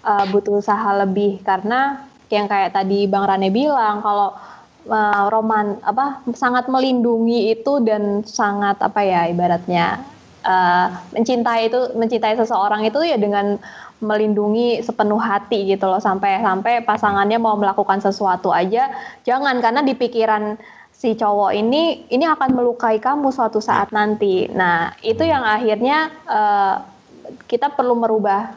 uh, 0.02 0.24
butuh 0.30 0.58
usaha 0.58 0.90
lebih. 1.04 1.42
Karena 1.42 2.06
yang 2.30 2.46
kayak 2.46 2.74
tadi 2.74 3.10
Bang 3.10 3.26
Rane 3.26 3.50
bilang 3.50 4.02
kalau 4.02 4.34
uh, 4.86 5.24
roman 5.28 5.78
apa 5.82 6.22
sangat 6.32 6.70
melindungi 6.70 7.52
itu 7.52 7.82
dan 7.82 8.22
sangat 8.22 8.78
apa 8.80 9.00
ya 9.02 9.26
ibaratnya 9.26 10.00
uh, 10.46 10.86
mencintai 11.12 11.68
itu 11.68 11.80
mencintai 11.98 12.38
seseorang 12.38 12.86
itu 12.86 13.02
ya 13.02 13.18
dengan 13.18 13.58
melindungi 14.00 14.80
sepenuh 14.80 15.20
hati 15.20 15.68
gitu 15.68 15.84
loh. 15.84 16.00
Sampai 16.00 16.40
sampai 16.40 16.80
pasangannya 16.86 17.36
mau 17.36 17.58
melakukan 17.58 18.00
sesuatu 18.00 18.48
aja 18.54 18.88
jangan. 19.26 19.60
Karena 19.60 19.84
di 19.84 19.92
pikiran 19.92 20.56
si 21.01 21.16
cowok 21.16 21.57
ini 21.57 22.05
ini 22.12 22.24
akan 22.28 22.53
melukai 22.53 23.01
kamu 23.01 23.32
suatu 23.32 23.57
saat 23.57 23.88
nanti 23.88 24.53
nah 24.53 24.92
itu 25.01 25.24
yang 25.24 25.40
akhirnya 25.40 26.12
uh, 26.28 26.76
kita 27.48 27.72
perlu 27.72 27.96
merubah 27.96 28.53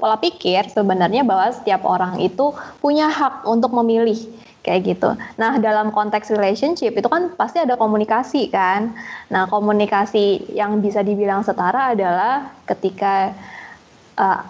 pola 0.00 0.16
pikir 0.16 0.72
sebenarnya 0.72 1.22
bahwa 1.22 1.52
setiap 1.52 1.84
orang 1.84 2.16
itu 2.18 2.50
punya 2.80 3.06
hak 3.12 3.44
untuk 3.46 3.70
memilih 3.70 4.18
kayak 4.62 4.94
gitu. 4.94 5.14
Nah, 5.38 5.58
dalam 5.58 5.90
konteks 5.90 6.30
relationship 6.30 6.94
itu 6.94 7.06
kan 7.10 7.34
pasti 7.34 7.58
ada 7.58 7.74
komunikasi 7.74 8.50
kan. 8.50 8.94
Nah, 9.30 9.50
komunikasi 9.50 10.54
yang 10.54 10.78
bisa 10.78 11.02
dibilang 11.02 11.42
setara 11.42 11.94
adalah 11.94 12.50
ketika 12.66 13.34
uh, 14.18 14.42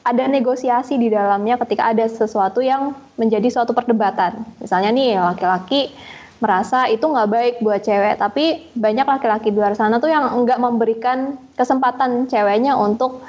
ada 0.00 0.24
negosiasi 0.28 0.96
di 0.96 1.12
dalamnya 1.12 1.60
ketika 1.60 1.92
ada 1.92 2.08
sesuatu 2.08 2.64
yang 2.64 2.96
menjadi 3.20 3.52
suatu 3.52 3.76
perdebatan. 3.76 4.48
Misalnya 4.64 4.90
nih 4.96 5.20
laki-laki 5.20 5.92
merasa 6.40 6.88
itu 6.88 7.04
nggak 7.04 7.30
baik 7.30 7.54
buat 7.60 7.84
cewek, 7.84 8.16
tapi 8.16 8.72
banyak 8.72 9.04
laki-laki 9.04 9.52
di 9.52 9.60
luar 9.60 9.76
sana 9.76 10.00
tuh 10.00 10.08
yang 10.08 10.24
nggak 10.44 10.56
memberikan 10.56 11.36
kesempatan 11.54 12.26
ceweknya 12.32 12.74
untuk 12.80 13.20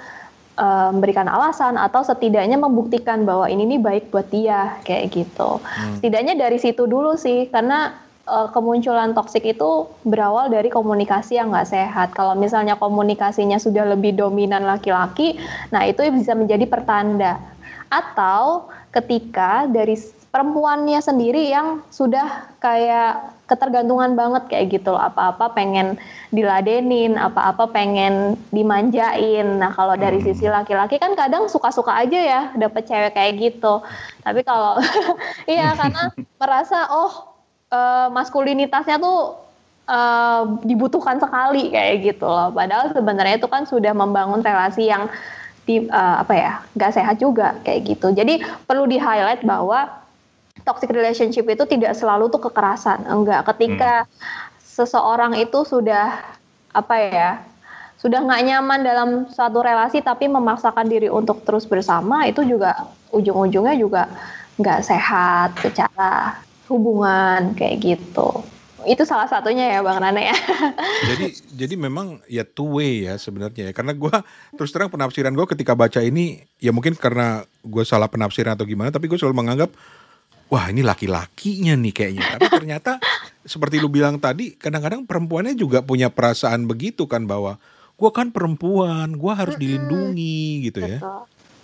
uh, 0.55 0.89
memberikan 0.95 1.28
alasan 1.28 1.76
atau 1.76 2.07
setidaknya 2.07 2.55
membuktikan 2.55 3.28
bahwa 3.28 3.51
ini 3.51 3.68
nih 3.76 3.82
baik 3.84 4.03
buat 4.16 4.32
dia 4.32 4.80
kayak 4.88 5.12
gitu. 5.12 5.59
Hmm. 5.59 5.99
Setidaknya 5.99 6.39
dari 6.39 6.55
situ 6.55 6.88
dulu 6.88 7.20
sih 7.20 7.51
karena 7.51 7.99
uh, 8.32 8.47
kemunculan 8.55 9.12
toksik 9.12 9.43
itu 9.43 9.91
berawal 10.07 10.47
dari 10.47 10.72
komunikasi 10.72 11.36
yang 11.36 11.51
nggak 11.51 11.68
sehat. 11.68 12.16
Kalau 12.16 12.34
misalnya 12.39 12.80
komunikasinya 12.80 13.59
sudah 13.59 13.91
lebih 13.91 14.16
dominan 14.16 14.64
laki-laki, 14.64 15.36
nah 15.68 15.84
itu 15.84 15.99
bisa 16.16 16.32
menjadi 16.32 16.64
pertanda. 16.64 17.43
Atau 17.91 18.72
ketika 18.95 19.68
dari 19.68 19.99
perempuannya 20.32 21.03
sendiri 21.03 21.51
yang 21.51 21.84
sudah 21.91 22.55
kayak 22.63 23.36
ketergantungan 23.51 24.15
banget 24.15 24.47
kayak 24.47 24.79
gitu 24.79 24.95
loh. 24.95 25.03
Apa-apa 25.03 25.51
pengen 25.51 25.99
diladenin 26.32 27.19
apa-apa 27.19 27.67
pengen 27.67 28.39
dimanjain. 28.55 29.59
Nah 29.59 29.75
kalau 29.75 29.99
dari 29.99 30.23
hmm. 30.23 30.27
sisi 30.32 30.47
laki-laki 30.47 30.95
kan 31.03 31.11
kadang 31.19 31.51
suka-suka 31.51 31.91
aja 31.91 32.15
ya 32.15 32.41
dapet 32.55 32.88
cewek 32.88 33.11
kayak 33.11 33.34
gitu. 33.43 33.84
Tapi 34.23 34.41
kalau 34.47 34.79
iya 35.51 35.75
karena 35.75 36.15
merasa 36.41 36.88
oh 36.88 37.36
uh, 37.67 38.07
maskulinitasnya 38.15 39.03
tuh 39.03 39.36
uh, 39.91 40.43
dibutuhkan 40.63 41.19
sekali 41.19 41.75
kayak 41.75 42.07
gitu 42.07 42.23
loh. 42.23 42.55
Padahal 42.55 42.95
sebenarnya 42.95 43.36
itu 43.36 43.51
kan 43.51 43.67
sudah 43.67 43.91
membangun 43.91 44.39
relasi 44.39 44.88
yang 44.88 45.11
di 45.61 45.86
uh, 45.91 46.23
apa 46.23 46.34
ya 46.34 46.51
nggak 46.73 46.93
sehat 46.95 47.15
juga 47.19 47.59
kayak 47.67 47.84
gitu. 47.95 48.15
Jadi 48.15 48.39
perlu 48.63 48.88
di 48.88 48.95
highlight 48.95 49.43
bahwa 49.43 50.01
toxic 50.64 50.89
relationship 50.93 51.45
itu 51.49 51.64
tidak 51.66 51.93
selalu 51.97 52.30
tuh 52.32 52.41
kekerasan, 52.49 53.05
enggak. 53.07 53.45
Ketika 53.45 54.05
hmm. 54.05 54.09
seseorang 54.62 55.34
itu 55.38 55.62
sudah 55.66 56.22
apa 56.72 56.95
ya, 56.97 57.32
sudah 58.01 58.26
nggak 58.26 58.43
nyaman 58.49 58.80
dalam 58.82 59.09
suatu 59.30 59.62
relasi 59.62 60.01
tapi 60.01 60.26
memaksakan 60.26 60.89
diri 60.89 61.05
untuk 61.05 61.45
terus 61.45 61.70
bersama 61.70 62.26
itu 62.26 62.41
juga 62.41 62.89
ujung-ujungnya 63.14 63.78
juga 63.78 64.09
nggak 64.57 64.82
sehat 64.82 65.53
secara 65.62 66.41
hubungan 66.66 67.53
kayak 67.53 67.78
gitu. 67.78 68.41
Itu 68.82 69.05
salah 69.05 69.30
satunya 69.30 69.78
ya 69.78 69.86
Bang 69.86 70.01
Rane 70.01 70.34
ya. 70.34 70.38
jadi 71.14 71.26
jadi 71.53 71.76
memang 71.78 72.18
ya 72.26 72.41
two 72.41 72.82
way 72.82 73.05
ya 73.05 73.22
sebenarnya 73.22 73.70
ya. 73.70 73.74
Karena 73.78 73.93
gue 73.93 74.16
terus 74.57 74.74
terang 74.74 74.89
penafsiran 74.89 75.38
gue 75.38 75.45
ketika 75.53 75.78
baca 75.78 76.01
ini 76.01 76.41
ya 76.57 76.74
mungkin 76.74 76.97
karena 76.97 77.45
gue 77.62 77.84
salah 77.86 78.09
penafsiran 78.09 78.57
atau 78.57 78.66
gimana 78.66 78.89
tapi 78.89 79.05
gue 79.05 79.18
selalu 79.22 79.38
menganggap 79.38 79.70
wah 80.52 80.68
ini 80.68 80.84
laki-lakinya 80.84 81.80
nih 81.80 81.93
kayaknya. 81.95 82.24
Tapi 82.36 82.47
ternyata 82.52 82.99
seperti 83.47 83.80
lu 83.80 83.88
bilang 83.88 84.20
tadi, 84.20 84.60
kadang-kadang 84.60 85.08
perempuannya 85.08 85.56
juga 85.56 85.80
punya 85.80 86.12
perasaan 86.12 86.68
begitu 86.68 87.08
kan 87.08 87.24
bahwa 87.24 87.56
gue 87.95 88.12
kan 88.12 88.36
perempuan, 88.36 89.16
gue 89.16 89.34
harus 89.34 89.56
dilindungi 89.56 90.68
gitu 90.68 90.84
ya. 90.84 90.99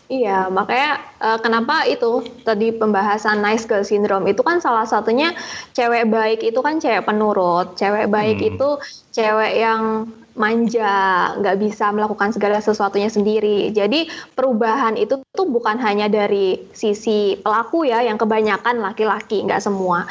Iya, 0.08 0.48
makanya 0.48 1.04
uh, 1.20 1.36
kenapa 1.44 1.84
itu 1.84 2.24
tadi 2.48 2.72
pembahasan 2.72 3.44
nice 3.44 3.68
girl 3.68 3.84
syndrome 3.84 4.32
itu 4.32 4.40
kan 4.40 4.64
salah 4.64 4.88
satunya 4.88 5.36
cewek 5.76 6.08
baik 6.08 6.48
itu 6.48 6.60
kan 6.64 6.80
cewek 6.80 7.04
penurut, 7.04 7.76
cewek 7.76 8.08
baik 8.08 8.40
hmm. 8.40 8.56
itu 8.56 8.70
cewek 9.12 9.60
yang 9.60 10.08
manja, 10.38 11.34
nggak 11.42 11.58
bisa 11.58 11.90
melakukan 11.90 12.32
segala 12.32 12.62
sesuatunya 12.62 13.10
sendiri. 13.10 13.74
Jadi 13.74 14.08
perubahan 14.38 14.94
itu 14.96 15.20
tuh 15.34 15.48
bukan 15.50 15.82
hanya 15.82 16.06
dari 16.08 16.62
sisi 16.72 17.36
pelaku 17.42 17.90
ya, 17.90 18.06
yang 18.06 18.22
kebanyakan 18.22 18.80
laki-laki, 18.80 19.42
nggak 19.44 19.60
semua. 19.60 20.06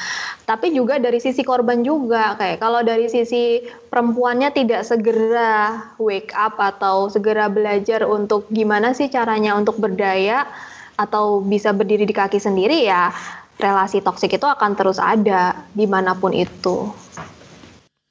Tapi 0.45 0.75
juga 0.75 0.99
dari 0.99 1.23
sisi 1.23 1.47
korban 1.47 1.87
juga. 1.87 2.35
Kayak 2.35 2.59
kalau 2.59 2.83
dari 2.83 3.07
sisi 3.07 3.63
perempuannya 3.65 4.51
tidak 4.51 4.83
segera 4.83 5.95
wake 6.03 6.35
up 6.35 6.59
atau 6.59 7.07
segera 7.07 7.47
belajar 7.47 8.03
untuk 8.05 8.51
gimana 8.51 8.93
sih 8.93 9.07
caranya 9.07 9.55
untuk 9.55 9.79
berdaya 9.79 10.45
atau 10.99 11.45
bisa 11.45 11.71
berdiri 11.71 12.09
di 12.09 12.15
kaki 12.17 12.43
sendiri 12.43 12.83
ya, 12.83 13.15
relasi 13.61 14.03
toksik 14.03 14.37
itu 14.37 14.49
akan 14.49 14.75
terus 14.75 14.99
ada 14.99 15.65
di 15.73 15.87
mana 15.87 16.17
pun 16.17 16.33
itu. 16.33 16.91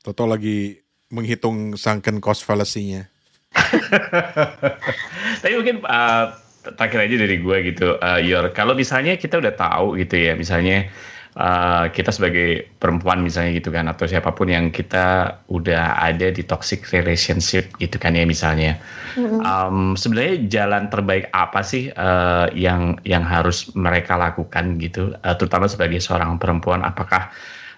Toto 0.05 0.30
lagi 0.30 0.84
menghitung 1.14 1.78
sunken 1.78 2.18
cost 2.22 2.41
fallacy-nya. 2.47 3.06
Tapi 5.41 5.53
mungkin 5.56 5.86
uh, 5.86 6.34
terakhir 6.76 6.99
aja 7.06 7.16
dari 7.22 7.38
gue 7.39 7.58
gitu, 7.74 7.95
uh, 8.01 8.20
Yor. 8.20 8.51
Kalau 8.58 8.74
misalnya 8.74 9.16
kita 9.16 9.38
udah 9.38 9.53
tahu 9.53 10.01
gitu 10.01 10.18
ya, 10.18 10.34
misalnya 10.34 10.89
uh, 11.38 11.88
kita 11.93 12.10
sebagai 12.10 12.66
perempuan 12.82 13.22
misalnya 13.22 13.56
gitu 13.56 13.70
kan, 13.70 13.86
atau 13.86 14.10
siapa 14.10 14.34
pun 14.34 14.49
yang 14.49 14.74
kita 14.74 15.38
udah 15.47 16.01
ada 16.01 16.34
di 16.34 16.41
toxic 16.41 16.84
relationship 16.89 17.70
gitu 17.78 17.95
kan 18.01 18.18
ya 18.18 18.26
misalnya. 18.26 18.76
Mm-hmm. 19.16 19.39
Um, 19.45 19.93
Sebenarnya 19.93 20.49
jalan 20.49 20.89
terbaik 20.89 21.30
apa 21.32 21.62
sih 21.62 21.93
uh, 21.95 22.49
yang 22.51 22.97
yang 23.06 23.22
harus 23.22 23.70
mereka 23.78 24.18
lakukan 24.18 24.82
gitu, 24.82 25.14
uh, 25.22 25.36
terutama 25.38 25.70
sebagai 25.70 26.01
seorang 26.01 26.41
perempuan? 26.41 26.82
Apakah 26.82 27.30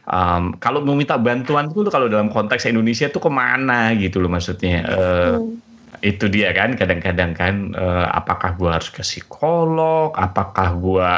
um, 0.08 0.56
kalau 0.58 0.82
meminta 0.84 1.20
bantuan 1.20 1.70
tuh 1.72 1.88
kalau 1.92 2.08
dalam 2.08 2.32
konteks 2.32 2.66
Indonesia 2.66 3.12
tuh 3.12 3.22
ke 3.24 3.32
mana 3.32 3.94
gitu 3.96 4.24
loh 4.24 4.32
maksudnya. 4.32 4.84
Uh, 4.88 5.36
hmm. 5.44 5.66
Itu 6.06 6.30
dia 6.30 6.54
kan 6.54 6.78
kadang-kadang 6.78 7.32
kan 7.34 7.56
uh, 7.74 8.08
apakah 8.14 8.54
gua 8.54 8.78
harus 8.78 8.94
ke 8.94 9.02
psikolog, 9.02 10.14
apakah 10.14 10.78
gua 10.78 11.10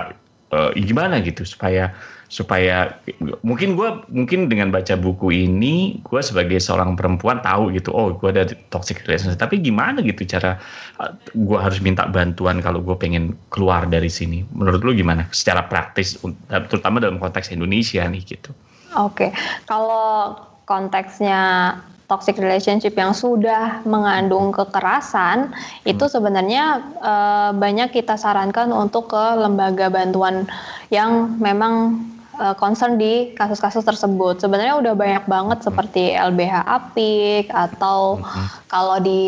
uh, 0.55 0.71
gimana 0.77 1.19
gitu 1.21 1.43
supaya 1.45 1.93
supaya 2.29 2.93
mungkin 3.41 3.73
gue 3.73 3.89
mungkin 4.13 4.53
dengan 4.53 4.69
baca 4.69 4.93
buku 4.93 5.33
ini 5.49 5.97
gue 6.05 6.21
sebagai 6.21 6.61
seorang 6.61 6.93
perempuan 6.93 7.41
tahu 7.41 7.73
gitu 7.73 7.89
oh 7.89 8.13
gue 8.13 8.29
ada 8.29 8.45
toxic 8.69 9.01
relationship 9.09 9.41
tapi 9.41 9.57
gimana 9.57 9.97
gitu 10.05 10.29
cara 10.29 10.61
uh, 11.01 11.09
gue 11.33 11.57
harus 11.57 11.81
minta 11.81 12.05
bantuan 12.05 12.61
kalau 12.61 12.85
gue 12.85 12.93
pengen 13.01 13.33
keluar 13.49 13.89
dari 13.89 14.13
sini 14.13 14.45
menurut 14.53 14.85
lu 14.85 14.93
gimana 14.93 15.25
secara 15.33 15.65
praktis 15.65 16.21
terutama 16.69 17.01
dalam 17.01 17.17
konteks 17.17 17.49
Indonesia 17.49 18.05
nih 18.05 18.21
gitu 18.21 18.53
oke 18.97 19.13
okay. 19.13 19.29
kalau 19.69 20.37
konteksnya 20.69 21.75
toxic 22.09 22.41
relationship 22.41 22.97
yang 22.97 23.13
sudah 23.13 23.85
mengandung 23.85 24.49
kekerasan 24.49 25.53
hmm. 25.53 25.85
itu 25.93 26.09
sebenarnya 26.09 26.81
e, 26.97 27.13
banyak 27.53 27.93
kita 27.93 28.17
sarankan 28.17 28.73
untuk 28.73 29.13
ke 29.13 29.23
lembaga 29.37 29.93
bantuan 29.93 30.49
yang 30.89 31.37
memang 31.37 32.01
uh, 32.39 32.55
concern 32.55 32.95
di 32.95 33.35
kasus-kasus 33.35 33.83
tersebut. 33.83 34.39
Sebenarnya 34.39 34.79
udah 34.79 34.93
banyak 34.95 35.25
banget 35.27 35.59
seperti 35.67 36.15
LBH 36.15 36.55
Apik 36.63 37.45
atau 37.51 38.17
mm-hmm. 38.17 38.45
kalau 38.71 38.97
di 39.03 39.21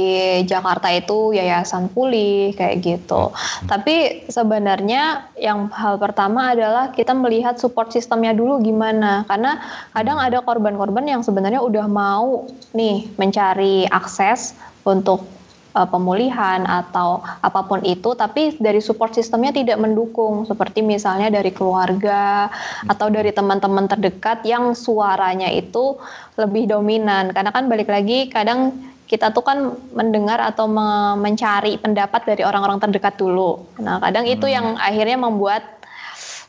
Jakarta 0.48 0.88
itu 0.90 1.36
Yayasan 1.36 1.92
Pulih 1.92 2.56
kayak 2.56 2.80
gitu. 2.82 3.30
Mm-hmm. 3.30 3.68
Tapi 3.68 3.96
sebenarnya 4.32 5.28
yang 5.36 5.68
hal 5.70 6.00
pertama 6.00 6.56
adalah 6.56 6.96
kita 6.96 7.12
melihat 7.12 7.60
support 7.60 7.92
sistemnya 7.92 8.32
dulu 8.32 8.64
gimana. 8.64 9.28
Karena 9.28 9.60
kadang 9.92 10.18
ada 10.18 10.40
korban-korban 10.40 11.04
yang 11.04 11.22
sebenarnya 11.22 11.60
udah 11.60 11.86
mau 11.92 12.48
nih 12.72 13.12
mencari 13.20 13.86
akses 13.92 14.56
untuk 14.88 15.41
uh, 15.76 15.88
pemulihan 15.88 16.64
atau 16.68 17.24
apa 17.24 17.66
pun 17.66 17.82
itu, 17.84 18.14
tapi 18.16 18.56
dari 18.60 18.80
support 18.84 19.16
sistemnya 19.16 19.52
tidak 19.56 19.78
mendukung, 19.80 20.46
seperti 20.48 20.84
misalnya 20.84 21.32
dari 21.32 21.52
keluarga 21.52 22.52
atau 22.88 23.08
dari 23.12 23.32
teman-teman 23.32 23.88
terdekat 23.88 24.44
yang 24.48 24.76
suaranya 24.78 25.50
itu 25.52 26.00
lebih 26.40 26.70
dominan. 26.72 27.32
Karena 27.36 27.52
kan 27.52 27.68
balik 27.68 27.92
lagi 27.92 28.28
kadang 28.32 28.92
kita 29.12 29.36
tuh 29.36 29.44
kan 29.44 29.76
mendengar 29.92 30.40
atau 30.40 30.72
mencari 31.20 31.76
pendapat 31.76 32.24
dari 32.24 32.48
orang-orang 32.48 32.80
terdekat 32.80 33.20
dulu. 33.20 33.60
Nah, 33.84 34.00
kadang 34.00 34.24
itu 34.24 34.48
hmm. 34.48 34.56
yang 34.56 34.68
akhirnya 34.80 35.20
membuat 35.20 35.81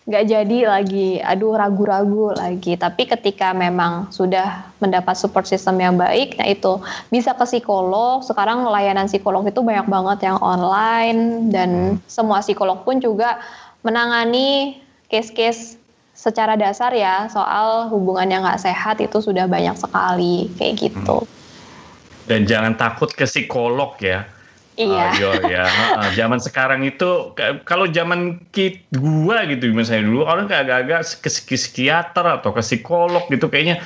nggak 0.02 0.24
jadi 0.26 0.58
lagi, 0.66 1.22
aduh 1.22 1.54
ragu-ragu 1.54 2.34
lagi. 2.34 2.74
Tapi 2.74 3.06
ketika 3.06 3.54
memang 3.54 4.10
sudah 4.10 4.66
mendapat 4.82 5.14
support 5.14 5.46
system 5.46 5.78
yang 5.78 5.94
baik, 5.94 6.34
nah 6.42 6.50
itu 6.50 6.82
bisa 7.14 7.38
ke 7.38 7.46
psikolog. 7.46 8.26
Sekarang 8.26 8.66
layanan 8.66 9.06
psikolog 9.06 9.46
itu 9.46 9.62
banyak 9.62 9.86
banget 9.86 10.26
yang 10.26 10.38
online 10.42 11.50
dan 11.54 12.02
semua 12.10 12.42
psikolog 12.42 12.82
pun 12.82 12.98
juga 12.98 13.38
menangani 13.86 14.78
case-case 15.06 15.78
secara 16.12 16.58
dasar 16.58 16.92
ya 16.92 17.26
soal 17.30 17.88
hubungan 17.88 18.28
yang 18.28 18.42
nggak 18.44 18.60
sehat 18.60 19.00
itu 19.00 19.22
sudah 19.22 19.46
banyak 19.46 19.78
sekali 19.78 20.50
kayak 20.58 20.82
gitu. 20.82 21.22
Dan 22.26 22.46
jangan 22.46 22.74
takut 22.74 23.10
ke 23.14 23.26
psikolog 23.26 23.94
ya 24.02 24.26
Iya. 24.80 25.12
Uh, 25.12 25.52
ya. 25.52 25.64
Uh, 26.00 26.10
zaman 26.16 26.40
sekarang 26.40 26.80
itu 26.88 27.36
kalau 27.68 27.84
zaman 27.92 28.40
kit 28.56 28.80
gua 28.96 29.44
gitu 29.44 29.68
misalnya 29.68 30.08
dulu 30.08 30.20
orang 30.24 30.48
kayak 30.48 30.64
agak-agak 30.64 31.00
ke 31.20 31.28
psikiater 31.28 32.24
atau 32.40 32.56
ke 32.56 32.62
psikolog 32.64 33.24
gitu 33.28 33.52
kayaknya 33.52 33.84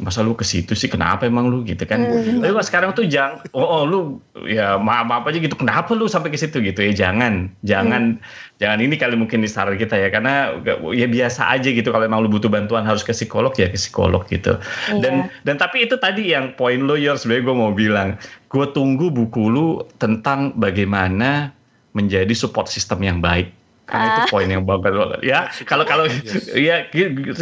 masa 0.00 0.24
lu 0.24 0.32
ke 0.32 0.40
situ 0.40 0.72
sih? 0.72 0.88
Kenapa 0.88 1.28
emang 1.28 1.52
lu 1.52 1.60
gitu 1.68 1.84
kan? 1.84 2.00
Hmm. 2.00 2.40
tapi 2.40 2.52
pas 2.56 2.64
sekarang 2.64 2.96
tuh 2.96 3.04
jangan 3.04 3.44
oh, 3.52 3.60
oh 3.60 3.82
lu 3.84 4.00
ya 4.48 4.80
maaf 4.80 5.04
maaf 5.04 5.24
aja 5.28 5.36
gitu. 5.36 5.52
Kenapa 5.52 5.92
lu 5.92 6.08
sampai 6.08 6.32
ke 6.32 6.38
situ 6.40 6.64
gitu 6.64 6.80
ya? 6.80 6.92
Jangan 6.96 7.52
jangan 7.60 8.16
hmm. 8.16 8.56
jangan 8.56 8.78
ini 8.80 8.94
kali 8.96 9.20
mungkin 9.20 9.44
di 9.44 9.50
saran 9.52 9.76
kita 9.76 10.00
ya. 10.00 10.08
Karena 10.08 10.56
ya 10.96 11.04
biasa 11.04 11.52
aja 11.52 11.68
gitu. 11.68 11.92
Kalau 11.92 12.08
emang 12.08 12.24
lu 12.24 12.32
butuh 12.32 12.48
bantuan 12.48 12.88
harus 12.88 13.04
ke 13.04 13.12
psikolog 13.12 13.52
ya 13.60 13.68
ke 13.68 13.76
psikolog 13.76 14.24
gitu. 14.32 14.56
Yeah. 14.88 15.00
dan 15.04 15.14
dan 15.44 15.54
tapi 15.60 15.84
itu 15.84 16.00
tadi 16.00 16.32
yang 16.32 16.56
poin 16.56 16.88
lo 16.88 16.96
ya 16.96 17.12
sebenarnya 17.12 17.44
gue 17.44 17.56
mau 17.56 17.72
bilang. 17.76 18.16
Gue 18.48 18.68
tunggu 18.72 19.08
buku 19.08 19.48
lu 19.48 19.80
tentang 19.96 20.52
bagaimana 20.60 21.52
menjadi 21.92 22.32
support 22.32 22.68
system 22.68 23.04
yang 23.04 23.20
baik 23.20 23.52
karena 23.82 24.06
itu 24.14 24.22
ah. 24.22 24.28
poin 24.30 24.48
yang 24.48 24.62
bagus 24.62 24.94
banget. 24.94 25.20
Ya 25.26 25.50
kalau 25.66 25.82
kalau 25.82 26.06
ya 26.54 26.86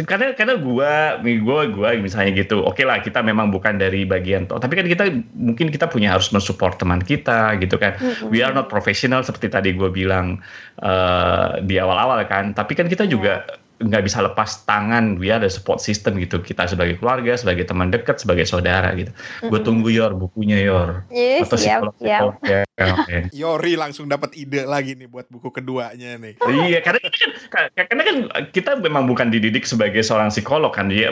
karena 0.09 0.33
karena 0.33 0.53
gua 0.57 1.21
gua 1.21 1.69
gua 1.69 1.89
misalnya 2.01 2.33
gitu 2.33 2.65
oke 2.65 2.75
okay 2.75 2.83
lah 2.83 2.99
kita 2.99 3.21
memang 3.21 3.53
bukan 3.53 3.77
dari 3.77 4.03
bagian 4.03 4.49
toh 4.49 4.57
tapi 4.57 4.73
kan 4.73 4.89
kita 4.89 5.07
mungkin 5.37 5.69
kita 5.69 5.85
punya 5.85 6.17
harus 6.17 6.33
mensupport 6.33 6.75
teman 6.81 6.99
kita 6.99 7.55
gitu 7.61 7.77
kan. 7.77 7.95
We 8.33 8.41
are 8.41 8.51
not 8.51 8.73
professional 8.73 9.21
seperti 9.21 9.53
tadi 9.53 9.69
gua 9.77 9.93
bilang 9.93 10.41
uh, 10.81 11.61
di 11.61 11.77
awal-awal 11.77 12.25
kan 12.25 12.57
tapi 12.57 12.73
kan 12.73 12.89
kita 12.89 13.05
juga 13.05 13.45
nggak 13.81 14.03
bisa 14.05 14.21
lepas 14.21 14.63
tangan 14.69 15.17
dia 15.17 15.41
ada 15.41 15.49
support 15.49 15.81
system 15.81 16.21
gitu. 16.21 16.39
Kita 16.39 16.69
sebagai 16.69 17.01
keluarga 17.01 17.33
sebagai 17.33 17.65
teman 17.65 17.89
dekat 17.89 18.21
sebagai 18.21 18.45
saudara 18.45 18.93
gitu. 18.93 19.11
Mm-hmm. 19.11 19.49
gue 19.49 19.59
tunggu 19.65 19.89
yor 19.89 20.13
bukunya 20.13 20.61
yor. 20.61 21.03
Yes, 21.09 21.49
atau 21.49 21.57
psikolog 21.57 21.95
siap, 21.97 22.39
ya, 22.45 22.61
okay. 23.01 23.21
Yori 23.33 23.73
langsung 23.75 24.05
dapat 24.07 24.37
ide 24.37 24.63
lagi 24.63 24.93
nih 24.93 25.09
buat 25.09 25.27
buku 25.27 25.49
keduanya 25.51 26.17
nih. 26.21 26.37
Iya 26.39 26.79
karena 26.85 26.99
kan 27.01 27.29
karena 27.75 28.03
kan 28.05 28.17
kita 28.53 28.77
memang 28.79 29.09
bukan 29.09 29.33
dididik 29.33 29.65
sebagai 29.65 30.05
seorang 30.05 30.29
psikolog 30.29 30.71
kan. 30.71 30.87
Ya 30.93 31.11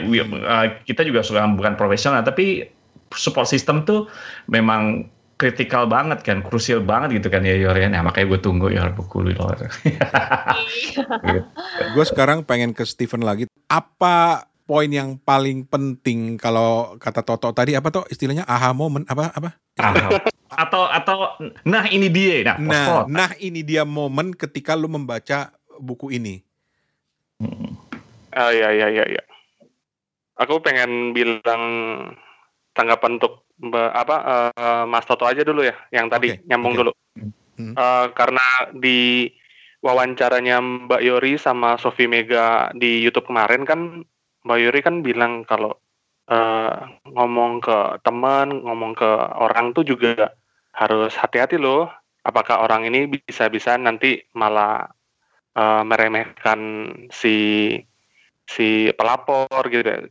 kita 0.86 1.02
juga 1.04 1.26
seorang 1.26 1.58
bukan 1.58 1.76
profesional 1.76 2.22
tapi 2.22 2.70
support 3.14 3.50
system 3.50 3.84
tuh 3.90 4.06
memang 4.46 5.10
kritikal 5.40 5.88
banget 5.88 6.20
kan, 6.20 6.44
krusial 6.44 6.84
banget 6.84 7.24
gitu 7.24 7.32
kan 7.32 7.48
ya 7.48 7.56
Yorian. 7.56 7.96
Ya 7.96 8.04
makanya 8.04 8.36
gue 8.36 8.40
tunggu 8.44 8.68
ya 8.68 8.92
buku 8.92 9.24
lu 9.24 9.32
gitu. 9.32 9.48
Gue 11.96 12.06
sekarang 12.06 12.44
pengen 12.44 12.76
ke 12.76 12.84
Steven 12.84 13.24
lagi. 13.24 13.48
Apa 13.72 14.44
poin 14.68 14.92
yang 14.92 15.16
paling 15.16 15.64
penting 15.66 16.36
kalau 16.36 17.00
kata 17.00 17.24
Toto 17.24 17.56
tadi 17.56 17.74
apa 17.74 17.90
tuh 17.90 18.04
istilahnya 18.12 18.44
aha 18.44 18.76
moment 18.76 19.08
apa 19.08 19.32
apa? 19.32 19.50
Aha. 19.80 20.38
atau 20.50 20.90
atau 20.90 21.18
nah 21.62 21.86
ini 21.88 22.10
dia 22.10 22.42
nah 22.42 22.58
nah, 22.58 22.88
nah 23.06 23.32
ini 23.38 23.62
dia 23.62 23.86
momen 23.86 24.34
ketika 24.34 24.76
lu 24.76 24.92
membaca 24.92 25.56
buku 25.80 26.12
ini. 26.14 26.44
Hmm. 27.40 27.80
Oh 28.36 28.52
ya 28.52 28.70
ya 28.76 28.92
ya 28.92 29.06
ya. 29.08 29.24
Aku 30.38 30.62
pengen 30.62 31.16
bilang 31.16 31.64
tanggapan 32.78 33.18
untuk 33.18 33.49
apa 33.74 34.16
uh, 34.56 34.86
Mas 34.88 35.04
Toto 35.04 35.28
aja 35.28 35.44
dulu 35.44 35.68
ya, 35.68 35.76
yang 35.92 36.08
tadi 36.08 36.36
okay, 36.36 36.48
nyambung 36.48 36.74
okay. 36.76 36.80
dulu. 36.84 36.92
Hmm. 37.60 37.74
Uh, 37.76 38.08
karena 38.16 38.46
di 38.72 39.28
wawancaranya 39.84 40.64
Mbak 40.88 41.02
Yori 41.04 41.36
sama 41.36 41.76
Sofi 41.76 42.08
Mega 42.08 42.72
di 42.72 43.04
YouTube 43.04 43.28
kemarin 43.28 43.68
kan 43.68 44.04
Mbak 44.48 44.60
Yori 44.64 44.80
kan 44.80 44.96
bilang 45.04 45.44
kalau 45.44 45.76
uh, 46.32 46.88
ngomong 47.04 47.60
ke 47.60 48.00
teman, 48.04 48.64
ngomong 48.64 48.96
ke 48.96 49.12
orang 49.36 49.76
tuh 49.76 49.84
juga 49.84 50.32
harus 50.72 51.12
hati-hati 51.20 51.60
loh. 51.60 51.92
Apakah 52.24 52.64
orang 52.64 52.88
ini 52.88 53.08
bisa-bisa 53.08 53.76
nanti 53.80 54.24
malah 54.36 54.88
uh, 55.56 55.84
meremehkan 55.84 56.60
si 57.12 57.76
si 58.48 58.92
pelapor 58.96 59.68
gitu, 59.68 60.08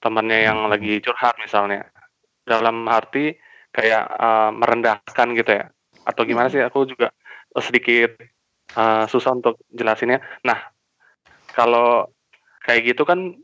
temannya 0.00 0.48
yang 0.48 0.58
hmm. 0.64 0.72
lagi 0.72 0.94
curhat 1.04 1.36
misalnya 1.36 1.84
dalam 2.48 2.88
arti 2.88 3.36
kayak 3.70 4.04
uh, 4.16 4.50
merendahkan 4.50 5.28
gitu 5.36 5.50
ya? 5.52 5.64
Atau 6.08 6.24
gimana 6.24 6.48
sih? 6.48 6.64
Aku 6.64 6.88
juga 6.88 7.12
sedikit 7.60 8.16
uh, 8.74 9.04
susah 9.06 9.36
untuk 9.36 9.60
jelasinnya. 9.72 10.24
Nah 10.44 10.58
kalau 11.52 12.08
kayak 12.64 12.96
gitu 12.96 13.04
kan 13.08 13.36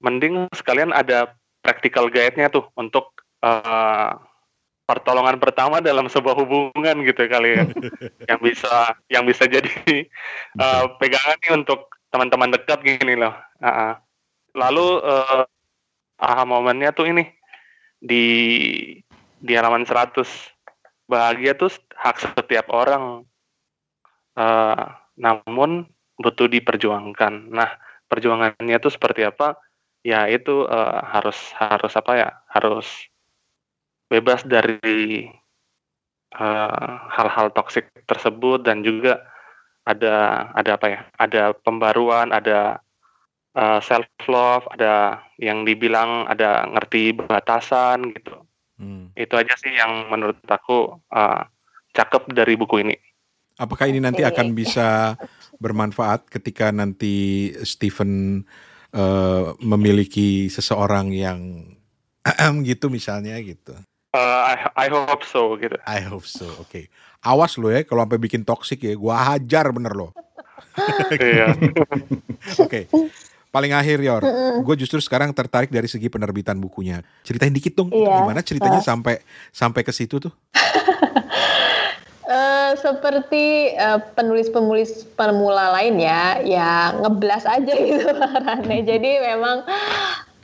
mending 0.00 0.48
sekalian 0.56 0.92
ada 0.92 1.36
practical 1.60 2.08
guide-nya 2.08 2.48
tuh 2.48 2.68
untuk 2.76 3.12
uh, 3.44 4.16
pertolongan 4.88 5.38
pertama 5.38 5.78
dalam 5.78 6.10
sebuah 6.10 6.34
hubungan 6.34 6.96
gitu 7.06 7.28
kali 7.30 7.60
ya. 7.60 7.64
Yang 8.30 8.40
bisa 8.42 8.74
yang 9.06 9.24
bisa 9.28 9.46
jadi 9.46 9.70
uh, 10.58 10.98
pegangan 10.98 11.38
nih 11.44 11.52
untuk 11.54 11.86
teman-teman 12.10 12.50
dekat 12.50 12.82
gini 12.82 13.14
loh. 13.14 13.34
Uh 13.60 13.68
-uh. 13.68 13.92
lalu 14.50 14.98
uh, 15.06 15.46
aha 16.18 16.42
momennya 16.42 16.90
tuh 16.90 17.06
ini 17.06 17.22
di 18.00 18.26
di 19.40 19.52
halaman 19.52 19.84
100 19.84 20.24
bahagia 21.08 21.52
tuh 21.56 21.72
hak 21.96 22.16
setiap 22.20 22.72
orang. 22.72 23.24
Uh, 24.34 24.88
namun 25.20 25.90
butuh 26.16 26.48
diperjuangkan. 26.48 27.52
Nah 27.52 27.76
perjuangannya 28.08 28.76
tuh 28.80 28.92
seperti 28.92 29.28
apa? 29.28 29.56
Ya 30.00 30.24
itu 30.32 30.64
uh, 30.64 31.00
harus 31.12 31.36
harus 31.60 31.92
apa 31.92 32.12
ya? 32.16 32.30
Harus 32.48 32.88
bebas 34.10 34.42
dari 34.42 35.30
eh, 36.34 36.94
hal-hal 37.14 37.46
uh, 37.46 37.54
toksik 37.54 37.86
tersebut 38.10 38.66
dan 38.66 38.82
juga 38.82 39.22
ada 39.86 40.48
ada 40.56 40.70
apa 40.74 40.86
ya? 40.90 41.00
Ada 41.14 41.42
pembaruan 41.62 42.34
ada 42.34 42.82
uh, 43.60 43.80
self 43.84 44.08
love, 44.26 44.64
ada 44.72 45.20
yang 45.36 45.68
dibilang 45.68 46.24
ada 46.24 46.64
ngerti 46.72 47.12
batasan 47.12 48.16
gitu. 48.16 48.40
Hmm. 48.80 49.12
Itu 49.12 49.36
aja 49.36 49.52
sih 49.60 49.76
yang 49.76 50.08
menurut 50.08 50.40
aku 50.48 50.96
uh, 51.12 51.44
cakep 51.92 52.32
dari 52.32 52.56
buku 52.56 52.80
ini. 52.80 52.96
Apakah 53.60 53.92
ini 53.92 54.00
nanti 54.00 54.24
akan 54.24 54.56
bisa 54.56 55.20
bermanfaat 55.60 56.32
ketika 56.32 56.72
nanti 56.72 57.52
Stephen 57.60 58.40
uh, 58.96 59.52
memiliki 59.60 60.48
seseorang 60.48 61.12
yang 61.12 61.68
gitu 62.64 62.88
misalnya 62.88 63.36
gitu? 63.44 63.76
Uh, 64.16 64.56
I, 64.56 64.56
I 64.74 64.86
hope 64.88 65.22
so 65.28 65.60
gitu. 65.60 65.76
I 65.84 66.00
hope 66.00 66.24
so. 66.24 66.48
Oke. 66.56 66.64
Okay. 66.66 66.84
Awas 67.20 67.60
lo 67.60 67.68
ya 67.68 67.84
kalau 67.84 68.08
sampai 68.08 68.16
bikin 68.16 68.48
toxic 68.48 68.80
ya, 68.80 68.96
gua 68.96 69.36
hajar 69.36 69.68
bener 69.76 69.92
lo. 69.92 70.16
Iya. 71.20 71.52
Oke. 72.64 72.88
Paling 73.50 73.74
akhir 73.74 73.98
Yor, 73.98 74.22
gue 74.62 74.74
justru 74.78 75.02
sekarang 75.02 75.34
tertarik 75.34 75.74
dari 75.74 75.90
segi 75.90 76.06
penerbitan 76.06 76.54
bukunya. 76.62 77.02
Ceritain 77.26 77.50
dikit 77.50 77.74
dong, 77.74 77.90
iya. 77.90 78.22
gimana 78.22 78.46
ceritanya 78.46 78.78
uh. 78.78 78.86
sampai 78.86 79.18
sampai 79.50 79.82
ke 79.82 79.90
situ 79.90 80.22
tuh? 80.22 80.30
Uh, 82.30 82.70
seperti 82.84 83.74
uh, 83.74 83.98
penulis-penulis 84.14 85.02
pemula 85.18 85.74
lainnya, 85.74 86.38
ya 86.46 86.94
ngeblas 86.94 87.42
aja 87.42 87.74
gitu 87.74 88.06
Rane. 88.46 88.86
Jadi 88.86 89.10
memang 89.18 89.66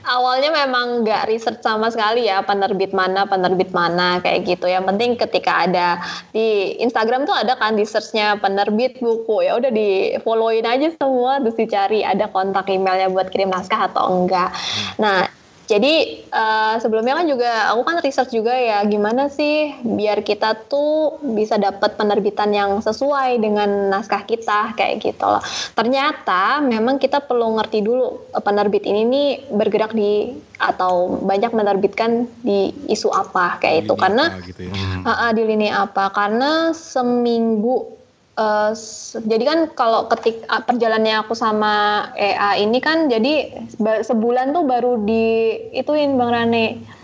awalnya 0.07 0.55
memang 0.55 1.03
nggak 1.03 1.27
riset 1.29 1.59
sama 1.61 1.91
sekali 1.91 2.31
ya 2.31 2.41
penerbit 2.47 2.95
mana 2.95 3.27
penerbit 3.27 3.75
mana 3.75 4.23
kayak 4.23 4.47
gitu. 4.47 4.71
Yang 4.71 4.85
penting 4.95 5.11
ketika 5.19 5.67
ada 5.67 6.01
di 6.31 6.79
Instagram 6.81 7.27
tuh 7.27 7.35
ada 7.35 7.59
kan 7.59 7.75
di 7.75 7.85
searchnya 7.85 8.39
penerbit 8.39 9.03
buku. 9.03 9.45
Ya 9.45 9.59
udah 9.59 9.71
di 9.75 10.15
followin 10.23 10.65
aja 10.65 10.95
semua 10.95 11.43
terus 11.43 11.59
dicari 11.59 12.07
ada 12.07 12.31
kontak 12.31 12.71
emailnya 12.71 13.11
buat 13.11 13.29
kirim 13.29 13.51
naskah 13.51 13.91
atau 13.91 14.23
enggak. 14.23 14.55
Nah 15.03 15.36
jadi 15.67 16.23
uh, 16.31 16.79
sebelumnya 16.79 17.19
kan 17.19 17.27
juga 17.27 17.51
aku 17.75 17.83
kan 17.83 17.97
research 17.99 18.31
juga 18.31 18.55
ya 18.55 18.87
gimana 18.87 19.27
sih 19.27 19.75
biar 19.83 20.23
kita 20.23 20.55
tuh 20.71 21.19
bisa 21.35 21.59
dapat 21.59 21.99
penerbitan 21.99 22.55
yang 22.55 22.79
sesuai 22.79 23.43
dengan 23.43 23.91
naskah 23.91 24.23
kita 24.23 24.79
kayak 24.79 25.03
gitu 25.03 25.27
loh. 25.27 25.43
Ternyata 25.75 26.63
memang 26.63 27.03
kita 27.03 27.19
perlu 27.19 27.59
ngerti 27.59 27.83
dulu 27.83 28.31
eh, 28.31 28.43
penerbit 28.43 28.87
ini 28.87 29.03
nih 29.11 29.29
bergerak 29.51 29.91
di 29.91 30.31
atau 30.57 31.21
banyak 31.21 31.53
menerbitkan 31.53 32.31
di 32.41 32.73
isu 32.87 33.13
apa 33.13 33.59
kayak 33.61 33.77
di 33.77 33.85
itu 33.85 33.95
karena 33.99 34.25
gitu 34.47 34.63
ya. 34.71 34.73
uh, 35.05 35.11
uh, 35.11 35.31
di 35.35 35.43
lini 35.45 35.69
apa 35.69 36.15
karena 36.15 36.73
seminggu 36.73 37.96
uh, 38.37 38.73
jadi 39.21 39.45
kan 39.45 39.59
kalau 39.73 40.07
ketik 40.13 40.45
uh, 40.47 40.63
perjalanannya 40.63 41.25
aku 41.25 41.33
sama 41.33 42.07
EA 42.15 42.61
ini 42.61 42.79
kan 42.79 43.09
jadi 43.09 43.65
sebulan 43.81 44.53
tuh 44.53 44.65
baru 44.65 45.03
di 45.03 45.57
ituin 45.73 46.15
Bang 46.21 46.33
Rane. 46.33 46.97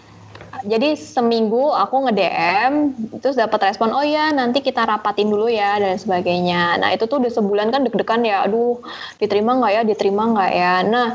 Jadi 0.62 0.94
seminggu 0.94 1.74
aku 1.74 2.06
nge-DM 2.06 2.94
terus 3.18 3.34
dapat 3.34 3.74
respon 3.74 3.90
oh 3.90 4.06
ya 4.06 4.30
nanti 4.30 4.62
kita 4.62 4.86
rapatin 4.86 5.26
dulu 5.26 5.50
ya 5.50 5.82
dan 5.82 5.98
sebagainya. 5.98 6.78
Nah 6.78 6.94
itu 6.94 7.10
tuh 7.10 7.18
udah 7.18 7.32
sebulan 7.34 7.74
kan 7.74 7.82
deg-degan 7.82 8.22
ya 8.22 8.46
aduh 8.46 8.78
diterima 9.18 9.58
nggak 9.58 9.72
ya 9.74 9.82
diterima 9.82 10.22
nggak 10.30 10.52
ya. 10.54 10.74
Nah 10.86 11.08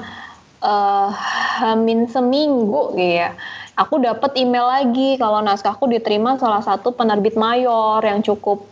uh, 0.59 1.09
hamin 1.63 2.11
seminggu 2.11 2.91
gitu 2.99 3.23
ya 3.23 3.39
aku 3.77 4.01
dapat 4.01 4.33
email 4.35 4.65
lagi 4.65 5.15
kalau 5.21 5.39
naskahku 5.45 5.85
diterima 5.85 6.35
salah 6.41 6.65
satu 6.65 6.91
penerbit 6.97 7.37
mayor 7.37 8.01
yang 8.01 8.25
cukup 8.25 8.65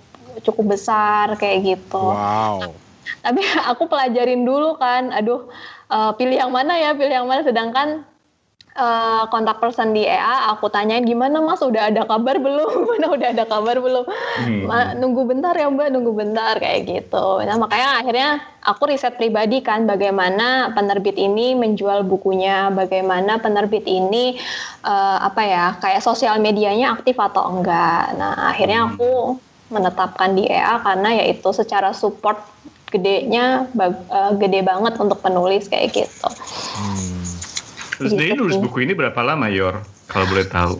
cukup 0.43 0.75
besar 0.75 1.35
kayak 1.39 1.75
gitu. 1.75 2.01
Wow. 2.01 2.73
Tapi 3.21 3.41
aku 3.71 3.87
pelajarin 3.87 4.43
dulu 4.43 4.75
kan, 4.75 5.13
aduh 5.13 5.47
uh, 5.91 6.11
pilih 6.17 6.35
yang 6.39 6.51
mana 6.51 6.75
ya, 6.75 6.97
pilih 6.97 7.13
yang 7.13 7.29
mana. 7.29 7.45
Sedangkan 7.45 8.03
uh, 8.75 9.23
kontak 9.31 9.57
person 9.63 9.95
di 9.95 10.05
EA 10.05 10.51
aku 10.53 10.67
tanyain 10.69 11.03
gimana 11.07 11.39
mas 11.41 11.63
udah 11.63 11.89
ada 11.89 12.03
kabar 12.05 12.37
belum 12.37 12.71
mana 12.91 13.07
udah 13.15 13.27
ada 13.31 13.45
kabar 13.47 13.79
belum 13.79 14.05
hmm. 14.05 14.99
nunggu 14.99 15.21
bentar 15.25 15.55
ya 15.55 15.71
mbak 15.71 15.89
nunggu 15.91 16.11
bentar 16.13 16.59
kayak 16.59 16.85
gitu 16.85 17.41
nah 17.43 17.55
makanya 17.55 18.03
akhirnya 18.03 18.29
aku 18.61 18.91
riset 18.91 19.15
pribadi 19.15 19.63
kan 19.63 19.87
bagaimana 19.87 20.75
penerbit 20.75 21.15
ini 21.15 21.55
menjual 21.55 22.05
bukunya 22.05 22.69
bagaimana 22.71 23.39
penerbit 23.39 23.87
ini 23.87 24.37
uh, 24.83 25.17
apa 25.23 25.41
ya 25.43 25.65
kayak 25.79 26.03
sosial 26.03 26.37
medianya 26.43 26.93
aktif 26.93 27.15
atau 27.17 27.49
enggak 27.55 28.13
nah 28.19 28.51
akhirnya 28.51 28.91
aku 28.91 29.39
menetapkan 29.69 30.37
di 30.37 30.45
EA 30.45 30.77
karena 30.81 31.09
yaitu 31.25 31.49
secara 31.49 31.89
support 31.95 32.37
gedenya 32.93 33.65
uh, 33.75 34.31
gede 34.37 34.61
banget 34.61 34.93
untuk 35.01 35.19
penulis 35.19 35.65
kayak 35.67 35.91
gitu. 35.91 36.29
Hmm. 36.77 37.23
Terus 37.95 38.11
gitu. 38.13 38.21
dia 38.21 38.33
nulis 38.37 38.57
buku 38.61 38.85
ini 38.85 38.93
berapa 38.93 39.17
lama 39.25 39.49
Yor? 39.49 39.81
Kalau 40.05 40.25
boleh 40.29 40.45
tahu. 40.45 40.77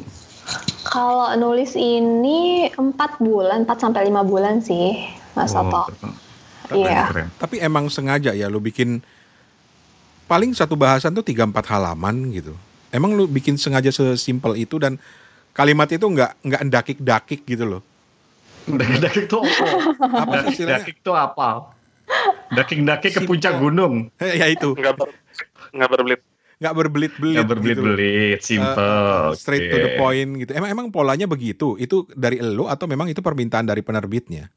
Kalau 0.86 1.34
nulis 1.36 1.74
ini 1.74 2.70
empat 2.70 3.18
bulan, 3.18 3.66
4 3.66 3.74
sampai 3.82 4.06
lima 4.06 4.22
bulan 4.22 4.62
sih, 4.62 5.02
Mas 5.34 5.58
oh, 5.58 5.66
Oto. 5.66 5.90
Iya. 6.72 7.10
Tapi 7.42 7.62
emang 7.62 7.90
sengaja 7.90 8.34
ya 8.34 8.50
lu 8.50 8.62
bikin 8.62 9.02
paling 10.26 10.54
satu 10.54 10.74
bahasan 10.78 11.14
tuh 11.14 11.26
tiga 11.26 11.46
empat 11.46 11.66
halaman 11.74 12.30
gitu. 12.34 12.54
Emang 12.94 13.18
lu 13.18 13.26
bikin 13.26 13.58
sengaja 13.58 13.90
sesimpel 13.90 14.58
itu 14.58 14.78
dan 14.78 15.02
kalimat 15.58 15.90
itu 15.90 16.06
nggak 16.06 16.32
nggak 16.46 16.62
dakik-dakik 16.70 17.42
gitu 17.50 17.66
loh. 17.66 17.82
Dakik-dakik 18.66 19.26
tuh 19.30 19.42
apa? 19.46 19.66
Dakik-dakik 20.42 20.98
tuh 21.06 21.16
apa? 21.16 21.50
Dakik-dakik 22.54 23.12
ke 23.14 23.22
puncak 23.26 23.58
gunung. 23.62 24.10
ya 24.42 24.50
itu. 24.50 24.74
Enggak 24.78 24.96
ber, 24.98 25.08
enggak 25.74 25.90
berbelit. 25.94 26.22
Enggak 26.56 26.76
berbelit-belit. 26.80 27.36
Enggak 27.36 27.50
berbelit-belit, 27.52 28.40
gitu. 28.40 28.48
simple. 28.56 28.80
Uh, 28.80 29.36
straight 29.36 29.68
okay. 29.68 29.74
to 29.74 29.78
the 29.84 29.92
point 30.00 30.30
gitu. 30.40 30.52
Emang 30.56 30.70
emang 30.72 30.86
polanya 30.90 31.28
begitu? 31.28 31.76
Itu 31.78 32.08
dari 32.16 32.40
elu 32.40 32.66
atau 32.72 32.88
memang 32.88 33.12
itu 33.12 33.20
permintaan 33.20 33.68
dari 33.68 33.84
penerbitnya? 33.84 34.50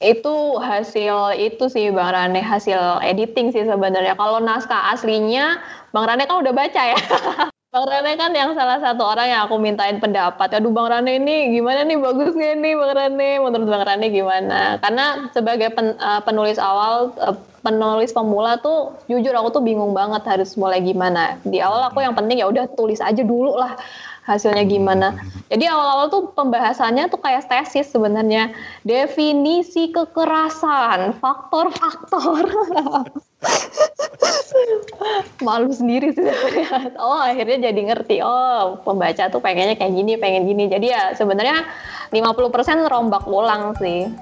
Itu 0.00 0.56
hasil 0.56 1.36
itu 1.36 1.68
sih 1.68 1.92
Bang 1.92 2.16
Rane, 2.16 2.40
hasil 2.40 3.04
editing 3.04 3.52
sih 3.52 3.68
sebenarnya. 3.68 4.16
Kalau 4.16 4.40
naskah 4.40 4.96
aslinya 4.96 5.60
Bang 5.92 6.08
Rane 6.08 6.24
kan 6.24 6.40
udah 6.40 6.52
baca 6.56 6.82
ya. 6.96 6.98
Bang 7.70 7.86
Rane 7.86 8.18
kan 8.18 8.34
yang 8.34 8.50
salah 8.58 8.82
satu 8.82 9.06
orang 9.06 9.30
yang 9.30 9.46
aku 9.46 9.54
mintain 9.62 10.02
pendapat. 10.02 10.58
Aduh 10.58 10.74
Bang 10.74 10.90
Rane 10.90 11.22
ini 11.22 11.54
gimana 11.54 11.86
nih 11.86 12.02
bagus 12.02 12.34
nggak 12.34 12.58
nih 12.58 12.74
Bang 12.74 12.92
Rane? 12.98 13.30
Menurut 13.38 13.68
Bang 13.70 13.86
Rane 13.86 14.06
gimana? 14.10 14.82
Karena 14.82 15.30
sebagai 15.30 15.70
pen, 15.70 15.94
uh, 16.02 16.18
penulis 16.26 16.58
awal, 16.58 17.14
uh, 17.22 17.38
penulis 17.62 18.10
pemula 18.10 18.58
tuh 18.58 18.98
jujur 19.06 19.30
aku 19.38 19.54
tuh 19.54 19.62
bingung 19.62 19.94
banget 19.94 20.26
harus 20.26 20.58
mulai 20.58 20.82
gimana. 20.82 21.38
Di 21.46 21.62
awal 21.62 21.94
aku 21.94 22.02
yang 22.02 22.18
penting 22.18 22.42
ya 22.42 22.50
udah 22.50 22.66
tulis 22.74 22.98
aja 22.98 23.22
dulu 23.22 23.54
lah 23.54 23.78
hasilnya 24.26 24.66
gimana. 24.66 25.14
Jadi 25.46 25.70
awal-awal 25.70 26.10
tuh 26.10 26.22
pembahasannya 26.34 27.06
tuh 27.06 27.22
kayak 27.22 27.46
tesis 27.46 27.86
sebenarnya. 27.86 28.50
Definisi 28.82 29.94
kekerasan, 29.94 31.14
faktor-faktor. 31.22 32.50
Malu 35.46 35.72
sendiri 35.72 36.12
sih 36.12 36.20
sebenarnya. 36.20 36.92
Oh, 37.00 37.16
akhirnya 37.16 37.72
jadi 37.72 37.80
ngerti. 37.92 38.20
Oh, 38.20 38.76
pembaca 38.84 39.32
tuh 39.32 39.40
pengennya 39.40 39.76
kayak 39.76 39.92
gini, 39.96 40.20
pengen 40.20 40.44
gini. 40.44 40.68
Jadi 40.68 40.92
ya 40.92 41.16
sebenarnya 41.16 41.64
50% 42.12 42.90
rombak 42.90 43.24
ulang 43.24 43.72
sih. 43.80 44.12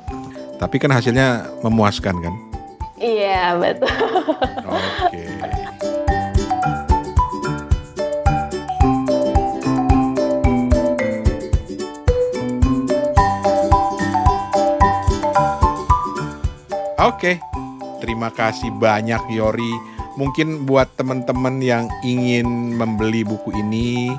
Tapi 0.58 0.76
kan 0.78 0.90
hasilnya 0.94 1.46
memuaskan 1.62 2.14
kan? 2.18 2.34
Iya, 2.98 3.54
betul. 3.58 3.90
Oke. 4.66 5.06
Okay. 5.06 5.26
Oke, 16.98 17.38
terima 18.00 18.30
kasih 18.32 18.70
banyak 18.74 19.20
Yori. 19.30 19.74
Mungkin 20.18 20.66
buat 20.66 20.98
teman-teman 20.98 21.62
yang 21.62 21.86
ingin 22.02 22.74
membeli 22.74 23.22
buku 23.22 23.54
ini, 23.54 24.10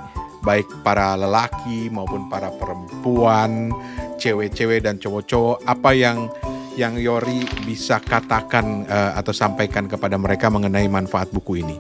baik 0.44 0.68
para 0.84 1.20
lelaki 1.20 1.92
maupun 1.92 2.32
para 2.32 2.48
perempuan, 2.56 3.76
cewek-cewek 4.16 4.88
dan 4.88 4.96
cowok-cowok, 4.96 5.68
apa 5.68 5.92
yang 5.92 6.32
yang 6.80 6.96
Yori 6.96 7.44
bisa 7.68 8.00
katakan 8.00 8.88
uh, 8.88 9.12
atau 9.20 9.36
sampaikan 9.36 9.92
kepada 9.92 10.16
mereka 10.16 10.48
mengenai 10.48 10.88
manfaat 10.88 11.28
buku 11.36 11.60
ini? 11.60 11.76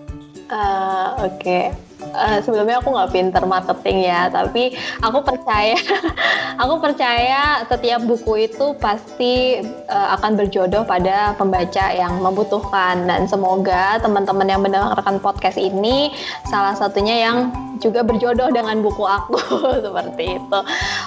Uh, 0.51 1.15
Oke, 1.23 1.39
okay. 1.39 1.65
Uh, 2.09 2.39
sebelumnya 2.41 2.81
aku 2.81 2.89
nggak 2.91 3.11
pinter 3.13 3.43
marketing 3.45 4.09
ya, 4.09 4.27
tapi 4.29 4.73
aku 5.01 5.19
percaya, 5.21 5.77
aku 6.61 6.75
percaya 6.81 7.63
setiap 7.69 8.01
buku 8.05 8.49
itu 8.49 8.73
pasti 8.81 9.63
uh, 9.87 10.07
akan 10.19 10.39
berjodoh 10.39 10.83
pada 10.83 11.37
pembaca 11.37 11.91
yang 11.93 12.17
membutuhkan 12.19 13.05
dan 13.05 13.29
semoga 13.29 14.01
teman-teman 14.01 14.47
yang 14.49 14.61
mendengarkan 14.61 15.21
podcast 15.21 15.57
ini 15.57 16.11
salah 16.49 16.73
satunya 16.73 17.29
yang 17.29 17.37
juga 17.79 18.03
berjodoh 18.03 18.51
dengan 18.51 18.83
buku 18.83 19.03
aku 19.07 19.39
seperti 19.85 20.37
itu. 20.37 20.59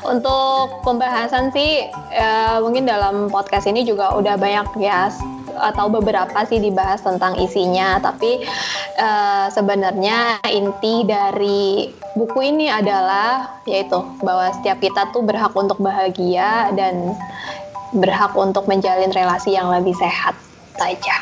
Untuk 0.09 0.83
pembahasan 0.83 1.53
sih 1.53 1.87
uh, 2.17 2.59
mungkin 2.65 2.89
dalam 2.89 3.29
podcast 3.29 3.69
ini 3.69 3.85
juga 3.85 4.17
udah 4.17 4.35
banyak 4.41 4.81
ya 4.81 5.13
atau 5.59 5.89
beberapa 5.93 6.45
sih 6.49 6.59
dibahas 6.59 7.03
tentang 7.05 7.37
isinya 7.41 8.01
tapi 8.01 8.45
uh, 8.99 9.47
sebenarnya 9.53 10.41
inti 10.49 11.05
dari 11.05 11.93
buku 12.17 12.39
ini 12.53 12.69
adalah 12.69 13.61
yaitu 13.65 14.01
bahwa 14.21 14.53
setiap 14.61 14.79
kita 14.81 15.09
tuh 15.11 15.25
berhak 15.25 15.53
untuk 15.57 15.81
bahagia 15.81 16.73
dan 16.77 17.17
berhak 17.93 18.33
untuk 18.37 18.65
menjalin 18.69 19.13
relasi 19.13 19.53
yang 19.53 19.69
lebih 19.69 19.93
sehat 19.97 20.33
saja. 20.81 21.17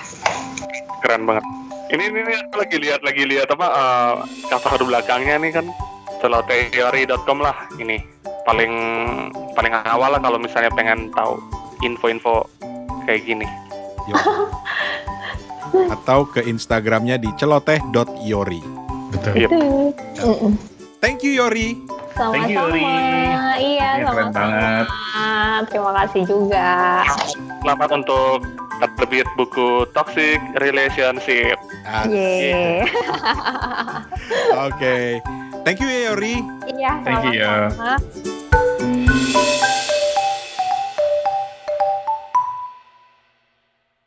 Keren 1.03 1.27
banget. 1.27 1.45
Ini 1.91 2.05
ini, 2.07 2.19
ini 2.23 2.35
lagi 2.55 2.77
lihat 2.79 3.01
lagi 3.03 3.23
lihat 3.27 3.51
apa 3.51 3.67
uh, 3.67 4.15
cover 4.47 4.87
belakangnya 4.87 5.43
nih 5.43 5.51
kan 5.59 5.67
celoteori.com 6.23 7.39
lah 7.43 7.67
ini 7.83 7.99
paling 8.47 8.73
paling 9.59 9.73
awal 9.75 10.15
lah 10.15 10.21
kalau 10.23 10.39
misalnya 10.39 10.71
pengen 10.71 11.11
tahu 11.11 11.43
info-info 11.83 12.47
kayak 13.09 13.27
gini. 13.27 13.49
Atau 15.91 16.27
ke 16.31 16.43
Instagramnya 16.43 17.17
di 17.17 17.31
celoteh.yori. 17.39 18.63
Betul. 19.11 19.33
Yep. 19.35 19.51
Thank 21.01 21.25
you 21.25 21.41
Yori. 21.41 21.75
Sama-sama. 22.15 22.35
Thank 22.37 22.51
you, 22.53 22.59
Yori. 22.61 22.85
Iya, 23.61 23.89
sama-sama. 24.05 24.33
banget. 24.37 24.87
Terima 25.73 25.91
kasih 26.05 26.23
juga. 26.29 26.69
Selamat 27.65 27.91
untuk 27.97 28.39
terbit 28.97 29.29
buku 29.37 29.85
Toxic 29.93 30.41
Relationship. 30.61 31.57
Ah, 31.85 32.05
Yeay. 32.09 32.85
Oke. 34.69 35.21
Thank 35.65 35.81
you 35.85 35.89
ya 35.89 36.13
Yori. 36.13 36.37
Iya, 36.69 36.93
Thank 37.05 37.25
you, 37.29 37.33
ya. 37.37 37.69
sama-sama. 37.73 38.01